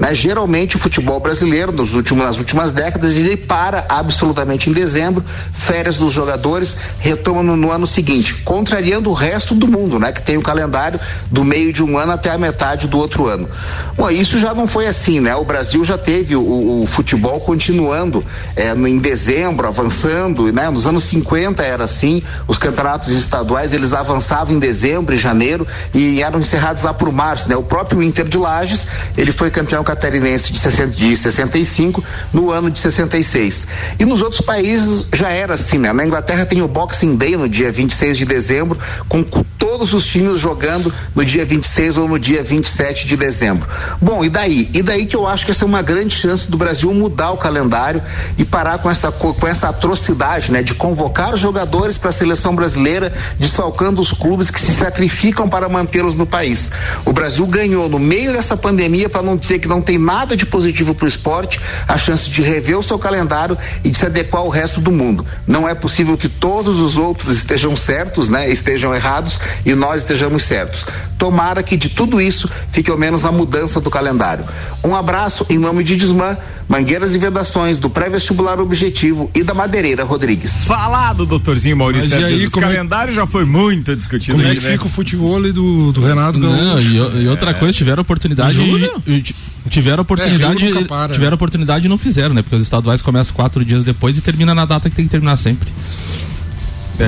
Né? 0.02 0.16
Geralmente 0.16 0.76
o 0.76 0.80
futebol 0.80 1.20
brasileiro, 1.20 1.72
nos 1.72 1.94
últimos, 1.94 2.26
nas 2.26 2.40
últimas 2.40 2.72
décadas, 2.72 3.16
ele 3.16 3.38
para 3.38 3.86
absolutamente 3.88 4.68
em 4.68 4.74
dezembro, 4.74 5.24
férias 5.54 5.98
dos 5.98 6.12
jogadores, 6.12 6.76
retoma 6.98 7.44
no, 7.44 7.56
no 7.56 7.72
ano 7.72 7.86
seguinte, 7.86 8.34
contrariando 8.44 9.12
o 9.12 9.14
resto 9.14 9.54
do 9.54 9.68
mundo, 9.68 10.00
né? 10.00 10.12
Que 10.12 10.24
tem 10.24 10.38
o 10.38 10.42
calendário 10.42 11.00
do 11.30 11.44
meio 11.44 11.72
de 11.72 11.84
um 11.84 12.00
ano 12.00 12.14
até 12.14 12.32
a 12.32 12.38
metade 12.38 12.88
do 12.88 12.98
outro 12.98 13.28
ano. 13.28 13.48
Bom, 13.96 14.10
isso 14.10 14.40
já 14.40 14.56
não 14.56 14.66
foi 14.66 14.88
assim, 14.88 15.20
né? 15.20 15.36
O 15.36 15.46
Brasil 15.46 15.86
já 15.86 16.00
teve 16.00 16.36
o, 16.36 16.82
o 16.82 16.86
futebol 16.88 17.40
continuando 17.40 18.26
é, 18.56 18.74
no, 18.74 18.88
em 18.88 18.98
dezembro, 18.98 19.68
avançando, 19.68 20.52
né? 20.52 20.68
Nos 20.72 20.88
anos 20.88 21.04
50 21.04 21.62
era 21.62 21.84
assim, 21.84 22.24
os 22.48 22.58
campeonatos 22.58 23.10
estaduais 23.10 23.72
eles 23.72 23.94
avançavam 23.94 24.56
em 24.56 24.60
dezembro 24.60 25.14
e 25.14 25.18
janeiro 25.18 25.68
e 25.94 26.24
eram 26.24 26.40
encerrados 26.40 26.82
lá 26.82 26.92
por 26.92 27.12
março, 27.12 27.48
né? 27.48 27.56
O 27.56 27.62
próprio 27.62 28.02
Inter 28.02 28.26
de 28.26 28.40
Lages, 28.40 28.88
ele 29.16 29.32
foi 29.32 29.52
campeão 29.52 29.84
catarinense 29.92 30.54
de, 30.54 30.60
60, 30.60 30.96
de 30.96 31.16
65 31.16 32.04
no 32.32 32.52
ano 32.52 32.70
de 32.70 32.80
66. 32.80 33.68
E 34.00 34.06
nos 34.06 34.22
outros 34.22 34.42
países 34.42 35.08
já 35.14 35.30
era 35.30 35.56
assim, 35.56 35.78
né? 35.78 35.92
Na 35.92 36.06
Inglaterra 36.06 36.46
tem 36.46 36.62
o 36.62 36.68
Boxing 36.68 37.16
Day 37.16 37.36
no 37.36 37.50
dia 37.50 37.72
26 37.72 38.18
de 38.18 38.26
dezembro, 38.26 38.80
com 39.10 39.24
todos 39.24 39.94
os 39.94 40.06
times 40.06 40.40
jogando 40.40 40.94
no 41.14 41.26
dia 41.26 41.46
26 41.46 41.98
ou 41.98 42.08
no 42.08 42.18
dia 42.18 42.42
27 42.42 43.06
de 43.06 43.18
dezembro. 43.18 43.68
Bom, 44.02 44.24
e 44.24 44.30
daí? 44.30 44.70
E 44.74 44.82
daí 44.82 45.06
que 45.06 45.16
eu 45.16 45.28
acho 45.28 45.46
que 45.46 45.52
essa 45.52 45.66
é 45.66 45.68
uma 45.68 45.82
grande 45.82 46.16
chance 46.16 46.50
do 46.50 46.58
Brasil 46.58 46.94
mudar 46.94 47.32
o 47.32 47.38
calendário 47.38 48.02
e 48.38 48.46
parar 48.46 48.78
com 48.80 48.90
essa 48.90 49.12
com 49.12 49.48
essa 49.48 49.70
atrocidade, 49.70 50.52
né, 50.52 50.64
de 50.64 50.74
convocar 50.74 51.36
jogadores 51.36 51.98
para 51.98 52.10
a 52.10 52.14
seleção 52.14 52.56
brasileira, 52.56 53.14
desfalcando 53.38 54.02
os 54.02 54.12
clubes 54.12 54.50
que 54.50 54.60
se 54.60 54.74
sacrificam 54.74 55.50
para 55.50 55.68
mantê-los 55.68 56.16
no 56.16 56.26
país. 56.26 56.72
O 57.06 57.12
Brasil 57.12 57.46
ganhou 57.46 57.90
no 57.90 58.00
meio 58.00 58.32
dessa 58.32 58.56
pandemia, 58.56 59.10
para 59.10 59.22
não 59.22 59.36
dizer 59.36 59.60
que 59.60 59.68
não 59.68 59.81
tem 59.82 59.98
nada 59.98 60.36
de 60.38 60.46
positivo 60.46 60.94
para 60.94 61.06
o 61.06 61.08
esporte, 61.08 61.60
a 61.88 61.98
chance 61.98 62.30
de 62.30 62.42
rever 62.42 62.78
o 62.78 62.84
seu 62.84 62.98
calendário 63.00 63.58
e 63.84 63.90
de 63.90 63.98
se 63.98 64.06
adequar 64.06 64.42
ao 64.42 64.50
resto 64.50 64.80
do 64.82 64.92
mundo. 64.92 65.26
Não 65.48 65.68
é 65.68 65.74
possível 65.76 66.18
que 66.18 66.30
todos 66.30 66.80
os 66.80 66.98
outros 66.98 67.38
estejam 67.38 67.76
certos, 67.76 68.30
né, 68.30 68.50
estejam 68.50 68.94
errados 68.96 69.40
e 69.66 69.74
nós 69.76 70.02
estejamos 70.02 70.44
certos. 70.44 70.86
Tomara 71.18 71.62
que 71.64 71.78
de 71.78 71.90
tudo 71.90 72.20
isso 72.22 72.50
fique 72.72 72.90
ao 72.92 72.98
menos 72.98 73.26
a 73.26 73.32
mudança 73.32 73.80
do 73.80 73.90
calendário. 73.90 74.46
Um 74.84 74.96
abraço 74.96 75.46
em 75.50 75.58
nome 75.58 75.84
de 75.84 75.96
Desmã, 75.96 76.38
Mangueiras 76.68 77.14
e 77.14 77.18
Vedações, 77.18 77.78
do 77.78 77.90
pré-vestibular 77.90 78.60
Objetivo 78.60 79.30
e 79.36 79.44
da 79.44 79.54
Madeireira 79.54 80.04
Rodrigues. 80.04 80.64
Falado, 80.64 81.26
doutorzinho 81.26 81.76
Maurício. 81.78 82.10
Mas 82.10 82.22
e 82.22 82.26
aí, 82.26 82.46
o 82.46 82.48
é- 82.48 82.62
calendário 82.62 83.14
já 83.14 83.28
foi 83.28 83.46
muito 83.46 83.96
discutido. 83.96 84.38
Como 84.38 84.48
é 84.48 84.52
aí, 84.52 84.58
que 84.58 84.64
né? 84.66 84.72
fica 84.72 84.86
o 84.86 84.90
futebol 84.90 85.42
do, 85.52 85.92
do 85.92 86.02
Renato 86.02 86.40
Não, 86.40 86.50
Gaúcho? 86.56 86.88
e, 86.88 87.24
e 87.24 87.28
outra 87.28 87.54
coisa, 87.54 87.74
tiveram 87.74 88.02
oportunidade. 88.02 88.54
Jura? 88.54 88.90
e- 89.06 89.12
e- 89.18 89.36
tiveram 89.70 90.02
oportunidade. 90.02 90.66
É, 90.66 90.84
para, 90.86 91.14
tiveram 91.14 91.32
né? 91.32 91.36
oportunidade 91.36 91.86
e 91.86 91.90
não 91.90 91.98
fizeram, 91.98 92.34
né? 92.34 92.42
Porque 92.42 92.56
os 92.56 92.64
estaduais 92.64 93.02
começam 93.02 93.36
quatro 93.36 93.64
dias 93.64 93.84
depois 93.84 94.18
e 94.18 94.22
termina 94.22 94.54
na 94.56 94.66
data 94.66 94.90
que 94.90 94.96
tem 94.96 95.06
que 95.06 95.12
terminar 95.12 95.38
sempre. 95.38 95.72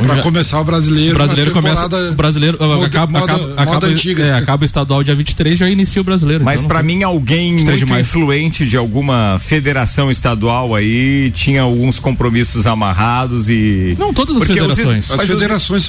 Pra 0.01 0.15
Já- 0.17 0.21
começar 0.23 0.59
o 0.61 0.63
brasileiro. 0.63 1.11
O 1.11 1.17
brasileiro 1.17 1.51
começa. 1.51 1.85
O 2.11 2.13
brasileiro 2.13 2.57
moda- 2.59 2.85
acaba, 2.85 3.19
moda- 3.19 3.33
acaba, 3.33 3.47
moda 3.47 3.61
acaba, 3.61 3.87
antiga. 3.87 4.23
é, 4.23 4.33
acaba 4.33 4.63
o 4.63 4.65
estadual 4.65 5.03
dia 5.03 5.15
23 5.15 5.57
já 5.59 5.69
inicia 5.69 6.01
o 6.01 6.03
brasileiro. 6.05 6.43
Mas 6.43 6.59
então 6.61 6.67
pra 6.69 6.83
tem- 6.83 6.97
mim, 6.97 7.03
alguém 7.03 7.51
23 7.51 7.79
de 7.79 7.85
muito 7.85 7.91
maio. 7.91 8.01
influente 8.01 8.65
de 8.65 8.77
alguma 8.77 9.37
federação 9.39 10.09
estadual 10.11 10.75
aí 10.75 11.31
tinha 11.31 11.61
alguns 11.61 11.99
compromissos 11.99 12.65
amarrados 12.67 13.49
e. 13.49 13.95
Não, 13.99 14.13
todas 14.13 14.35
as 14.37 14.43
Porque 14.43 14.59
os- 14.61 14.67
federações. 14.75 15.09
mas 15.09 15.29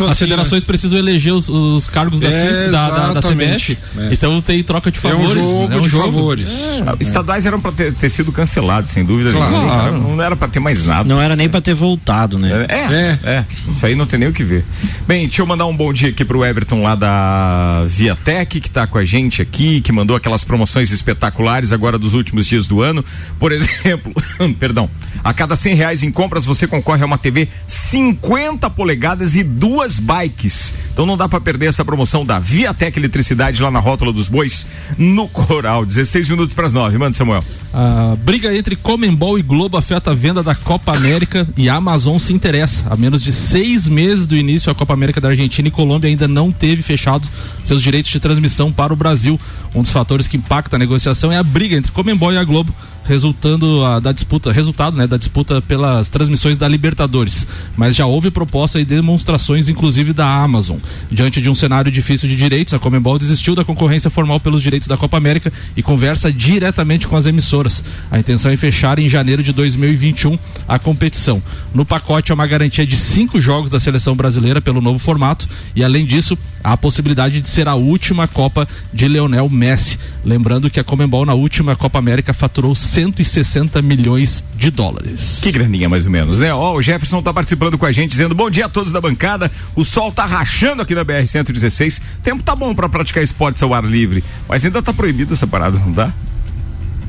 os- 0.01 0.11
As 0.11 0.19
federações 0.19 0.65
precisam 0.65 0.99
eleger 0.99 1.33
os, 1.33 1.49
os 1.49 1.89
cargos 1.89 2.21
da, 2.21 2.29
É, 2.29 2.47
FIFA, 2.47 2.71
da, 2.71 2.89
da, 2.91 3.13
da. 3.15 3.23
CBF. 3.23 3.79
É. 3.99 4.09
Então 4.13 4.41
tem 4.41 4.63
troca 4.63 4.91
de 4.91 4.99
É 5.03 5.09
um 5.09 5.11
favores. 5.11 5.33
jogo 5.35 5.69
né? 5.69 5.81
de 5.81 5.89
jogo. 5.89 6.05
favores. 6.05 6.49
Ah, 6.87 6.95
Estaduais 7.01 7.45
eram 7.47 7.61
pra 7.61 7.73
ter, 7.73 7.93
ter 7.93 8.09
sido 8.09 8.33
cancelados, 8.33 8.91
sem 8.91 9.05
dúvida 9.05 9.31
Claro. 9.33 9.53
nenhuma. 9.53 9.75
Cara, 9.75 9.91
Não 9.93 10.23
era 10.23 10.37
pra 10.37 10.49
ter 10.49 10.61
mais 10.61 10.85
nada. 10.87 11.05
Não 11.09 11.21
era 11.21 11.37
nem 11.37 11.49
pra 11.49 11.61
ter 11.61 11.75
voltado, 11.75 12.39
né? 12.39 12.67
É, 12.69 13.19
é, 13.25 13.45
Isso 13.71 13.85
aí 13.87 13.94
não 13.95 14.07
tem 14.07 14.19
nem 14.19 14.29
o 14.29 14.33
que 14.33 14.45
ver. 14.45 14.65
Bem, 15.07 15.27
deixa 15.27 15.43
eu 15.43 15.47
mandar 15.47 15.67
um 15.67 15.77
bom 15.77 15.93
dia 15.93 16.09
aqui 16.09 16.25
pro 16.25 16.45
Everton 16.45 16.83
lá 16.83 16.95
da 16.95 17.85
Viatec, 17.87 18.61
que 18.61 18.71
tá 18.71 18.87
com 18.87 18.99
a 18.99 19.05
gente 19.05 19.43
aqui, 19.43 19.81
que 19.81 19.93
mandou 19.93 20.17
aquelas 20.17 20.45
promoções 20.45 20.91
espetaculares 20.91 21.73
agora 21.73 21.99
dos 21.99 22.15
últimos 22.15 22.47
dias 22.47 22.67
do 22.67 22.81
ano. 22.81 23.05
Por 23.39 23.51
exemplo, 23.53 24.13
perdão, 24.59 24.89
a 25.23 25.33
cada 25.33 25.57
cem 25.57 25.75
reais 25.75 26.03
em 26.03 26.13
compras 26.13 26.45
você 26.45 26.67
concorre 26.67 27.03
a 27.03 27.07
uma 27.07 27.19
TV 27.19 27.49
50 27.67 28.69
polegadas 28.71 29.37
e 29.37 29.43
duas 29.43 29.99
bikes. 29.99 30.75
Então 30.93 31.07
não 31.07 31.17
dá 31.17 31.29
pra 31.29 31.41
perder 31.41 31.67
essa 31.67 31.85
promoção 31.85 32.25
da 32.25 32.39
Viatec 32.39 32.99
Eletricidade 32.99 33.61
lá 33.61 33.71
na 33.71 33.81
Rótula 33.81 34.13
dos 34.13 34.29
Bois, 34.29 34.67
no 34.97 35.29
Coral. 35.29 35.85
16 35.85 36.29
minutos 36.29 36.55
pras 36.55 36.73
nove. 36.73 36.97
Manda, 36.97 37.17
Samuel. 37.17 37.43
A 37.73 38.17
briga 38.17 38.55
entre 38.57 38.77
Comembol 38.77 39.37
e 39.39 39.43
Globo 39.43 39.77
afeta 39.77 40.13
a 40.13 40.15
venda 40.15 40.43
da 40.43 40.55
Copa 40.55 40.97
América 40.97 41.49
e 41.57 41.69
a 41.69 41.75
Amazon 41.75 42.19
se 42.19 42.33
interessa. 42.33 42.85
A 42.89 42.97
menos 42.97 43.21
de 43.21 43.33
seis 43.33 43.74
meses 43.89 44.27
do 44.27 44.37
início, 44.37 44.71
a 44.71 44.75
Copa 44.75 44.95
América 44.95 45.21
da 45.21 45.29
Argentina 45.29 45.69
e 45.69 45.71
Colômbia 45.71 46.09
ainda 46.09 46.29
não 46.29 46.51
teve 46.51 46.83
fechado 46.83 47.29
seus 47.63 47.83
direitos 47.83 48.11
de 48.11 48.21
transmissão 48.21 48.73
para 48.73 48.93
o 48.93 48.97
Brasil. 48.97 49.39
Um 49.75 49.83
dos 49.83 49.91
fatores 49.91 50.29
que 50.29 50.37
impacta 50.37 50.77
a 50.77 50.79
negociação 50.79 51.31
é 51.33 51.37
a 51.37 51.43
briga 51.43 51.77
entre 51.77 51.93
Comembol 51.93 52.33
e 52.33 52.39
a 52.39 52.45
Globo, 52.45 52.73
resultando 53.05 53.85
a, 53.85 54.01
da 54.01 54.13
disputa, 54.13 54.51
resultado 54.51 54.97
né, 54.97 55.07
da 55.07 55.17
disputa 55.17 55.61
pelas 55.63 56.09
transmissões 56.09 56.57
da 56.57 56.67
Libertadores. 56.67 57.47
Mas 57.77 57.95
já 57.95 58.07
houve 58.07 58.31
proposta 58.31 58.81
e 58.81 58.85
demonstrações, 58.85 59.69
inclusive 59.69 60.13
da 60.13 60.27
Amazon. 60.27 60.79
Diante 61.11 61.41
de 61.41 61.51
um 61.51 61.55
cenário 61.55 61.91
difícil 61.91 62.29
de 62.29 62.37
direitos, 62.37 62.75
a 62.75 62.79
Comembol 62.79 63.19
desistiu 63.19 63.55
da 63.55 63.65
concorrência 63.65 64.11
formal 64.11 64.41
pelos 64.41 64.63
direitos 64.63 64.89
da 64.89 64.97
Copa 64.97 65.17
América 65.17 65.53
e 65.77 65.83
conversa 65.83 66.33
diretamente 66.33 67.07
com 67.07 67.17
as 67.17 67.27
emissoras. 67.27 67.85
A 68.11 68.19
intenção 68.19 68.51
é 68.51 68.57
fechar 68.57 68.99
em 68.99 69.09
janeiro 69.09 69.43
de 69.43 69.53
2021 69.53 70.39
a 70.67 70.79
competição. 70.79 71.43
No 71.75 71.85
pacote 71.85 72.33
é 72.33 72.35
uma 72.35 72.47
garantia 72.47 72.87
de 72.87 72.97
cinco 72.97 73.41
jogos 73.41 73.71
da 73.71 73.79
seleção 73.79 74.17
brasileira 74.17 74.61
pelo 74.61 74.81
novo 74.81 74.99
formato 74.99 75.49
e, 75.77 75.85
além 75.85 76.07
disso, 76.07 76.39
há 76.63 76.73
a 76.73 76.77
possibilidade 76.77 77.41
de 77.41 77.49
ser 77.49 77.69
a 77.69 77.75
última 77.75 78.27
Copa 78.27 78.67
de 78.93 79.07
Leonel 79.07 79.49
Messi. 79.49 79.99
Lembrando 80.25 80.71
que 80.71 80.81
a 80.81 80.85
Comembol 80.85 81.27
na 81.27 81.35
última 81.35 81.77
Copa 81.77 81.99
América 81.99 82.33
faturou 82.33 82.75
160 82.95 83.83
milhões 83.83 84.45
de 84.57 84.71
dólares. 84.71 85.41
Que 85.43 85.51
graninha, 85.51 85.89
mais 85.89 86.07
ou 86.07 86.13
menos, 86.13 86.39
né? 86.39 86.55
Ó, 86.55 86.75
o 86.75 86.81
Jefferson 86.81 87.21
tá 87.21 87.33
participando 87.35 87.77
com 87.77 87.85
a 87.85 87.91
gente, 87.91 88.13
dizendo 88.13 88.37
bom 88.37 88.49
dia 88.49 88.67
a 88.67 88.69
todos 88.69 88.93
da 88.93 89.01
bancada. 89.01 89.51
O 89.75 89.83
sol 89.85 90.13
tá 90.13 90.25
rachando 90.25 90.81
aqui 90.81 90.95
na 90.95 91.05
BR-116. 91.05 92.01
Tempo 92.23 92.45
tá 92.45 92.55
bom 92.55 92.73
pra 92.73 92.89
praticar 92.89 93.25
esportes 93.25 93.61
ao 93.65 93.75
ar 93.75 93.85
livre, 93.85 94.23
mas 94.49 94.65
ainda 94.65 94.81
tá 94.81 94.93
proibido 94.93 95.35
essa 95.35 95.45
parada, 95.45 95.77
não 95.77 95.93
tá? 95.93 96.15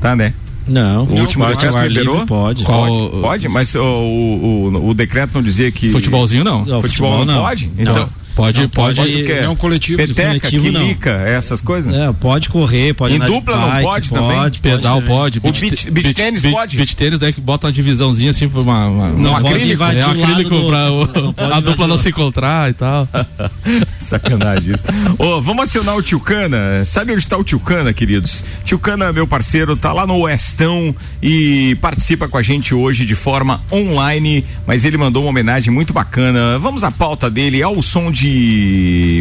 Tá, 0.00 0.16
né? 0.16 0.34
Não, 0.66 1.04
O 1.04 1.20
último 1.20 1.44
ao 1.44 1.50
ar 1.50 1.88
liberou? 1.88 2.14
livre 2.14 2.26
pode. 2.26 2.64
Pode, 2.64 3.20
pode, 3.20 3.48
mas 3.48 3.72
o, 3.76 3.80
o, 3.80 4.68
o, 4.74 4.88
o 4.88 4.94
decreto 4.94 5.34
não 5.34 5.42
dizia 5.42 5.70
que. 5.70 5.92
Futebolzinho 5.92 6.42
não. 6.42 6.60
Futebol, 6.60 6.82
futebol 6.82 7.24
não, 7.24 7.34
não. 7.34 7.42
pode? 7.42 7.70
Não. 7.78 8.25
Pode, 8.36 8.60
Não, 8.60 8.68
pode. 8.68 9.00
pode-? 9.00 9.32
É 9.32 9.48
um 9.48 9.56
coletivo. 9.56 9.96
Peteca, 9.96 10.28
coletivo, 10.40 10.70
não. 10.70 10.80
quilica, 10.82 11.10
essas 11.10 11.62
coisas? 11.62 11.92
É, 11.94 12.12
pode 12.12 12.50
correr, 12.50 12.92
pode 12.94 13.14
Em 13.16 13.18
dupla 13.18 13.56
não 13.56 13.68
bike, 13.70 13.82
pode 13.88 14.10
também? 14.10 14.36
Pode, 14.36 14.60
Pedal 14.60 14.94
também. 15.00 15.08
pode. 15.08 15.38
O 15.38 15.52
beach- 15.52 15.90
beach 15.90 16.12
tênis 16.14 16.42
pode? 16.42 16.76
Beach 16.76 16.94
tênis 16.94 17.18
daí 17.18 17.32
que 17.32 17.40
bota 17.40 17.66
uma 17.66 17.72
divisãozinha 17.72 18.30
assim 18.32 18.46
pra 18.46 18.60
uma, 18.60 18.86
uma, 18.88 19.08
Não 19.08 19.30
um 19.32 19.40
pode 19.40 19.54
acrílico, 19.54 19.82
é 19.82 20.06
um 20.06 20.10
acrílico 20.10 20.50
do 20.50 20.66
pra 20.68 20.92
o- 20.92 21.06
Não 21.22 21.32
pode 21.32 21.52
a 21.52 21.60
dupla 21.60 21.86
não 21.86 21.96
se 21.96 22.10
encontrar 22.10 22.68
e 22.70 22.74
tal. 22.74 23.08
Sacanagem 23.98 24.72
isso. 24.74 24.84
Ô, 25.18 25.40
vamos 25.40 25.64
acionar 25.68 25.96
o 25.96 26.02
Tio 26.02 26.20
Cana. 26.20 26.84
Sabe 26.84 27.12
onde 27.12 27.20
está 27.20 27.36
o 27.36 27.42
Tio 27.44 27.58
Cana, 27.58 27.92
queridos? 27.92 28.44
Tio 28.64 28.78
Cana, 28.78 29.12
meu 29.12 29.26
parceiro, 29.26 29.76
tá 29.76 29.92
lá 29.92 30.06
no 30.06 30.18
Oestão 30.18 30.94
e 31.22 31.74
participa 31.80 32.28
com 32.28 32.36
a 32.36 32.42
gente 32.42 32.74
hoje 32.74 33.06
de 33.06 33.14
forma 33.14 33.62
online, 33.72 34.44
mas 34.66 34.84
ele 34.84 34.96
mandou 34.98 35.22
uma 35.22 35.30
homenagem 35.30 35.72
muito 35.72 35.92
bacana. 35.92 36.58
Vamos 36.58 36.84
à 36.84 36.90
pauta 36.90 37.30
dele 37.30 37.62
ao 37.62 37.80
som 37.80 38.10
de 38.10 38.25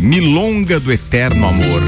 Milonga 0.02 0.80
do 0.80 0.92
Eterno 0.92 1.48
Amor. 1.48 1.82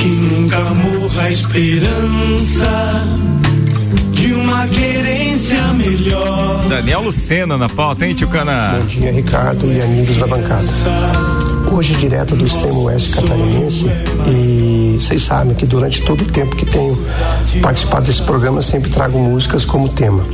Que 0.00 0.08
nunca 0.08 0.58
morra 0.74 1.22
a 1.22 1.30
esperança 1.30 3.04
de 4.12 4.32
uma 4.34 4.68
querência 4.68 5.62
melhor. 5.74 6.66
Daniel 6.68 7.02
Lucena 7.02 7.56
na 7.56 7.68
pauta, 7.68 8.06
hein, 8.06 8.14
Tio 8.14 8.28
Cana? 8.28 8.78
Bom 8.78 8.86
dia, 8.86 9.12
Ricardo 9.12 9.72
e 9.72 9.80
amigos 9.80 10.16
da 10.18 10.26
bancada. 10.26 10.68
Hoje, 11.72 11.94
direto 11.96 12.34
do 12.34 12.44
extremo 12.46 12.84
oeste 12.84 13.10
catarinense, 13.10 13.86
e 14.26 14.87
vocês 15.00 15.22
sabem 15.22 15.54
que 15.54 15.64
durante 15.64 16.02
todo 16.02 16.22
o 16.22 16.24
tempo 16.24 16.56
que 16.56 16.66
tenho 16.66 16.98
participado 17.62 18.06
desse 18.06 18.22
programa, 18.22 18.60
sempre 18.60 18.90
trago 18.90 19.18
músicas 19.18 19.64
como 19.64 19.88
tema. 19.88 20.24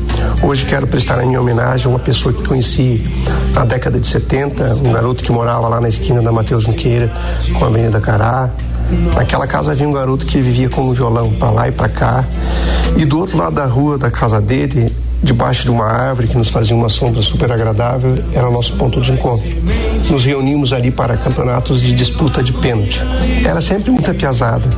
Hoje 0.42 0.64
quero 0.64 0.86
prestar 0.86 1.18
minha 1.18 1.40
homenagem 1.40 1.86
a 1.86 1.90
uma 1.90 1.98
pessoa 1.98 2.32
que 2.32 2.42
conheci 2.42 3.04
na 3.52 3.64
década 3.64 4.00
de 4.00 4.06
70, 4.06 4.76
um 4.76 4.92
garoto 4.92 5.22
que 5.22 5.30
morava 5.30 5.68
lá 5.68 5.80
na 5.80 5.88
esquina 5.88 6.22
da 6.22 6.32
Mateus 6.32 6.66
Niqueira, 6.66 7.12
com 7.58 7.64
a 7.64 7.68
Avenida 7.68 8.00
Cará. 8.00 8.50
Naquela 9.14 9.46
casa 9.46 9.72
havia 9.72 9.88
um 9.88 9.92
garoto 9.92 10.24
que 10.24 10.40
vivia 10.40 10.68
com 10.68 10.82
um 10.82 10.92
violão 10.92 11.30
para 11.34 11.50
lá 11.50 11.68
e 11.68 11.72
para 11.72 11.88
cá. 11.88 12.24
E 12.96 13.04
do 13.04 13.18
outro 13.18 13.36
lado 13.36 13.54
da 13.54 13.66
rua 13.66 13.98
da 13.98 14.10
casa 14.10 14.40
dele 14.40 14.94
debaixo 15.24 15.64
de 15.64 15.70
uma 15.70 15.86
árvore 15.86 16.28
que 16.28 16.36
nos 16.36 16.50
fazia 16.50 16.76
uma 16.76 16.88
sombra 16.88 17.22
super 17.22 17.50
agradável, 17.50 18.14
era 18.32 18.50
nosso 18.50 18.74
ponto 18.76 19.00
de 19.00 19.12
encontro. 19.12 19.48
Nos 20.10 20.24
reunimos 20.24 20.72
ali 20.72 20.90
para 20.90 21.16
campeonatos 21.16 21.80
de 21.80 21.92
disputa 21.92 22.42
de 22.42 22.52
pênalti. 22.52 23.00
Era 23.44 23.60
sempre 23.60 23.90
muita 23.90 24.12
piazada. 24.12 24.68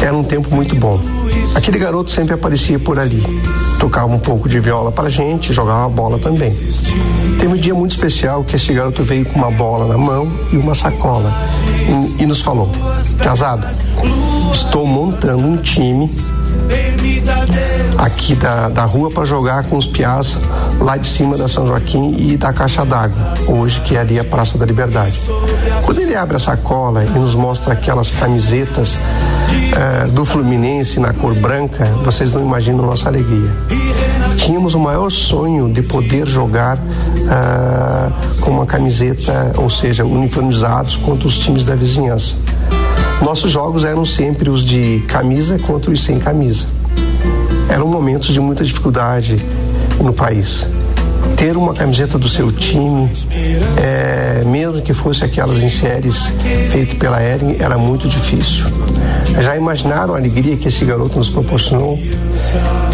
Era 0.00 0.14
um 0.14 0.22
tempo 0.22 0.54
muito 0.54 0.76
bom. 0.76 1.00
Aquele 1.54 1.78
garoto 1.78 2.10
sempre 2.10 2.34
aparecia 2.34 2.78
por 2.78 2.98
ali. 2.98 3.22
Tocava 3.78 4.12
um 4.12 4.18
pouco 4.18 4.48
de 4.48 4.58
viola 4.58 4.90
pra 4.90 5.08
gente, 5.08 5.52
jogava 5.52 5.88
bola 5.88 6.18
também. 6.18 6.50
Teve 7.38 7.48
um 7.48 7.56
dia 7.56 7.74
muito 7.74 7.90
especial 7.90 8.42
que 8.42 8.56
esse 8.56 8.72
garoto 8.72 9.02
veio 9.04 9.24
com 9.26 9.38
uma 9.38 9.50
bola 9.50 9.86
na 9.86 9.98
mão 9.98 10.30
e 10.52 10.56
uma 10.56 10.74
sacola 10.74 11.30
e, 12.18 12.22
e 12.22 12.26
nos 12.26 12.40
falou: 12.40 12.70
Casada, 13.18 13.70
estou 14.52 14.86
montando 14.86 15.46
um 15.46 15.56
time 15.58 16.10
aqui 17.98 18.34
da, 18.34 18.68
da 18.68 18.84
rua 18.84 19.10
para 19.10 19.24
jogar 19.24 19.64
com 19.64 19.76
os 19.76 19.86
piás 19.86 20.38
lá 20.80 20.96
de 20.96 21.06
cima 21.06 21.36
da 21.36 21.48
São 21.48 21.66
Joaquim 21.66 22.14
e 22.18 22.36
da 22.36 22.52
Caixa 22.52 22.84
d'Água, 22.84 23.34
hoje 23.46 23.80
que 23.80 23.96
é 23.96 24.00
ali 24.00 24.18
a 24.18 24.24
Praça 24.24 24.58
da 24.58 24.66
Liberdade. 24.66 25.18
Quando 25.84 26.00
ele 26.00 26.14
abre 26.14 26.36
a 26.36 26.40
sacola 26.40 27.04
e 27.04 27.10
nos 27.10 27.34
mostra 27.34 27.74
aquelas 27.74 28.10
camisetas 28.10 28.96
eh, 29.54 30.08
do 30.08 30.24
Fluminense 30.24 31.00
na 31.00 31.12
cor 31.12 31.34
branca, 31.34 31.84
vocês 32.04 32.32
não 32.32 32.42
imaginam 32.42 32.84
nossa 32.84 33.08
alegria. 33.08 33.50
Tínhamos 34.36 34.74
o 34.74 34.78
maior 34.78 35.10
sonho 35.10 35.72
de 35.72 35.82
poder 35.82 36.26
jogar 36.26 36.78
ah, 37.28 38.10
com 38.40 38.50
uma 38.50 38.66
camiseta, 38.66 39.52
ou 39.56 39.70
seja, 39.70 40.04
uniformizados 40.04 40.96
contra 40.96 41.28
os 41.28 41.38
times 41.38 41.64
da 41.64 41.74
vizinhança. 41.74 42.34
Nossos 43.22 43.50
jogos 43.50 43.84
eram 43.84 44.04
sempre 44.04 44.50
os 44.50 44.64
de 44.64 45.00
camisa 45.06 45.58
contra 45.58 45.90
os 45.90 46.02
sem 46.02 46.18
camisa. 46.18 46.66
Eram 47.68 47.86
momentos 47.86 48.32
de 48.32 48.40
muita 48.40 48.64
dificuldade 48.64 49.36
no 50.00 50.12
país. 50.12 50.66
Ter 51.42 51.56
uma 51.56 51.74
camiseta 51.74 52.16
do 52.16 52.28
seu 52.28 52.52
time, 52.52 53.10
é, 53.76 54.44
mesmo 54.46 54.80
que 54.80 54.94
fosse 54.94 55.24
aquelas 55.24 55.60
em 55.60 55.68
séries 55.68 56.32
feitas 56.70 56.96
pela 56.96 57.20
Ering, 57.20 57.56
era 57.58 57.76
muito 57.76 58.08
difícil. 58.08 58.66
Já 59.40 59.56
imaginaram 59.56 60.14
a 60.14 60.18
alegria 60.18 60.56
que 60.56 60.68
esse 60.68 60.84
garoto 60.84 61.18
nos 61.18 61.28
proporcionou? 61.28 61.98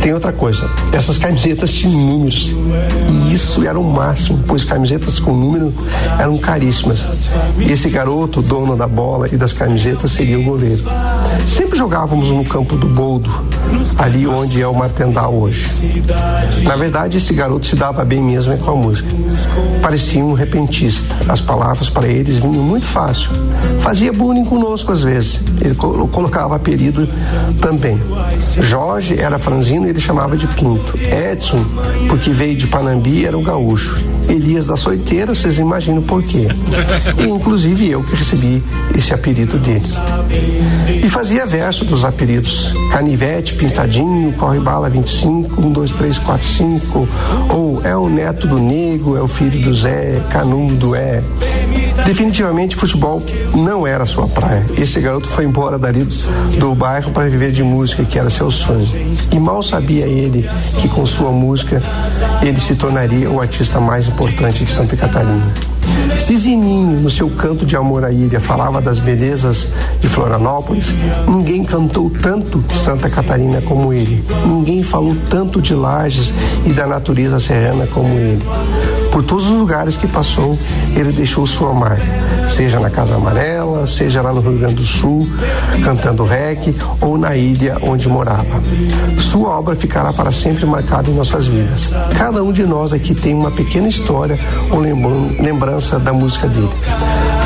Tem 0.00 0.14
outra 0.14 0.32
coisa, 0.32 0.66
essas 0.94 1.18
camisetas 1.18 1.74
tinham 1.74 1.92
números 1.92 2.54
e 3.10 3.34
isso 3.34 3.66
era 3.68 3.78
o 3.78 3.84
máximo, 3.84 4.42
pois 4.46 4.64
camisetas 4.64 5.18
com 5.20 5.34
número 5.34 5.70
eram 6.18 6.38
caríssimas. 6.38 7.28
E 7.58 7.70
esse 7.70 7.90
garoto, 7.90 8.40
dono 8.40 8.74
da 8.74 8.86
bola 8.86 9.28
e 9.30 9.36
das 9.36 9.52
camisetas, 9.52 10.12
seria 10.12 10.38
o 10.38 10.42
goleiro. 10.42 10.84
Sempre 11.46 11.78
jogávamos 11.78 12.28
no 12.30 12.44
campo 12.44 12.76
do 12.76 12.86
Boldo, 12.86 13.30
ali 13.98 14.26
onde 14.26 14.60
é 14.60 14.66
o 14.66 14.74
Martendal 14.74 15.34
hoje. 15.34 16.02
Na 16.62 16.76
verdade, 16.76 17.16
esse 17.18 17.32
garoto 17.32 17.66
se 17.66 17.76
dava 17.76 18.04
bem 18.04 18.20
mesmo 18.20 18.56
com 18.58 18.70
a 18.70 18.74
música. 18.74 19.08
Parecia 19.82 20.24
um 20.24 20.32
repentista. 20.32 21.14
As 21.28 21.40
palavras 21.40 21.90
para 21.90 22.06
eles 22.06 22.38
vinham 22.38 22.62
muito 22.62 22.86
fácil. 22.86 23.30
Fazia 23.80 24.12
bullying 24.12 24.44
conosco 24.44 24.92
às 24.92 25.02
vezes. 25.02 25.42
Ele 25.60 25.74
colocava 25.74 26.56
apelido 26.56 27.08
também. 27.60 28.00
Jorge 28.60 29.18
era 29.18 29.38
franzino 29.38 29.86
e 29.86 29.90
ele 29.90 30.00
chamava 30.00 30.36
de 30.36 30.46
Pinto. 30.48 30.98
Edson, 30.98 31.64
porque 32.08 32.30
veio 32.30 32.56
de 32.56 32.66
Panambi, 32.66 33.24
era 33.24 33.36
o 33.36 33.42
gaúcho. 33.42 33.98
Elias 34.28 34.66
da 34.66 34.76
Soiteira, 34.76 35.34
vocês 35.34 35.58
imaginam 35.58 36.02
por 36.02 36.22
quê. 36.22 36.48
E 37.18 37.28
inclusive 37.28 37.90
eu 37.90 38.02
que 38.02 38.14
recebi 38.14 38.62
esse 38.94 39.14
apelido 39.14 39.58
dele. 39.58 39.86
E 41.08 41.10
fazia 41.10 41.46
verso 41.46 41.86
dos 41.86 42.04
apelidos. 42.04 42.70
Canivete, 42.92 43.54
Pintadinho, 43.54 44.30
Corre 44.34 44.60
Bala 44.60 44.90
25, 44.90 45.58
1, 45.58 45.72
2, 45.72 45.90
3, 45.92 46.18
4, 46.18 46.46
5. 46.46 47.08
Ou 47.48 47.82
é 47.82 47.96
o 47.96 48.10
neto 48.10 48.46
do 48.46 48.58
nego, 48.58 49.16
é 49.16 49.22
o 49.22 49.26
filho 49.26 49.58
do 49.62 49.72
Zé, 49.72 50.20
Canudo 50.28 50.94
é. 50.94 51.22
Definitivamente 52.04 52.76
futebol 52.76 53.22
não 53.54 53.86
era 53.86 54.04
sua 54.04 54.28
praia. 54.28 54.66
Esse 54.76 55.00
garoto 55.00 55.30
foi 55.30 55.46
embora 55.46 55.78
dali 55.78 56.06
do 56.58 56.74
bairro 56.74 57.10
para 57.10 57.26
viver 57.26 57.52
de 57.52 57.62
música, 57.62 58.04
que 58.04 58.18
era 58.18 58.28
seu 58.28 58.50
sonho. 58.50 58.86
E 59.32 59.38
mal 59.38 59.62
sabia 59.62 60.04
ele 60.04 60.46
que 60.78 60.90
com 60.90 61.06
sua 61.06 61.32
música 61.32 61.82
ele 62.42 62.60
se 62.60 62.74
tornaria 62.74 63.30
o 63.30 63.40
artista 63.40 63.80
mais 63.80 64.08
importante 64.08 64.62
de 64.62 64.70
Santa 64.70 64.94
Catarina. 64.94 65.67
Se 66.18 66.36
Zininho, 66.36 67.00
no 67.00 67.10
seu 67.10 67.30
canto 67.30 67.64
de 67.64 67.76
amor 67.76 68.04
à 68.04 68.12
ilha, 68.12 68.40
falava 68.40 68.80
das 68.80 68.98
belezas 68.98 69.68
de 70.00 70.08
Florianópolis, 70.08 70.94
ninguém 71.26 71.64
cantou 71.64 72.10
tanto 72.10 72.62
Santa 72.74 73.08
Catarina 73.08 73.60
como 73.62 73.92
ele. 73.92 74.24
Ninguém 74.46 74.82
falou 74.82 75.16
tanto 75.30 75.60
de 75.62 75.74
Lages 75.74 76.34
e 76.66 76.72
da 76.72 76.86
natureza 76.86 77.38
serrana 77.38 77.86
como 77.86 78.14
ele. 78.14 78.42
Por 79.10 79.22
todos 79.22 79.48
os 79.48 79.56
lugares 79.56 79.96
que 79.96 80.06
passou, 80.06 80.56
ele 80.94 81.12
deixou 81.12 81.46
sua 81.46 81.72
marca, 81.72 82.02
seja 82.48 82.78
na 82.78 82.90
Casa 82.90 83.14
Amarela, 83.14 83.86
seja 83.86 84.22
lá 84.22 84.32
no 84.32 84.40
Rio 84.40 84.58
Grande 84.58 84.74
do 84.74 84.82
Sul, 84.82 85.28
cantando 85.82 86.24
reggae, 86.24 86.74
ou 87.00 87.16
na 87.16 87.34
ilha 87.36 87.76
onde 87.82 88.08
morava. 88.08 88.62
Sua 89.18 89.58
obra 89.58 89.74
ficará 89.74 90.12
para 90.12 90.30
sempre 90.30 90.66
marcada 90.66 91.10
em 91.10 91.14
nossas 91.14 91.46
vidas. 91.46 91.92
Cada 92.16 92.42
um 92.42 92.52
de 92.52 92.64
nós 92.64 92.92
aqui 92.92 93.14
tem 93.14 93.34
uma 93.34 93.50
pequena 93.50 93.88
história 93.88 94.38
ou 94.70 94.80
lembrança 94.80 95.98
da 95.98 96.12
música 96.12 96.46
dele. 96.46 96.70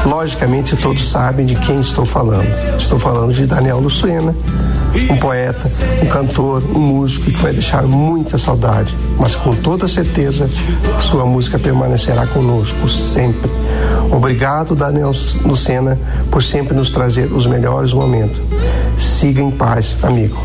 Logicamente, 0.04 0.76
todos 0.76 1.08
sabem 1.08 1.46
de 1.46 1.54
quem 1.56 1.78
estou 1.78 2.04
falando. 2.04 2.48
Estou 2.76 2.98
falando 2.98 3.32
de 3.32 3.46
Daniel 3.46 3.78
Lucena, 3.78 4.34
um 5.10 5.16
poeta, 5.16 5.70
um 6.02 6.06
cantor, 6.06 6.62
um 6.74 6.78
músico 6.78 7.30
que 7.30 7.38
vai 7.38 7.52
deixar 7.52 7.82
muita 7.82 8.36
saudade, 8.36 8.96
mas 9.18 9.34
com 9.36 9.54
toda 9.54 9.88
certeza 9.88 10.48
sua 10.98 11.24
música 11.24 11.58
permanecerá 11.58 12.26
conosco 12.26 12.88
sempre. 12.88 13.50
Obrigado, 14.10 14.74
Daniel 14.74 15.12
Lucena, 15.44 15.98
por 16.30 16.42
sempre 16.42 16.74
nos 16.74 16.90
trazer 16.90 17.32
os 17.32 17.46
melhores 17.46 17.92
momentos. 17.92 18.40
Siga 18.96 19.40
em 19.40 19.50
paz, 19.50 19.96
amigo. 20.02 20.36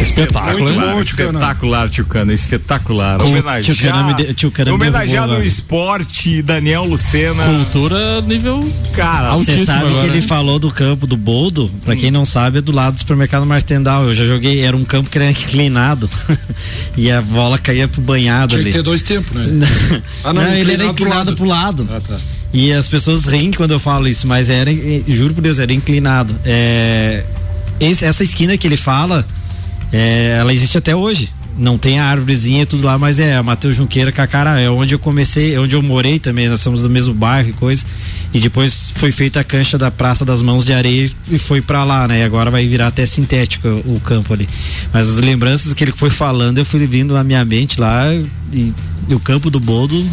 Espetáculo, 0.00 0.72
bom, 0.74 1.00
espetacular, 1.00 1.88
Tchucana, 1.88 2.32
espetacular. 2.32 3.20
Homenageado, 3.20 4.72
homenageado 4.72 5.34
no 5.34 5.44
esporte, 5.44 6.40
Daniel 6.42 6.84
Lucena. 6.84 7.44
Cultura 7.44 8.20
nível. 8.20 8.60
Cara, 8.94 9.34
você 9.34 9.64
sabe 9.64 9.88
agora, 9.88 10.02
que 10.02 10.06
ele 10.10 10.20
né? 10.20 10.26
falou 10.26 10.58
do 10.58 10.70
campo 10.70 11.06
do 11.06 11.16
Boldo, 11.16 11.70
pra 11.84 11.96
quem 11.96 12.10
não 12.10 12.24
sabe, 12.24 12.58
é 12.58 12.60
do 12.60 12.72
lado 12.72 12.94
do 12.94 12.98
supermercado 12.98 13.44
Martendal. 13.44 14.04
Eu 14.04 14.14
já 14.14 14.24
joguei, 14.24 14.60
era 14.60 14.76
um 14.76 14.84
campo 14.84 15.10
que 15.10 15.18
era 15.18 15.30
inclinado 15.30 16.08
e 16.96 17.10
a 17.10 17.20
bola 17.20 17.58
caía 17.58 17.88
pro 17.88 18.00
banhado 18.00 18.50
Tinha 18.50 18.60
ali. 18.60 18.70
Tinha 18.70 18.72
que 18.72 18.78
ter 18.78 18.82
dois 18.82 19.02
tempos, 19.02 19.34
né? 19.34 19.66
ah, 20.24 20.32
não, 20.32 20.42
não 20.42 20.54
ele 20.54 20.72
era 20.72 20.84
inclinado 20.84 21.34
pro 21.34 21.46
lado. 21.46 21.84
Pro 21.84 21.88
lado. 21.88 21.88
Ah, 21.90 22.00
tá. 22.00 22.20
E 22.52 22.72
as 22.72 22.88
pessoas 22.88 23.24
riem 23.26 23.50
quando 23.50 23.72
eu 23.72 23.80
falo 23.80 24.08
isso, 24.08 24.26
mas 24.26 24.48
era, 24.48 24.70
juro 25.06 25.34
por 25.34 25.42
Deus, 25.42 25.58
era 25.58 25.72
inclinado. 25.72 26.38
É, 26.44 27.24
esse, 27.78 28.04
essa 28.04 28.22
esquina 28.24 28.56
que 28.56 28.66
ele 28.66 28.76
fala 28.76 29.26
é, 29.92 30.36
ela 30.38 30.52
existe 30.52 30.78
até 30.78 30.94
hoje. 30.94 31.30
Não 31.56 31.76
tem 31.76 31.98
a 31.98 32.04
árvorezinha 32.04 32.62
e 32.62 32.66
tudo 32.66 32.86
lá, 32.86 32.96
mas 32.96 33.18
é 33.18 33.40
Matheus 33.42 33.74
Junqueira 33.74 34.12
Cacara, 34.12 34.60
é 34.60 34.70
onde 34.70 34.94
eu 34.94 34.98
comecei, 34.98 35.54
é 35.54 35.60
onde 35.60 35.74
eu 35.74 35.82
morei 35.82 36.20
também, 36.20 36.48
nós 36.48 36.60
somos 36.60 36.82
do 36.82 36.88
mesmo 36.88 37.12
bairro 37.12 37.50
e 37.50 37.52
coisa. 37.52 37.84
E 38.32 38.38
depois 38.38 38.92
foi 38.94 39.10
feita 39.10 39.40
a 39.40 39.44
cancha 39.44 39.76
da 39.76 39.90
Praça 39.90 40.24
das 40.24 40.40
Mãos 40.40 40.64
de 40.64 40.72
Areia 40.72 41.10
e 41.28 41.36
foi 41.36 41.60
para 41.60 41.82
lá, 41.82 42.06
né? 42.06 42.20
E 42.20 42.22
agora 42.22 42.48
vai 42.48 42.64
virar 42.64 42.86
até 42.86 43.04
sintético 43.04 43.66
o, 43.66 43.94
o 43.94 44.00
campo 44.00 44.32
ali. 44.32 44.48
Mas 44.92 45.08
as 45.08 45.16
lembranças 45.16 45.74
que 45.74 45.82
ele 45.82 45.90
foi 45.90 46.10
falando, 46.10 46.58
eu 46.58 46.64
fui 46.64 46.86
vindo 46.86 47.12
na 47.12 47.24
minha 47.24 47.44
mente 47.44 47.80
lá 47.80 48.04
e, 48.52 48.72
e 49.08 49.14
o 49.14 49.18
campo 49.18 49.50
do 49.50 49.58
Boldo 49.58 50.06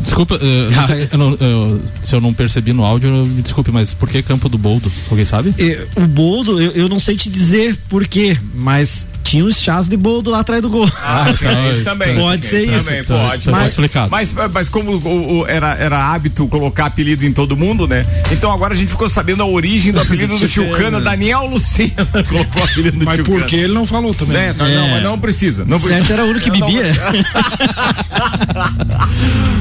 Desculpa, 0.00 0.36
uh, 0.36 1.08
eu 1.10 1.18
não, 1.18 1.34
eu, 1.34 1.80
se 2.02 2.14
eu 2.14 2.20
não 2.20 2.32
percebi 2.32 2.72
no 2.72 2.84
áudio, 2.84 3.10
me 3.26 3.42
desculpe, 3.42 3.70
mas 3.70 3.94
por 3.94 4.08
que 4.08 4.22
Campo 4.22 4.48
do 4.48 4.58
Boldo? 4.58 4.90
Alguém 5.10 5.24
sabe? 5.24 5.54
o 5.96 6.06
Boldo, 6.06 6.60
eu, 6.60 6.72
eu 6.72 6.88
não 6.88 7.00
sei 7.00 7.16
te 7.16 7.28
dizer 7.30 7.76
por 7.88 8.06
quê, 8.06 8.36
mas 8.54 9.08
tinha 9.26 9.44
uns 9.44 9.60
chás 9.60 9.88
de 9.88 9.96
boldo 9.96 10.30
lá 10.30 10.40
atrás 10.40 10.62
do 10.62 10.70
gol. 10.70 10.88
Ah, 11.02 11.26
ah 11.26 11.70
isso 11.70 11.82
também. 11.82 12.14
Pode 12.16 12.46
ser 12.46 12.62
isso. 12.62 12.84
Também, 12.84 13.04
pode. 13.04 13.50
Mas, 13.50 13.66
explicado. 13.68 14.08
Mas, 14.10 14.32
mas 14.52 14.68
como 14.68 14.92
o, 14.92 15.40
o, 15.40 15.46
era, 15.46 15.74
era 15.74 16.12
hábito 16.12 16.46
colocar 16.46 16.86
apelido 16.86 17.26
em 17.26 17.32
todo 17.32 17.56
mundo, 17.56 17.88
né? 17.88 18.06
Então 18.30 18.52
agora 18.52 18.72
a 18.72 18.76
gente 18.76 18.90
ficou 18.90 19.08
sabendo 19.08 19.42
a 19.42 19.46
origem 19.46 19.92
do 19.92 20.00
apelido 20.00 20.38
do 20.38 20.46
Chilcana. 20.48 21.00
Daniel 21.00 21.46
Lucena 21.46 22.06
colocou 22.28 22.62
o 22.62 22.64
apelido 22.64 22.98
do 22.98 23.04
Mas 23.04 23.20
por 23.20 23.44
que 23.44 23.56
ele 23.56 23.74
não 23.74 23.84
falou 23.84 24.14
também? 24.14 24.36
É, 24.36 24.52
tá, 24.52 24.68
é. 24.68 24.74
Não, 24.74 24.88
mas 24.88 25.02
não 25.02 25.18
precisa. 25.18 25.64
Não 25.64 25.78
certo 25.78 25.94
precisa. 25.94 26.12
era 26.12 26.24
o 26.24 26.28
único 26.28 26.44
que 26.44 26.50
bebia. 26.58 26.92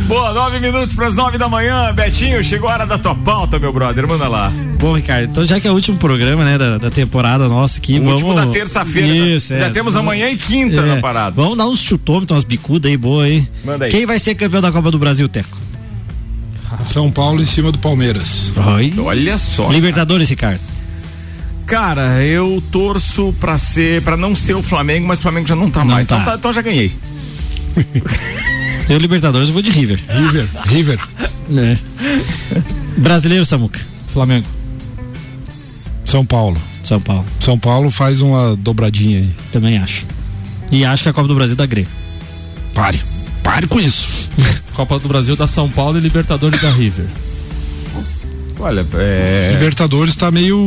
Boa, 0.07 0.34
nove 0.34 0.59
minutos 0.59 0.93
para 0.93 1.07
as 1.07 1.16
nove 1.16 1.38
da 1.39 1.49
manhã. 1.49 1.91
Betinho, 1.93 2.43
chegou 2.43 2.70
a 2.70 2.74
hora 2.74 2.86
da 2.86 2.99
tua 2.99 3.16
pauta, 3.16 3.57
meu 3.57 3.74
brother. 3.74 4.07
Manda 4.07 4.28
lá. 4.28 4.51
Bom, 4.80 4.93
Ricardo, 4.95 5.30
então 5.32 5.45
já 5.45 5.59
que 5.59 5.67
é 5.67 5.71
o 5.71 5.73
último 5.73 5.97
programa, 5.97 6.43
né, 6.45 6.57
da, 6.57 6.78
da 6.78 6.91
temporada 6.91 7.47
nossa 7.47 7.80
aqui. 7.80 7.93
O 7.99 8.03
vamos... 8.03 8.21
último 8.21 8.36
da 8.36 8.47
terça-feira. 8.47 9.07
Isso, 9.07 9.49
Já 9.57 9.65
é. 9.65 9.69
temos 9.69 9.95
amanhã 9.95 10.30
e 10.30 10.36
quinta 10.38 10.82
É. 10.82 10.95
na 10.95 11.01
parada. 11.01 11.36
Vamos 11.36 11.57
dar 11.57 11.65
uns 11.67 11.80
chutômetros, 11.82 12.36
umas 12.36 12.43
bicudas 12.43 12.89
aí 12.91 12.97
boa 12.97 13.23
aí. 13.23 13.47
Manda 13.63 13.86
aí. 13.86 13.91
Quem 13.91 14.05
vai 14.05 14.19
ser 14.19 14.36
campeão 14.36 14.61
da 14.61 14.71
Copa 14.71 14.91
do 14.91 14.99
Brasil, 14.99 15.28
Teco? 15.28 15.57
São 16.84 17.09
Paulo 17.09 17.41
em 17.41 17.45
cima 17.45 17.71
do 17.71 17.80
Palmeiras. 17.80 18.51
Oi. 18.76 18.93
Olha 18.97 19.38
só. 19.38 19.71
Libertadores, 19.71 20.30
Ricardo. 20.30 20.59
Cara, 21.65 22.21
eu 22.23 22.61
torço 22.71 23.34
pra 23.39 23.57
ser, 23.57 24.01
para 24.03 24.15
não 24.17 24.36
ser 24.36 24.55
o 24.55 24.61
Flamengo, 24.61 25.07
mas 25.07 25.19
o 25.19 25.21
Flamengo 25.23 25.47
já 25.47 25.55
não 25.55 25.69
tá 25.71 25.84
mais. 25.86 26.05
tá. 26.05 26.17
Então, 26.17 26.32
tá- 26.34 26.38
então 26.38 26.53
já 26.53 26.61
ganhei. 26.61 26.91
Eu, 28.88 28.99
Libertadores, 28.99 29.47
eu 29.47 29.53
vou 29.53 29.63
de 29.63 29.71
River. 29.71 29.99
River, 30.07 30.47
River. 30.65 30.99
É. 31.57 31.76
Brasileiro, 32.97 33.43
Samuca. 33.43 33.80
Flamengo. 34.13 34.45
São 36.16 36.26
Paulo. 36.26 36.57
São 36.82 37.01
Paulo. 37.01 37.26
São 37.41 37.59
Paulo 37.59 37.91
faz 37.91 38.22
uma 38.22 38.55
dobradinha 38.55 39.18
aí. 39.18 39.36
Também 39.51 39.78
acho. 39.78 40.05
E 40.72 40.86
acho 40.86 41.03
que 41.03 41.09
a 41.09 41.13
Copa 41.13 41.28
do 41.28 41.36
Brasil 41.36 41.57
dá 41.57 41.66
Grêmio. 41.66 41.91
Pare. 42.74 43.01
Pare 43.43 43.68
com 43.68 43.78
isso. 43.82 44.07
Copa 44.74 44.97
do 44.97 45.09
Brasil 45.09 45.36
da 45.36 45.45
São 45.45 45.70
Paulo 45.70 45.97
e 45.97 45.99
Libertadores 45.99 46.61
da 46.61 46.72
River. 46.72 47.07
Olha, 48.57 48.86
é. 48.93 49.49
Libertadores 49.55 50.16
tá 50.16 50.32
meio. 50.32 50.57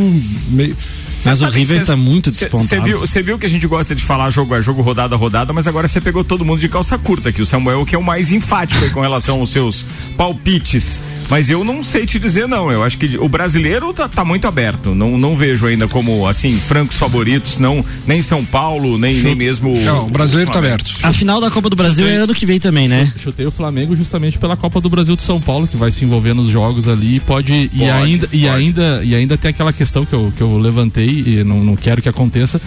meio... 0.51 0.77
Mas 1.25 1.43
o 1.43 1.47
River 1.49 1.81
cê- 1.81 1.85
tá 1.93 1.97
muito 1.97 2.31
despontado. 2.31 2.64
Você 2.69 2.81
viu, 2.81 3.07
cê 3.07 3.23
viu 3.23 3.39
que 3.39 3.47
a 3.47 3.51
gente 3.51 3.66
gosta 3.66 3.95
de 3.95 4.03
falar 4.05 4.31
jogo 4.31 4.55
a 4.55 4.61
jogo, 4.61 4.83
rodada 4.83 5.14
a 5.14 5.19
rodada, 5.19 5.53
mas 5.53 5.66
agora 5.66 5.89
você 5.89 6.01
pegou 6.01 6.23
todo 6.25 6.45
mundo 6.45 6.61
de 6.61 6.69
calça 6.69 6.97
curta 6.99 7.29
aqui. 7.31 7.43
O 7.43 7.47
Samuel 7.47 7.85
que 7.85 7.95
é 7.95 7.99
o 7.99 8.03
mais 8.03 8.31
enfático 8.33 8.85
aí 8.85 8.91
com 8.91 9.01
relação 9.01 9.41
aos 9.41 9.51
seus 9.51 9.85
palpites. 10.16 11.03
Mas 11.31 11.51
eu 11.51 11.62
não 11.62 11.83
sei 11.83 12.07
te 12.07 12.19
dizer, 12.19 12.49
não. 12.49 12.73
Eu 12.73 12.83
acho 12.83 12.97
que 12.97 13.19
o 13.19 13.29
brasileiro 13.29 13.93
tá, 13.93 14.09
tá 14.09 14.25
muito 14.25 14.47
aberto. 14.47 14.95
Não, 14.95 15.19
não 15.19 15.37
vejo 15.37 15.66
ainda 15.66 15.87
como, 15.87 16.27
assim, 16.27 16.57
francos 16.59 16.97
favoritos, 16.97 17.59
não, 17.59 17.85
nem 18.07 18.23
São 18.23 18.43
Paulo, 18.43 18.97
nem, 18.97 19.16
nem 19.21 19.35
mesmo. 19.35 19.77
Não, 19.77 20.07
o 20.07 20.11
brasileiro 20.11 20.51
tá 20.51 20.59
aberto. 20.59 20.91
A 21.03 21.12
final 21.12 21.39
da 21.39 21.51
Copa 21.51 21.69
do 21.69 21.77
Brasil 21.77 22.07
é 22.07 22.16
ano 22.16 22.35
que 22.35 22.47
vem 22.47 22.59
também, 22.59 22.89
né? 22.89 23.12
Chutei 23.19 23.45
o 23.45 23.51
Flamengo 23.51 23.95
justamente 23.95 24.39
pela 24.39 24.57
Copa 24.57 24.81
do 24.81 24.89
Brasil 24.89 25.14
de 25.16 25.23
São 25.23 25.39
Paulo, 25.39 25.69
que 25.69 25.77
vai 25.77 25.93
se 25.93 26.03
envolver 26.03 26.33
nos 26.33 26.49
jogos 26.49 26.89
ali 26.89 27.16
e 27.16 27.21
pode. 27.21 27.53
e, 27.53 27.69
Pode, 27.69 27.91
ainda, 27.91 28.29
e, 28.33 28.41
pode. 28.45 28.49
ainda, 28.55 29.01
e 29.05 29.14
ainda 29.14 29.37
tem 29.37 29.51
aquela 29.51 29.73
questão 29.73 30.07
que 30.07 30.14
eu, 30.14 30.33
que 30.35 30.41
eu 30.43 30.57
levantei 30.59 31.08
e 31.11 31.45
não, 31.45 31.63
não 31.63 31.77
quero 31.77 32.03
que 32.03 32.09
aconteça. 32.09 32.61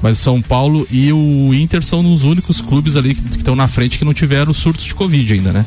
Mas 0.00 0.18
o 0.20 0.22
São 0.22 0.40
Paulo 0.40 0.86
e 0.90 1.12
o 1.12 1.52
Inter 1.52 1.82
são 1.82 2.12
os 2.14 2.22
únicos 2.22 2.60
clubes 2.60 2.96
ali 2.96 3.14
que 3.14 3.38
estão 3.38 3.56
na 3.56 3.66
frente 3.66 3.98
que 3.98 4.04
não 4.04 4.14
tiveram 4.14 4.52
surtos 4.52 4.84
de 4.84 4.94
Covid 4.94 5.32
ainda, 5.32 5.52
né? 5.52 5.66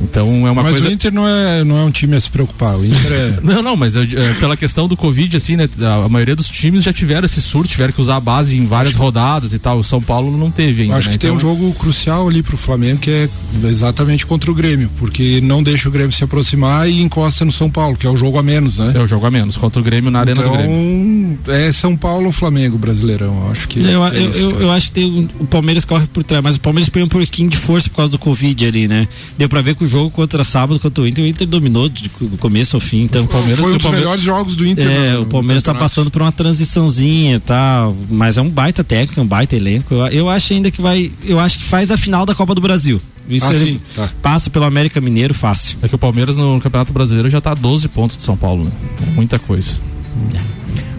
Então 0.00 0.46
é 0.46 0.50
uma 0.50 0.62
Mas 0.62 0.72
coisa. 0.72 0.88
o 0.88 0.92
Inter 0.92 1.12
não 1.12 1.26
é, 1.26 1.64
não 1.64 1.76
é 1.78 1.82
um 1.84 1.90
time 1.90 2.14
a 2.16 2.20
se 2.20 2.30
preocupar. 2.30 2.76
O 2.76 2.84
Inter 2.84 3.12
é. 3.12 3.38
Não, 3.48 3.62
não, 3.62 3.76
mas 3.76 3.96
é, 3.96 4.02
é, 4.02 4.34
pela 4.34 4.56
questão 4.56 4.86
do 4.86 4.96
Covid, 4.96 5.36
assim, 5.36 5.56
né? 5.56 5.68
A, 5.80 6.04
a 6.04 6.08
maioria 6.08 6.36
dos 6.36 6.48
times 6.48 6.84
já 6.84 6.92
tiveram 6.92 7.26
esse 7.26 7.40
surto, 7.40 7.68
tiveram 7.70 7.92
que 7.92 8.00
usar 8.00 8.16
a 8.16 8.20
base 8.20 8.56
em 8.56 8.66
várias 8.66 8.94
rodadas 8.94 9.52
e 9.52 9.58
tal. 9.58 9.78
O 9.78 9.84
São 9.84 10.00
Paulo 10.00 10.36
não 10.36 10.50
teve 10.50 10.82
ainda. 10.82 10.96
Acho 10.96 11.08
né? 11.08 11.12
que 11.14 11.18
tem 11.18 11.30
um 11.30 11.36
Então- 11.36 11.48
jogo 11.50 11.72
crucial 11.74 12.28
ali 12.28 12.42
pro 12.42 12.56
Flamengo 12.56 12.98
que 13.00 13.10
é 13.10 13.28
exatamente 13.64 14.24
contra 14.26 14.50
o 14.50 14.54
Grêmio, 14.54 14.90
porque 14.98 15.40
não 15.40 15.62
deixa 15.62 15.88
o 15.88 15.92
Grêmio 15.92 16.12
se 16.12 16.22
aproximar 16.24 16.88
e 16.88 17.00
encosta 17.02 17.44
no 17.44 17.52
São 17.52 17.70
Paulo, 17.70 17.96
que 17.96 18.06
é 18.06 18.10
o 18.10 18.16
jogo 18.16 18.38
a 18.38 18.42
menos, 18.42 18.78
né? 18.78 18.92
É 18.94 19.00
o 19.00 19.06
jogo 19.06 19.26
a 19.26 19.30
menos, 19.30 19.56
contra 19.56 19.80
o 19.80 19.82
Grêmio 19.84 20.10
na 20.10 20.20
Arena 20.20 20.40
então, 20.40 20.52
do 20.52 20.56
Grêmio. 20.58 21.38
é 21.48 21.72
São 21.72 21.96
Paulo 21.96 22.26
ou 22.26 22.32
Flamengo 22.32 22.78
brasileirão, 22.78 23.44
eu 23.46 23.50
acho 23.52 23.66
que 23.68 23.80
Eu, 23.80 24.04
é 24.06 24.16
eu, 24.18 24.30
isso, 24.30 24.40
eu, 24.50 24.60
eu 24.62 24.70
acho 24.72 24.86
que 24.88 24.92
tem 24.92 25.04
um- 25.10 25.28
o 25.42 25.46
Palmeiras 25.46 25.84
corre 25.84 26.06
por 26.06 26.22
trás, 26.22 26.42
mas 26.42 26.56
o 26.56 26.60
Palmeiras 26.60 26.88
põe 26.88 27.02
um 27.02 27.08
pouquinho 27.08 27.48
de 27.50 27.56
força 27.56 27.88
por 27.90 27.96
causa 27.96 28.12
do 28.12 28.18
Covid 28.18 28.66
ali, 28.66 28.86
né? 28.88 29.08
Deu 29.36 29.48
pra 29.48 29.60
ver 29.62 29.74
que 29.74 29.84
o 29.84 29.87
jogo 29.88 30.10
contra 30.10 30.44
sábado, 30.44 30.78
contra 30.78 31.02
o 31.02 31.06
Inter, 31.06 31.24
o 31.24 31.26
Inter 31.26 31.46
dominou 31.46 31.88
de 31.88 32.08
do 32.08 32.36
começo 32.38 32.76
ao 32.76 32.80
fim. 32.80 33.02
Então, 33.02 33.24
o 33.24 33.28
Palmeiras 33.28 33.58
Foi 33.60 33.70
um 33.70 33.74
dos 33.74 33.82
Palmeiras- 33.82 34.04
melhores 34.06 34.24
jogos 34.24 34.54
do 34.56 34.66
Inter. 34.66 34.86
É, 34.88 35.12
no- 35.14 35.22
o 35.22 35.26
Palmeiras 35.26 35.62
tá 35.62 35.72
campeonato. 35.72 35.90
passando 35.94 36.10
por 36.10 36.22
uma 36.22 36.32
transiçãozinha 36.32 37.36
e 37.36 37.40
tal, 37.40 37.96
mas 38.10 38.36
é 38.38 38.42
um 38.42 38.48
baita 38.50 38.84
técnico, 38.84 39.20
um 39.20 39.26
baita 39.26 39.56
elenco. 39.56 39.94
Eu, 39.94 40.06
eu 40.08 40.28
acho 40.28 40.52
ainda 40.52 40.70
que 40.70 40.80
vai, 40.82 41.10
eu 41.24 41.40
acho 41.40 41.58
que 41.58 41.64
faz 41.64 41.90
a 41.90 41.96
final 41.96 42.24
da 42.26 42.34
Copa 42.34 42.54
do 42.54 42.60
Brasil. 42.60 43.00
Isso 43.28 43.46
Ah, 43.46 43.54
ele 43.54 43.72
sim, 43.72 43.80
tá. 43.94 44.08
passa 44.22 44.48
pelo 44.48 44.64
América 44.64 45.00
Mineiro 45.00 45.34
fácil. 45.34 45.76
É 45.82 45.88
que 45.88 45.94
o 45.94 45.98
Palmeiras 45.98 46.36
no 46.36 46.58
Campeonato 46.60 46.92
Brasileiro 46.92 47.28
já 47.28 47.40
tá 47.40 47.50
a 47.50 47.54
12 47.54 47.86
pontos 47.88 48.16
de 48.16 48.22
São 48.22 48.36
Paulo, 48.36 48.64
né? 48.64 48.70
É 49.06 49.10
muita 49.10 49.38
coisa. 49.38 49.72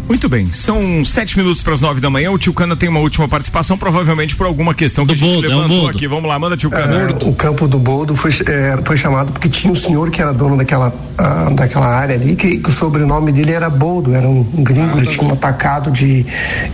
Muito 0.09 0.27
bem, 0.27 0.51
são 0.51 1.05
sete 1.05 1.37
minutos 1.37 1.61
para 1.61 1.71
as 1.73 1.81
nove 1.81 2.01
da 2.01 2.09
manhã. 2.09 2.31
O 2.31 2.37
Tio 2.39 2.51
Cana 2.51 2.75
tem 2.75 2.89
uma 2.89 2.99
última 2.99 3.27
participação, 3.29 3.77
provavelmente 3.77 4.35
por 4.35 4.47
alguma 4.47 4.73
questão 4.73 5.05
que 5.05 5.13
a 5.13 5.15
gente 5.15 5.31
Boldo, 5.33 5.45
é 5.45 5.49
um 5.49 5.51
levantou 5.57 5.77
Boldo. 5.81 5.97
aqui. 5.97 6.07
Vamos 6.07 6.27
lá, 6.27 6.39
manda 6.39 6.57
Tio 6.57 6.71
Cana. 6.71 7.11
É, 7.11 7.25
o 7.25 7.33
campo 7.35 7.67
do 7.67 7.77
Boldo 7.77 8.15
foi, 8.15 8.31
é, 8.47 8.75
foi 8.83 8.97
chamado 8.97 9.31
porque 9.31 9.47
tinha 9.47 9.71
um 9.71 9.75
senhor 9.75 10.09
que 10.09 10.19
era 10.19 10.33
dono 10.33 10.57
daquela, 10.57 10.91
ah, 11.15 11.51
daquela 11.53 11.85
área 11.85 12.15
ali, 12.15 12.35
que, 12.35 12.57
que 12.57 12.69
o 12.69 12.71
sobrenome 12.73 13.31
dele 13.31 13.51
era 13.51 13.69
Boldo, 13.69 14.15
era 14.15 14.27
um, 14.27 14.39
um 14.57 14.63
gringo, 14.63 14.97
ele 14.97 15.05
tinha 15.05 15.27
um 15.27 15.31
atacado 15.31 15.91
de, 15.91 16.25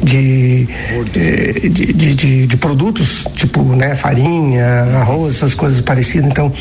de, 0.02 0.70
eh, 1.14 1.60
de, 1.70 1.92
de, 1.94 2.16
de- 2.16 2.48
de 2.48 2.58
produtos, 2.58 3.28
tipo 3.34 3.62
né, 3.64 3.96
farinha, 3.96 4.66
arroz, 5.02 5.36
essas 5.36 5.54
coisas 5.54 5.82
parecidas. 5.82 6.30
Então, 6.32 6.54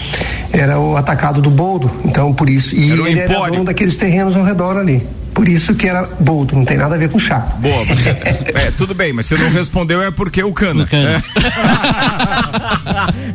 era 0.51 0.81
o 0.81 0.97
atacado 0.97 1.41
do 1.41 1.51
Boldo. 1.53 1.89
Então, 2.05 2.33
por 2.35 2.51
isso. 2.51 2.75
E 2.75 2.91
Era 2.91 3.09
ele 3.09 3.21
era 3.21 3.33
empório. 3.33 3.53
dono 3.55 3.65
daqueles 3.67 3.97
terrenos 3.97 4.35
ao 4.35 4.43
redor 4.43 4.77
ali. 4.77 5.07
Por 5.35 5.49
isso 5.49 5.75
que 5.75 5.89
era 5.89 6.05
Boldo, 6.21 6.55
não 6.55 6.65
tem 6.65 6.77
nada 6.77 6.95
a 6.95 6.99
ver 6.99 7.09
com 7.11 7.19
chá. 7.19 7.41
Boa. 7.41 7.75
é, 8.55 8.71
tudo 8.71 8.95
bem, 8.95 9.13
mas 9.13 9.27
você 9.27 9.37
não 9.37 9.51
respondeu 9.51 10.01
é 10.01 10.11
porque 10.11 10.43
o 10.45 10.53
Cana. 10.53 10.85
O 10.85 10.87
Cana. 10.87 11.23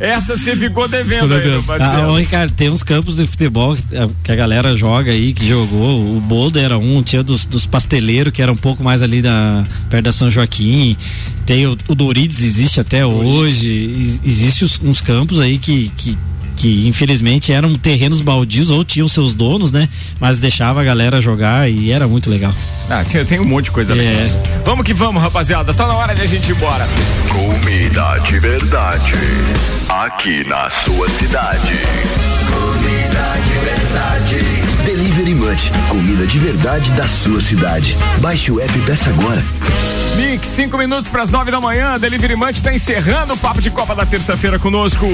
Essa 0.00 0.36
você 0.36 0.56
ficou 0.56 0.88
devendo 0.88 1.34
aí, 1.34 1.44
meu 1.46 1.60
Ah, 1.60 1.62
parceiro. 1.62 2.08
ô, 2.10 2.16
Ricardo, 2.16 2.52
tem 2.54 2.70
uns 2.70 2.82
campos 2.82 3.16
de 3.16 3.26
futebol 3.26 3.74
que, 3.76 3.96
a- 3.96 4.08
que 4.24 4.32
a 4.32 4.36
galera 4.36 4.74
joga 4.74 5.10
aí, 5.12 5.32
que 5.32 5.46
jogou. 5.46 6.16
O 6.16 6.20
Boldo 6.20 6.58
era 6.58 6.78
um, 6.78 7.02
tinha 7.02 7.22
dos, 7.22 7.44
dos 7.44 7.66
pasteleiros, 7.66 8.32
que 8.32 8.40
era 8.42 8.50
um 8.52 8.56
pouco 8.56 8.82
mais 8.82 9.02
ali 9.02 9.20
da, 9.20 9.64
perto 9.90 10.04
da 10.04 10.12
São 10.12 10.30
Joaquim. 10.30 10.96
Tem 11.44 11.66
o, 11.66 11.76
o 11.88 11.94
Dorides, 11.94 12.40
existe 12.42 12.80
até 12.80 13.04
hoje. 13.04 13.92
Ex- 13.98 14.20
Existe 14.24 14.64
os- 14.64 14.80
uns 14.82 15.00
campos 15.00 15.38
aí 15.40 15.58
que. 15.58 15.90
que 15.96 16.16
que 16.60 16.86
infelizmente 16.86 17.52
eram 17.54 17.74
terrenos 17.74 18.20
baldios 18.20 18.68
ou 18.68 18.84
tinham 18.84 19.08
seus 19.08 19.34
donos, 19.34 19.72
né? 19.72 19.88
Mas 20.20 20.38
deixava 20.38 20.82
a 20.82 20.84
galera 20.84 21.18
jogar 21.18 21.70
e 21.70 21.90
era 21.90 22.06
muito 22.06 22.28
legal. 22.28 22.52
Ah, 22.90 23.02
tem 23.26 23.40
um 23.40 23.44
monte 23.46 23.66
de 23.66 23.70
coisa 23.70 23.92
É. 23.92 23.96
legal. 23.96 24.42
Vamos 24.62 24.84
que 24.84 24.92
vamos, 24.92 25.22
rapaziada. 25.22 25.72
Tá 25.72 25.86
na 25.86 25.94
hora 25.94 26.14
de 26.14 26.20
a 26.20 26.26
gente 26.26 26.46
ir 26.50 26.52
embora. 26.54 26.86
Comida 27.30 28.18
de 28.26 28.38
verdade. 28.38 29.12
Aqui 29.88 30.44
na 30.46 30.68
sua 30.68 31.08
cidade. 31.08 31.78
Comida 32.52 33.34
de 33.46 33.64
verdade. 33.64 34.84
Delivery 34.84 35.34
Munch, 35.34 35.70
comida 35.88 36.26
de 36.26 36.38
verdade 36.38 36.90
da 36.92 37.08
sua 37.08 37.40
cidade. 37.40 37.96
Baixe 38.20 38.52
o 38.52 38.60
app 38.60 38.78
e 38.78 38.82
peça 38.82 39.08
agora. 39.08 39.42
Mix, 40.30 40.46
cinco 40.46 40.78
minutos 40.78 41.10
para 41.10 41.22
as 41.22 41.30
nove 41.30 41.50
da 41.50 41.60
manhã. 41.60 41.98
Delivery 41.98 42.36
Munch 42.36 42.58
está 42.58 42.72
encerrando 42.72 43.34
o 43.34 43.36
papo 43.36 43.60
de 43.60 43.68
Copa 43.68 43.96
da 43.96 44.06
terça-feira 44.06 44.60
conosco. 44.60 45.04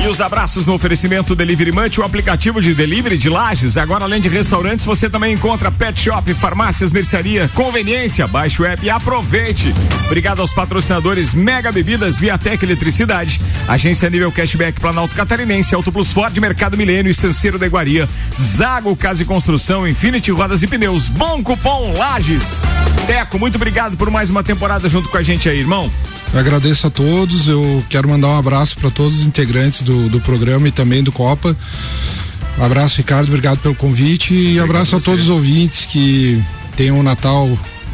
E 0.00 0.06
os 0.06 0.20
abraços 0.20 0.64
no 0.64 0.74
oferecimento 0.74 1.34
Delivery 1.34 1.72
Munch, 1.72 2.00
o 2.00 2.04
aplicativo 2.04 2.60
de 2.62 2.72
delivery 2.72 3.18
de 3.18 3.28
lajes. 3.28 3.76
Agora, 3.76 4.04
além 4.04 4.20
de 4.20 4.28
restaurantes, 4.28 4.86
você 4.86 5.10
também 5.10 5.34
encontra 5.34 5.72
pet 5.72 6.00
shop, 6.00 6.32
farmácias, 6.34 6.92
mercearia, 6.92 7.50
conveniência. 7.52 8.28
Baixe 8.28 8.62
o 8.62 8.64
app 8.64 8.86
e 8.86 8.88
aproveite. 8.88 9.74
Obrigado 10.06 10.40
aos 10.40 10.52
patrocinadores 10.52 11.34
Mega 11.34 11.72
Bebidas, 11.72 12.16
Viatec 12.16 12.64
Eletricidade, 12.64 13.40
Agência 13.66 14.08
Nível 14.08 14.30
Cashback 14.30 14.80
Planalto 14.80 15.16
Catarinense, 15.16 15.74
Auto 15.74 15.90
Plus 15.90 16.12
Ford, 16.12 16.38
Mercado 16.38 16.76
Milênio, 16.76 17.10
Estanceiro 17.10 17.58
da 17.58 17.66
Iguaria, 17.66 18.08
Zago 18.32 18.94
Casa 18.94 19.24
e 19.24 19.26
Construção, 19.26 19.86
Infinity 19.86 20.30
Rodas 20.30 20.62
e 20.62 20.68
Pneus, 20.68 21.08
Bom 21.08 21.42
Cupom 21.42 21.92
Lages. 21.98 22.62
Teco, 23.08 23.36
muito 23.38 23.56
obrigado 23.56 23.96
por 23.96 24.10
mais 24.10 24.27
uma 24.30 24.42
temporada 24.42 24.88
junto 24.88 25.08
com 25.08 25.16
a 25.16 25.22
gente 25.22 25.48
aí, 25.48 25.58
irmão. 25.58 25.90
Eu 26.32 26.40
agradeço 26.40 26.86
a 26.86 26.90
todos. 26.90 27.48
Eu 27.48 27.84
quero 27.88 28.08
mandar 28.08 28.28
um 28.28 28.38
abraço 28.38 28.76
para 28.78 28.90
todos 28.90 29.20
os 29.20 29.26
integrantes 29.26 29.82
do, 29.82 30.08
do 30.08 30.20
programa 30.20 30.68
e 30.68 30.70
também 30.70 31.02
do 31.02 31.12
Copa. 31.12 31.56
Um 32.58 32.64
abraço, 32.64 32.96
Ricardo. 32.96 33.28
Obrigado 33.28 33.58
pelo 33.58 33.74
convite. 33.74 34.34
E 34.34 34.58
abraço 34.58 34.96
a 34.96 35.00
todos 35.00 35.22
os 35.22 35.28
ouvintes 35.28 35.86
que 35.86 36.42
tenham 36.76 36.98
o 36.98 37.02
Natal 37.02 37.48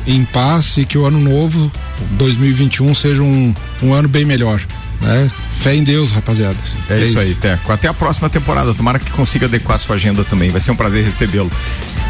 em 0.07 0.24
paz 0.24 0.76
e 0.76 0.85
que 0.85 0.99
o 0.99 1.07
ano 1.07 1.18
novo, 1.18 1.70
2021, 2.12 2.95
seja 2.95 3.22
um, 3.22 3.55
um 3.82 3.93
ano 3.93 4.09
bem 4.09 4.24
melhor. 4.24 4.61
Né? 5.05 5.31
Fé 5.59 5.75
em 5.77 5.85
Deus, 5.85 6.11
rapaziada. 6.11 6.57
É, 6.89 6.99
isso, 6.99 7.19
aí, 7.19 7.35
Teco. 7.35 7.73
Até 7.73 7.89
a 7.89 7.95
próxima 7.95 8.29
temporada. 8.29 8.75
Tomara 8.75 8.99
que 8.99 9.11
consiga 9.11 9.47
adequar 9.47 9.77
a 9.77 9.79
sua 9.79 9.97
agenda 9.97 10.25
também. 10.25 10.51
Vai 10.51 10.61
ser 10.61 10.71
um 10.71 10.77
prazer 10.77 11.05
recebê-lo. 11.05 11.51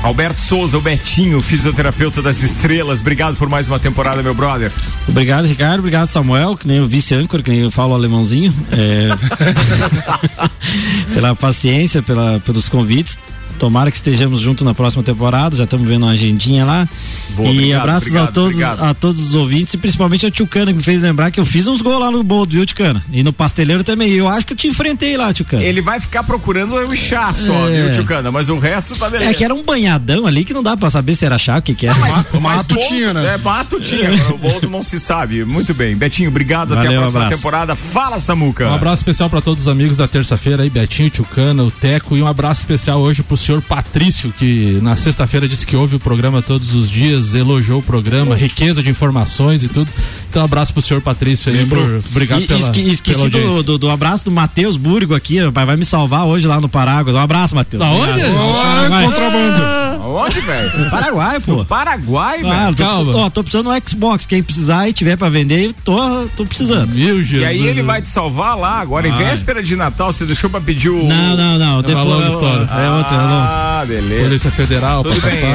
Alberto 0.03 0.41
Souza, 0.41 0.77
o 0.79 0.81
Betinho, 0.81 1.41
fisioterapeuta 1.43 2.23
das 2.23 2.43
estrelas. 2.43 3.01
Obrigado 3.01 3.37
por 3.37 3.49
mais 3.49 3.69
uma 3.69 3.79
temporada, 3.79 4.23
meu 4.23 4.35
brother. 4.35 4.71
Obrigado, 5.09 5.47
Ricardo. 5.47 5.81
Obrigado, 5.81 6.07
Samuel, 6.09 6.57
que 6.57 6.69
nem 6.69 6.81
o 6.81 6.87
vice-âncora, 6.87 7.43
que 7.43 7.51
nem 7.51 7.61
eu 7.61 7.71
falo 7.71 7.95
alemãozinho. 7.95 8.55
É... 8.71 9.09
pela 11.13 11.35
paciência, 11.35 12.03
pela, 12.03 12.41
pelos 12.41 12.69
convites. 12.69 13.19
Tomara 13.59 13.91
que 13.91 13.97
estejamos 13.97 14.41
juntos 14.41 14.65
na 14.65 14.75
próxima 14.75 15.03
temporada. 15.03 15.57
Já 15.57 15.65
estamos 15.65 15.87
vendo 15.89 16.03
uma 16.05 16.13
agendinha 16.13 16.65
lá. 16.65 16.89
Boa, 17.31 17.49
e 17.49 17.53
obrigado, 17.53 17.81
abraços 17.81 18.03
obrigado, 18.09 18.29
a, 18.29 18.33
todos, 18.33 18.49
obrigado. 18.55 18.83
a 18.83 18.95
todos 18.95 19.21
os 19.23 19.35
ouvintes 19.35 19.75
e 19.75 19.77
principalmente 19.79 20.25
ao 20.25 20.31
Tio 20.31 20.47
Cana, 20.47 20.73
que 20.73 20.79
me 20.79 20.83
fez 20.85 21.01
lembrar 21.01 21.31
que 21.31 21.41
eu 21.41 21.45
fiz 21.47 21.67
uns 21.67 21.81
gols 21.81 22.01
lá 22.01 22.11
no 22.11 22.23
Boldo, 22.23 22.53
viu, 22.53 22.67
Tio 22.67 22.77
Cana? 22.77 23.03
E 23.13 23.23
no 23.23 23.33
Pasteleiro 23.33 23.83
também. 23.83 24.11
Eu 24.13 24.29
acho 24.29 24.45
que 24.47 24.53
eu 24.53 24.57
te 24.57 24.67
enfrentei 24.69 25.17
lá, 25.17 25.33
Tio 25.33 25.45
Cana. 25.45 25.63
Ele 25.65 25.81
vai 25.81 25.99
ficar 26.01 26.23
procurando 26.25 26.75
o 26.75 26.95
chá 26.95 27.33
só, 27.33 27.69
É. 27.69 27.89
viu, 27.91 28.03
Tchucana? 28.03 28.31
Mas 28.31 28.49
o 28.49 28.59
resto 28.59 28.95
tá 28.97 29.09
beleza. 29.09 29.31
É 29.31 29.35
que 29.35 29.45
era 29.45 29.55
um 29.55 29.63
banhadão 29.63 30.27
ali 30.27 30.45
que 30.45 30.53
não 30.53 30.63
dá 30.63 30.77
pra 30.77 30.91
saber 30.91 31.15
se 31.15 31.25
era 31.25 31.39
chá, 31.39 31.59
o 31.59 31.63
que 31.63 31.75
que 31.75 31.87
era. 31.87 31.99
Mas 32.41 32.65
Boldo- 32.67 33.19
É, 33.27 33.37
mato 33.39 33.81
tinha. 33.81 34.11
O 34.33 34.39
Boldo 34.39 34.69
não 34.69 34.83
se 34.83 35.01
sabe. 35.01 35.45
Muito 35.45 35.73
bem. 35.75 35.97
Betinho, 35.97 36.29
obrigado. 36.29 36.73
Até 36.75 36.85
Valeu, 36.85 36.99
a 36.99 37.03
próxima 37.03 37.21
abraço. 37.25 37.37
temporada. 37.39 37.77
Fala, 37.77 38.19
Samuca. 38.21 38.69
Um 38.69 38.75
abraço 38.75 39.01
especial 39.03 39.31
para 39.31 39.41
todos 39.41 39.65
os 39.65 39.69
amigos 39.69 39.97
da 39.97 40.07
terça-feira 40.09 40.63
aí, 40.63 40.71
Betinho, 40.71 41.11
Tchucana, 41.11 41.63
o 41.63 41.71
Teco 41.71 42.17
e 42.17 42.23
um 42.23 42.27
abraço 42.27 42.61
especial 42.63 43.01
hoje 43.01 43.23
pro 43.23 43.37
senhor 43.45 43.55
senhor 43.61 43.63
Patrício, 43.63 44.33
que 44.39 44.79
na 44.83 44.97
sexta-feira 44.97 45.47
disse 45.49 45.67
que 45.67 45.77
ouve 45.77 45.97
o 45.97 46.01
programa 46.01 46.41
todos 46.43 46.75
os 46.75 46.91
dias, 46.91 47.35
elogiou 47.35 47.79
o 47.79 47.83
programa, 47.83 48.35
riqueza 48.35 48.83
de 48.83 48.91
informações 48.91 49.63
e 49.63 49.69
tudo. 49.69 49.89
Então, 50.29 50.43
um 50.43 50.45
abraço 50.45 50.73
pro 50.73 50.83
senhor 50.83 51.01
Patrício 51.01 51.53
aí, 51.53 51.65
por, 51.67 51.79
obrigado 52.11 52.43
E- 52.43 52.47
pela, 52.47 52.59
esque- 52.61 52.81
pela 52.83 52.93
esqueci 52.93 53.21
audiência. 53.21 53.51
do, 53.51 53.63
do, 53.63 53.79
do 53.79 53.91
abraço 53.91 54.25
do 54.25 54.31
Matheus 54.31 54.77
Búrigo 54.77 55.15
aqui, 55.15 55.39
vai, 55.51 55.65
vai 55.67 55.77
me 55.77 55.85
salvar 55.85 56.25
hoje 56.25 56.47
lá 56.47 56.61
no 56.61 56.69
Paráguas. 56.69 57.15
Um 57.15 57.19
abraço, 57.21 57.55
Matheus. 57.55 57.83
Ah, 57.83 58.87
Vai. 58.89 59.05
contrabando. 59.05 59.94
Aonde, 60.05 60.39
velho? 60.41 60.79
No 60.79 60.91
Paraguai, 60.91 61.41
pô. 61.41 61.65
Paraguai, 61.65 62.41
Ah, 62.45 62.65
velho. 62.71 62.75
tô, 62.77 62.85
precisando- 62.85 63.17
ó, 63.19 63.31
tô 63.31 63.43
precisando 63.43 63.71
do 63.73 63.89
Xbox. 63.89 64.27
Quem 64.27 64.43
precisar 64.43 64.87
e 64.89 64.93
tiver 64.93 65.17
pra 65.17 65.31
vender, 65.31 65.75
tô, 65.83 65.97
tô 66.37 66.45
precisando. 66.45 66.95
Meu 66.95 67.23
E 67.23 67.45
aí 67.45 67.67
ele 67.67 67.83
vai 67.83 68.03
te 68.03 68.09
salvar 68.09 68.57
lá 68.57 68.81
agora, 68.81 69.09
em 69.09 69.17
véspera 69.17 69.63
de 69.63 69.75
Natal, 69.77 70.13
você 70.13 70.27
deixou 70.27 70.51
pra 70.51 70.61
pedir 70.61 70.91
o. 70.91 71.03
Não, 71.05 71.37
não, 71.37 71.59
não. 71.59 71.67
É 71.67 71.73
uma 71.77 71.83
Depois, 71.83 72.07
longa 72.07 72.29
história. 72.29 72.69
É 72.71 72.91
outra, 72.91 73.17
é 73.17 73.21
longa. 73.21 73.49
Ah, 73.49 73.85
beleza. 73.87 74.25
Polícia 74.25 74.51
Federal, 74.51 75.03
Tudo 75.03 75.21
bem. 75.23 75.55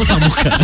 Ô, 0.00 0.04
Samuca. 0.04 0.50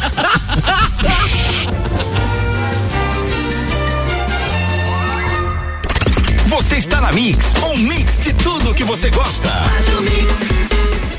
Você 6.46 6.76
está 6.76 7.00
na 7.00 7.12
Mix, 7.12 7.52
um 7.64 7.76
mix 7.78 8.18
de 8.18 8.32
tudo 8.34 8.74
que 8.74 8.84
você 8.84 9.10
gosta. 9.10 9.48
Faz 9.48 9.88
o 9.98 10.02
mix. 10.02 11.14